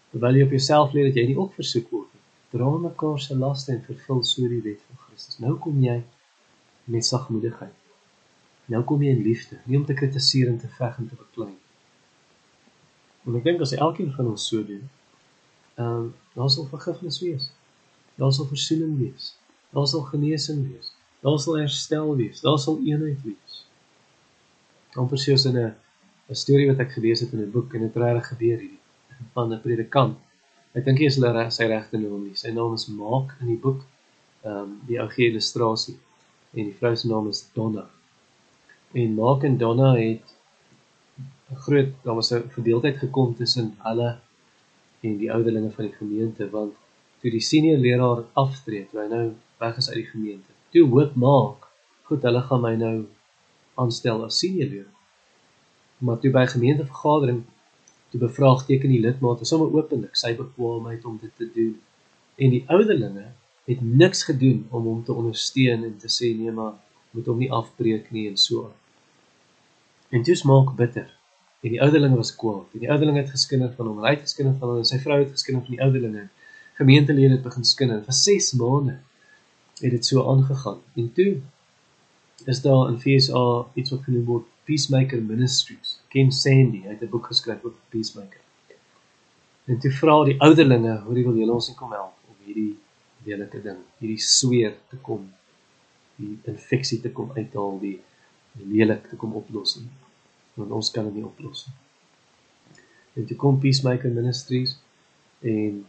Terwyl 0.09 0.35
jy 0.35 0.43
op 0.43 0.53
jouself 0.55 0.91
leer 0.93 1.07
dat 1.09 1.15
jy 1.15 1.25
nie 1.27 1.37
ook 1.37 1.53
versoek 1.53 1.87
word 1.89 2.09
nie. 2.13 2.25
Dra 2.53 2.69
mekaar 2.83 3.19
se 3.19 3.35
laste 3.35 3.71
en 3.71 3.81
vervul 3.87 4.23
so 4.23 4.47
die 4.47 4.61
wet 4.61 4.81
van 4.87 4.97
Christus. 5.05 5.39
Nou 5.39 5.55
kom 5.63 5.81
jy 5.83 6.03
met 6.87 7.05
sagmoedigheid. 7.05 7.75
Nou 8.71 8.83
kom 8.83 9.03
jy 9.03 9.13
in 9.15 9.23
liefde, 9.23 9.59
nie 9.65 9.79
om 9.79 9.85
te 9.87 9.95
kritiseer 9.95 10.47
en 10.51 10.59
te 10.59 10.69
veg 10.77 10.97
en 10.99 11.07
te 11.07 11.15
beklei. 11.15 11.53
En 13.27 13.35
ek 13.39 13.43
dink 13.43 13.63
as 13.63 13.73
elkeen 13.75 14.13
van 14.15 14.31
ons 14.31 14.47
so 14.51 14.63
doen, 14.63 14.85
ehm 15.77 15.97
um, 15.99 16.07
daar 16.37 16.51
sal 16.53 16.67
vergifnis 16.71 17.19
wees. 17.23 17.49
Daar 18.17 18.31
sal 18.33 18.47
versoening 18.49 18.95
wees. 18.99 19.33
Daar 19.75 19.87
sal 19.89 20.03
genesing 20.11 20.63
wees. 20.69 20.91
Daar 21.25 21.39
sal 21.41 21.57
herstel 21.59 22.15
wees. 22.15 22.41
Daar 22.45 22.59
sal 22.61 22.79
eenheid 22.85 23.19
wees. 23.25 23.57
Amper 24.95 25.19
soos 25.19 25.45
in 25.49 25.57
'n 25.57 25.75
'n 26.29 26.39
storie 26.43 26.67
wat 26.71 26.79
ek 26.85 26.91
gelees 26.97 27.19
het 27.19 27.33
in 27.33 27.43
'n 27.43 27.51
boek 27.51 27.73
en 27.73 27.81
dit 27.81 27.95
regtig 27.95 28.27
gebeur 28.27 28.59
hierdie 28.59 28.79
van 29.33 29.53
'n 29.53 29.61
predikant. 29.61 30.17
Ek 30.73 30.85
dink 30.85 30.99
hy 30.99 31.05
is 31.05 31.15
hulle 31.15 31.51
sy 31.51 31.65
regte 31.67 31.97
naam 31.97 32.23
nie. 32.23 32.35
Sy 32.35 32.51
naam 32.51 32.73
is 32.73 32.87
Maak 32.87 33.35
in 33.41 33.47
die 33.47 33.61
boek. 33.65 33.81
Ehm 34.43 34.57
um, 34.57 34.81
die 34.87 34.99
ou 35.01 35.09
gee 35.09 35.29
illustrasie 35.29 35.99
en 36.53 36.63
die 36.63 36.75
vrou 36.79 36.95
se 36.95 37.07
naam 37.07 37.27
is 37.29 37.43
Donna. 37.53 37.85
En 38.91 39.13
Maak 39.13 39.43
en 39.43 39.57
Donna 39.57 39.93
het 39.95 40.35
'n 41.51 41.55
groot 41.65 41.91
daar 42.03 42.15
was 42.15 42.31
'n 42.33 42.49
verdeeldheid 42.55 42.97
gekom 42.97 43.35
tussen 43.35 43.75
hulle 43.77 44.19
en 44.99 45.17
die 45.17 45.31
ouderlinge 45.31 45.71
van 45.71 45.85
die 45.85 45.93
gemeente 45.93 46.49
want 46.49 46.73
toe 47.19 47.31
die 47.31 47.41
senior 47.41 47.77
leraar 47.77 48.23
aftree, 48.33 48.87
toe 48.89 49.01
hy 49.01 49.07
nou 49.07 49.33
weg 49.57 49.77
is 49.77 49.89
uit 49.89 49.95
die 49.95 50.11
gemeente. 50.13 50.51
Toe 50.69 50.87
hoop 50.89 51.15
Maak, 51.15 51.67
goed, 52.03 52.21
hulle 52.21 52.41
gaan 52.41 52.61
my 52.61 52.75
nou 52.75 53.05
aanstel 53.75 54.23
as 54.23 54.39
senior 54.39 54.69
leraar. 54.69 54.97
Maar 55.97 56.19
toe 56.19 56.31
by 56.31 56.45
gemeentevergadering 56.45 57.43
toe 58.09 58.19
bevraagteken 58.19 58.89
die 58.89 59.01
lidmate 59.03 59.45
sommer 59.45 59.73
openlik 59.73 60.15
sy 60.15 60.35
bekwaamheid 60.37 61.05
om 61.05 61.17
dit 61.21 61.33
te 61.37 61.49
doen. 61.53 61.73
En 62.35 62.53
die 62.53 62.63
ouderlinge 62.67 63.25
het 63.67 63.81
niks 63.81 64.23
gedoen 64.23 64.67
om 64.69 64.85
hom 64.87 65.03
te 65.03 65.13
ondersteun 65.13 65.83
en 65.83 65.97
te 65.99 66.09
sê 66.11 66.31
nee 66.37 66.51
maar 66.55 66.73
moet 67.11 67.25
hom 67.27 67.41
nie 67.43 67.51
afbreek 67.51 68.11
nie 68.15 68.27
en 68.29 68.37
so. 68.39 68.69
En 70.09 70.23
dit 70.23 70.43
maak 70.47 70.75
bitter. 70.79 71.09
En 71.65 71.73
die 71.73 71.81
ouderlinge 71.81 72.15
was 72.15 72.35
kwaad. 72.35 72.71
En 72.73 72.83
die 72.85 72.91
ouderlinge 72.91 73.25
het 73.25 73.33
geskinder 73.33 73.73
van 73.75 73.89
hom. 73.89 73.99
Hy 74.05 74.13
het 74.15 74.23
geskinder 74.23 74.55
van 74.59 74.71
hom 74.71 74.79
en 74.83 74.87
sy 74.87 74.99
vrou 75.03 75.19
het 75.19 75.33
geskinder 75.33 75.65
van 75.67 75.75
die 75.75 75.83
ouderlinge. 75.83 76.27
Gemeentelede 76.79 77.35
het 77.35 77.43
begin 77.43 77.67
skinder. 77.67 78.03
Vir 78.07 78.17
6 78.21 78.51
maande 78.61 78.99
het 79.81 79.91
dit 79.91 80.05
so 80.05 80.23
aangegaan. 80.31 80.79
En 80.95 81.11
toe 81.13 81.31
is 82.45 82.61
daar 82.61 82.87
in 82.93 82.99
FSA 83.03 83.45
iets 83.73 83.91
wat 83.91 84.03
genoem 84.07 84.25
word 84.25 84.47
Peacemaker 84.69 85.21
Ministries. 85.21 85.99
Ken 86.13 86.31
Sandy 86.31 86.81
het 86.87 87.01
'n 87.01 87.09
boek 87.09 87.25
geskryf 87.33 87.63
oor 87.63 87.73
Peacemaker. 87.89 88.41
En 89.65 89.79
toe 89.79 89.91
vra 89.91 90.23
die 90.23 90.39
ouderlinge, 90.39 91.03
jy 91.13 91.23
wil 91.23 91.35
julle 91.35 91.51
ons 91.51 91.67
nie 91.67 91.75
kom 91.75 91.91
help 91.91 92.13
om 92.27 92.35
hierdie 92.45 92.77
lelike 93.27 93.61
ding, 93.63 93.81
hierdie 94.01 94.21
sweer 94.23 94.77
te 94.91 94.99
kom, 95.03 95.27
die 96.17 96.37
infeksie 96.49 96.99
te 97.03 97.11
kom 97.13 97.33
uithaal, 97.35 97.77
die, 97.81 97.97
die 98.57 98.69
lelik 98.71 99.09
te 99.11 99.19
kom 99.19 99.35
oplos 99.37 99.77
nie. 99.81 99.91
Want 100.57 100.73
ons 100.79 100.89
kan 100.93 101.05
dit 101.09 101.19
nie 101.19 101.27
oplos 101.27 101.67
nie. 101.67 101.75
En 103.17 103.25
toe 103.29 103.37
kom 103.37 103.59
Peacemaker 103.61 104.13
Ministries 104.13 104.75
en 105.45 105.83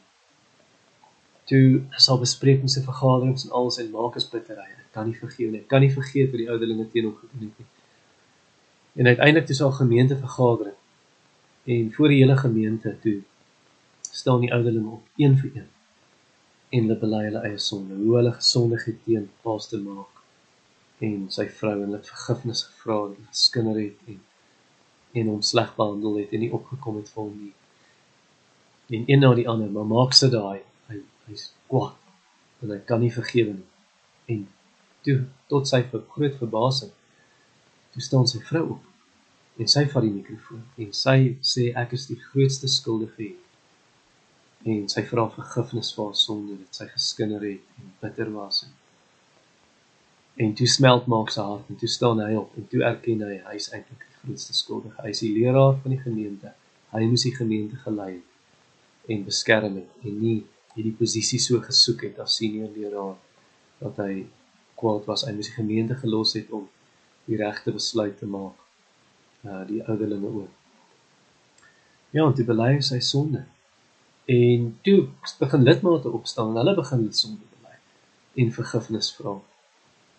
toe 1.48 1.80
sal 2.00 2.20
besprekings 2.20 2.76
en 2.80 2.84
vergaderings 2.84 3.46
en 3.46 3.54
alles 3.56 3.78
en 3.80 3.90
maak 3.92 4.16
as 4.20 4.28
bitterry. 4.28 4.68
Ek 4.80 4.92
kan 4.96 5.08
nie 5.08 5.16
vergeet 5.16 5.52
nie. 5.52 5.62
Ek 5.64 5.70
kan 5.70 5.84
nie 5.84 5.92
vergeet 5.92 6.32
wat 6.32 6.40
die 6.40 6.48
ouderlinge 6.48 6.88
teen 6.92 7.08
hom 7.08 7.16
gedoen 7.20 7.48
het 7.48 7.62
nie. 7.62 7.68
En 9.00 9.10
uiteindelik 9.12 9.48
toe 9.48 9.56
sal 9.56 9.72
gemeente 9.76 10.16
vergadering 10.20 10.76
en 11.68 11.90
voor 11.92 12.12
die 12.12 12.22
hele 12.22 12.36
gemeente 12.36 12.94
toe 13.04 13.18
staan 14.00 14.40
die 14.40 14.52
ouderlinge 14.52 14.96
op 14.96 15.20
een 15.20 15.36
vir 15.40 15.50
een 15.52 15.68
en 16.70 16.84
hulle 16.84 16.98
bely 17.00 17.20
hulle 17.24 17.42
eie 17.48 17.60
sonde, 17.64 17.96
hoe 17.96 18.16
hulle 18.18 18.32
gesondig 18.36 18.84
het 18.88 18.98
teen 19.04 19.28
Pastor 19.44 19.80
Maak 19.80 20.24
en 21.04 21.28
sy 21.32 21.46
vrou 21.60 21.76
en 21.76 21.86
hulle 21.86 22.00
vergifnis 22.04 22.64
gevra 22.68 22.98
en 23.06 23.30
geskinder 23.30 23.78
het 23.80 24.10
en 24.12 24.24
en 25.18 25.30
hom 25.32 25.40
sleg 25.42 25.70
behandel 25.78 26.18
het 26.20 26.34
en 26.36 26.44
nie 26.44 26.50
opgekom 26.52 26.98
het 27.00 27.08
vir 27.08 27.22
hom 27.22 27.36
nie. 27.40 27.54
En 28.92 29.06
een 29.08 29.22
na 29.24 29.30
die 29.34 29.46
ander, 29.48 29.70
maar 29.72 29.88
Maak 29.88 30.12
sit 30.14 30.34
daai, 30.34 30.60
hy 30.90 31.00
hy's 31.30 31.46
kwaad 31.72 31.96
en 32.62 32.74
hy 32.74 32.78
kan 32.90 33.00
nie 33.00 33.12
vergewe 33.14 33.54
nie. 33.56 33.68
En 34.34 34.44
toe 35.06 35.16
tot 35.48 35.68
sy 35.70 35.80
vir 35.88 36.04
groot 36.12 36.36
verbasing 36.42 36.92
toe 37.94 38.04
staan 38.04 38.28
sy 38.28 38.42
vrou 38.44 38.64
op 38.76 39.60
en 39.62 39.70
sy 39.72 39.86
vat 39.90 40.04
die 40.04 40.12
mikrofoon 40.14 40.64
en 40.84 40.90
sy 40.94 41.18
sê 41.52 41.70
ek 41.82 41.96
is 41.96 42.04
die 42.10 42.18
grootste 42.28 42.68
skuldige 42.70 43.22
hier 43.22 43.47
en 44.64 44.88
sy 44.90 45.04
vra 45.06 45.28
vergifnis 45.30 45.94
vir 45.94 46.04
haar 46.04 46.20
sonde 46.26 46.58
dat 46.58 46.82
sy 46.82 46.86
geskinder 46.90 47.44
het 47.46 47.80
en 47.82 47.92
bitter 48.02 48.30
was 48.34 48.64
en 48.66 48.74
en 50.38 50.54
toe 50.54 50.66
smelt 50.70 51.06
maak 51.10 51.32
sy 51.34 51.42
hart 51.42 51.70
en 51.70 51.78
toe 51.78 51.88
staan 51.90 52.20
hy 52.22 52.34
op 52.38 52.54
en 52.58 52.66
toe 52.70 52.82
erken 52.86 53.24
hy 53.26 53.38
hy 53.46 53.54
is 53.58 53.72
eintlik 53.74 54.04
die 54.04 54.18
grootste 54.20 54.54
skuldige. 54.54 54.94
Hy 55.02 55.10
is 55.10 55.22
die 55.24 55.32
leraar 55.34 55.74
van 55.82 55.94
die 55.94 55.98
gemeente. 56.02 56.52
Hy 56.92 57.08
moes 57.10 57.24
die 57.26 57.34
gemeente 57.34 57.78
gelei 57.82 58.20
en 59.10 59.24
beskerm 59.26 59.80
het 59.80 60.06
en 60.06 60.20
nie 60.20 60.36
hierdie 60.76 60.94
posisie 61.00 61.40
so 61.42 61.58
gesoek 61.64 62.06
het 62.06 62.20
as 62.22 62.38
senior 62.38 62.70
leraar 62.76 63.16
dat 63.80 63.98
hy 64.04 64.28
kwaad 64.78 65.10
was. 65.10 65.26
Hy 65.26 65.34
moes 65.34 65.50
die 65.50 65.58
gemeente 65.58 65.98
gelos 65.98 66.36
het 66.38 66.54
om 66.54 66.68
die 67.26 67.38
regte 67.42 67.74
besluit 67.74 68.14
te 68.22 68.30
maak 68.30 68.64
uh 69.48 69.64
die 69.66 69.82
ouderlinge 69.82 70.30
ook. 70.44 70.54
Ja 72.14 72.30
en 72.30 72.38
toe 72.38 72.46
bely 72.46 72.76
hy 72.76 72.82
sy 72.94 73.02
sonde 73.02 73.42
En 74.28 74.78
toe 74.82 75.08
begin 75.38 75.62
lidmate 75.62 76.10
opstaan 76.10 76.50
en 76.50 76.56
hulle 76.60 76.74
begin 76.76 77.12
sonde 77.12 77.46
bely 77.52 77.76
en 78.44 78.50
vergifnis 78.52 79.08
vra. 79.16 79.38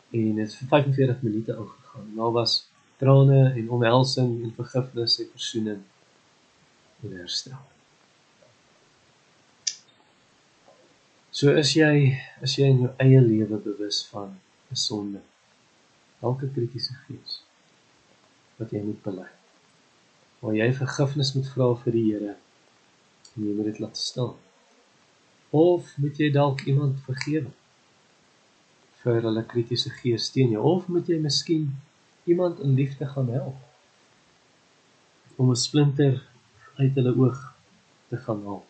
En 0.10 0.36
dit 0.36 0.46
het 0.46 0.56
vir 0.56 0.68
45 0.72 1.22
minute 1.22 1.58
aangegaan. 1.58 2.08
Daar 2.16 2.32
was 2.32 2.56
trane 2.98 3.54
en 3.54 3.70
omhelsing 3.70 4.32
en 4.44 4.56
vergifnis 4.56 5.20
en 5.20 5.30
versoening 5.32 5.84
en 7.04 7.14
herstel. 7.20 7.62
So 11.30 11.54
is 11.54 11.76
jy 11.78 11.94
as 12.42 12.58
jy 12.58 12.74
in 12.74 12.84
jou 12.88 12.92
eie 13.06 13.22
lewe 13.22 13.62
bewus 13.70 14.02
van 14.10 14.40
'n 14.74 14.76
sonde. 14.88 15.22
Elke 16.22 16.50
kritiese 16.50 16.98
gees 17.06 17.44
wat 18.58 18.72
jy 18.72 18.82
moet 18.84 19.04
bely. 19.04 19.32
Waar 20.40 20.56
jy 20.56 20.74
vergifnis 20.74 21.36
moet 21.38 21.48
vra 21.54 21.74
vir 21.86 21.94
die 21.94 22.08
Here 22.12 22.38
en 23.36 23.46
jy 23.48 23.54
moet 23.56 23.70
dit 23.72 23.80
laat 23.80 23.98
staan. 23.98 24.36
Of 25.50 25.94
moet 25.98 26.18
jy 26.22 26.30
dalk 26.32 26.62
iemand 26.70 27.00
vergewe 27.08 27.52
vir 29.04 29.22
hulle 29.24 29.44
kritiese 29.52 29.92
gees 30.02 30.28
teen 30.36 30.52
jou 30.56 30.64
of 30.76 30.88
moet 30.92 31.08
jy 31.10 31.20
miskien 31.24 31.70
iemand 32.30 32.60
in 32.66 32.76
liefde 32.76 33.08
gaan 33.14 33.30
help 33.34 33.58
om 35.40 35.52
'n 35.52 35.56
splinter 35.56 36.16
uit 36.76 36.94
hulle 36.96 37.14
oog 37.16 37.40
te 38.10 38.18
gaan 38.18 38.42
haal. 38.46 38.64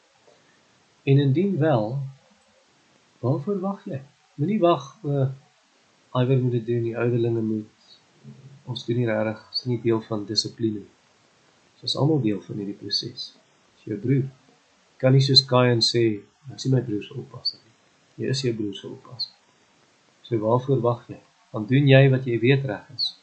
En 1.03 1.18
indien 1.26 1.57
wel, 1.57 1.99
waarvoor 3.20 3.60
wag 3.60 3.86
jy? 3.86 4.01
Moenie 4.36 4.60
wag 4.60 4.97
o, 5.03 5.10
uh, 5.10 5.30
iwer 6.22 6.39
moet 6.43 6.51
dit 6.51 6.66
doen, 6.66 6.84
die 6.84 6.97
ouderlinge 6.97 7.41
moet 7.41 7.97
ons 8.66 8.86
doen 8.86 8.97
nie 8.97 9.10
regtig, 9.10 9.39
is 9.53 9.64
nie 9.66 9.82
deel 9.82 10.01
van 10.01 10.26
dissipline. 10.26 10.84
Ons 11.74 11.84
is 11.89 11.95
almal 11.95 12.22
deel 12.22 12.41
van 12.41 12.55
hierdie 12.62 12.78
proses. 12.78 13.34
As 13.76 13.84
jou 13.84 13.97
broer 13.97 14.28
kan 15.00 15.16
nie 15.16 15.24
soos 15.24 15.45
Kain 15.47 15.84
sê, 15.86 16.04
ek 16.52 16.62
sien 16.62 16.74
my 16.76 16.82
broer 16.86 17.04
se 17.06 17.16
oppas 17.16 17.56
nie. 17.56 17.76
Jy 18.20 18.32
is 18.34 18.43
jou 18.43 18.54
broer 18.58 18.76
se 18.76 18.88
oppas. 18.89 19.30
So 20.28 20.39
waarvoor 20.43 20.82
wag 20.86 21.06
jy? 21.10 21.20
Dan 21.54 21.66
doen 21.70 21.88
jy 21.89 22.02
wat 22.14 22.28
jy 22.30 22.38
weet 22.41 22.68
reg 22.70 22.89
is. 22.95 23.14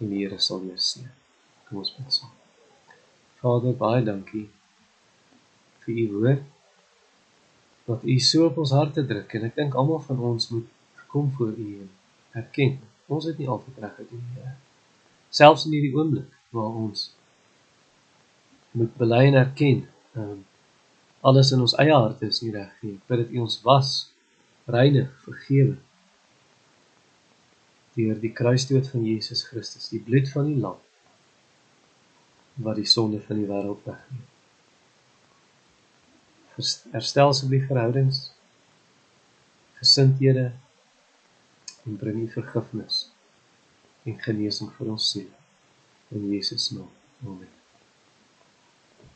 En 0.00 0.12
die 0.12 0.22
Here 0.22 0.38
sal 0.38 0.62
jou 0.68 0.76
seën. 0.76 1.08
Kom 1.66 1.80
ons 1.82 1.94
bid 1.96 2.12
saam. 2.12 2.34
Vader, 3.40 3.74
baie 3.78 4.04
dankie 4.04 4.46
vir 5.86 5.98
u 6.02 6.06
woord 6.12 6.44
wat 7.86 8.02
u 8.02 8.18
so 8.18 8.46
op 8.48 8.56
ons 8.58 8.72
harte 8.74 9.04
druk 9.06 9.34
en 9.38 9.44
ek 9.46 9.58
dink 9.58 9.76
almal 9.78 10.00
van 10.02 10.22
ons 10.30 10.48
moet 10.50 11.04
kom 11.10 11.28
voor 11.38 11.52
u 11.54 11.68
en 11.84 11.90
erken 12.40 12.80
ons 13.06 13.28
het 13.28 13.38
nie 13.38 13.46
altyd 13.48 13.78
reg 13.84 13.94
gedoen 14.00 14.24
nie. 14.34 14.54
Selfs 15.30 15.66
in 15.68 15.76
hierdie 15.76 15.94
oomblik 15.94 16.32
waar 16.54 16.74
ons 16.82 17.12
moet 18.76 18.92
bely 19.00 19.24
en 19.30 19.40
erken. 19.44 19.82
Ehm 20.16 20.36
um, 20.36 20.44
alles 21.26 21.48
in 21.50 21.62
ons 21.64 21.74
eie 21.82 21.90
harte 21.90 22.28
is 22.30 22.38
nie 22.44 22.52
reg 22.54 22.74
nie. 22.86 23.00
Bid 23.08 23.18
dat 23.18 23.32
U 23.34 23.40
ons 23.42 23.56
was, 23.64 23.92
reinig, 24.70 25.08
vergewe. 25.24 25.74
Deur 27.96 28.20
die 28.22 28.30
kruisdood 28.36 28.86
van 28.92 29.06
Jesus 29.08 29.42
Christus, 29.48 29.88
die 29.90 30.02
bloed 30.04 30.30
van 30.30 30.46
die 30.52 30.60
lam 30.60 30.78
wat 32.62 32.78
die 32.78 32.88
sonde 32.88 33.18
van 33.20 33.36
die 33.36 33.48
wêreld 33.48 33.82
wegneem. 33.84 34.22
Herstel 36.94 37.32
asseblief 37.32 37.66
verhoudings, 37.68 38.20
gesindhede 39.82 40.46
en 41.84 41.98
bring 42.00 42.22
U 42.22 42.30
vergifnis 42.38 43.02
en 44.08 44.16
genesing 44.24 44.70
vir 44.78 44.94
ons 44.94 45.10
siele. 45.10 45.36
in 46.10 46.30
Jesus 46.30 46.70
naam. 46.70 46.90
Amen. 47.24 47.55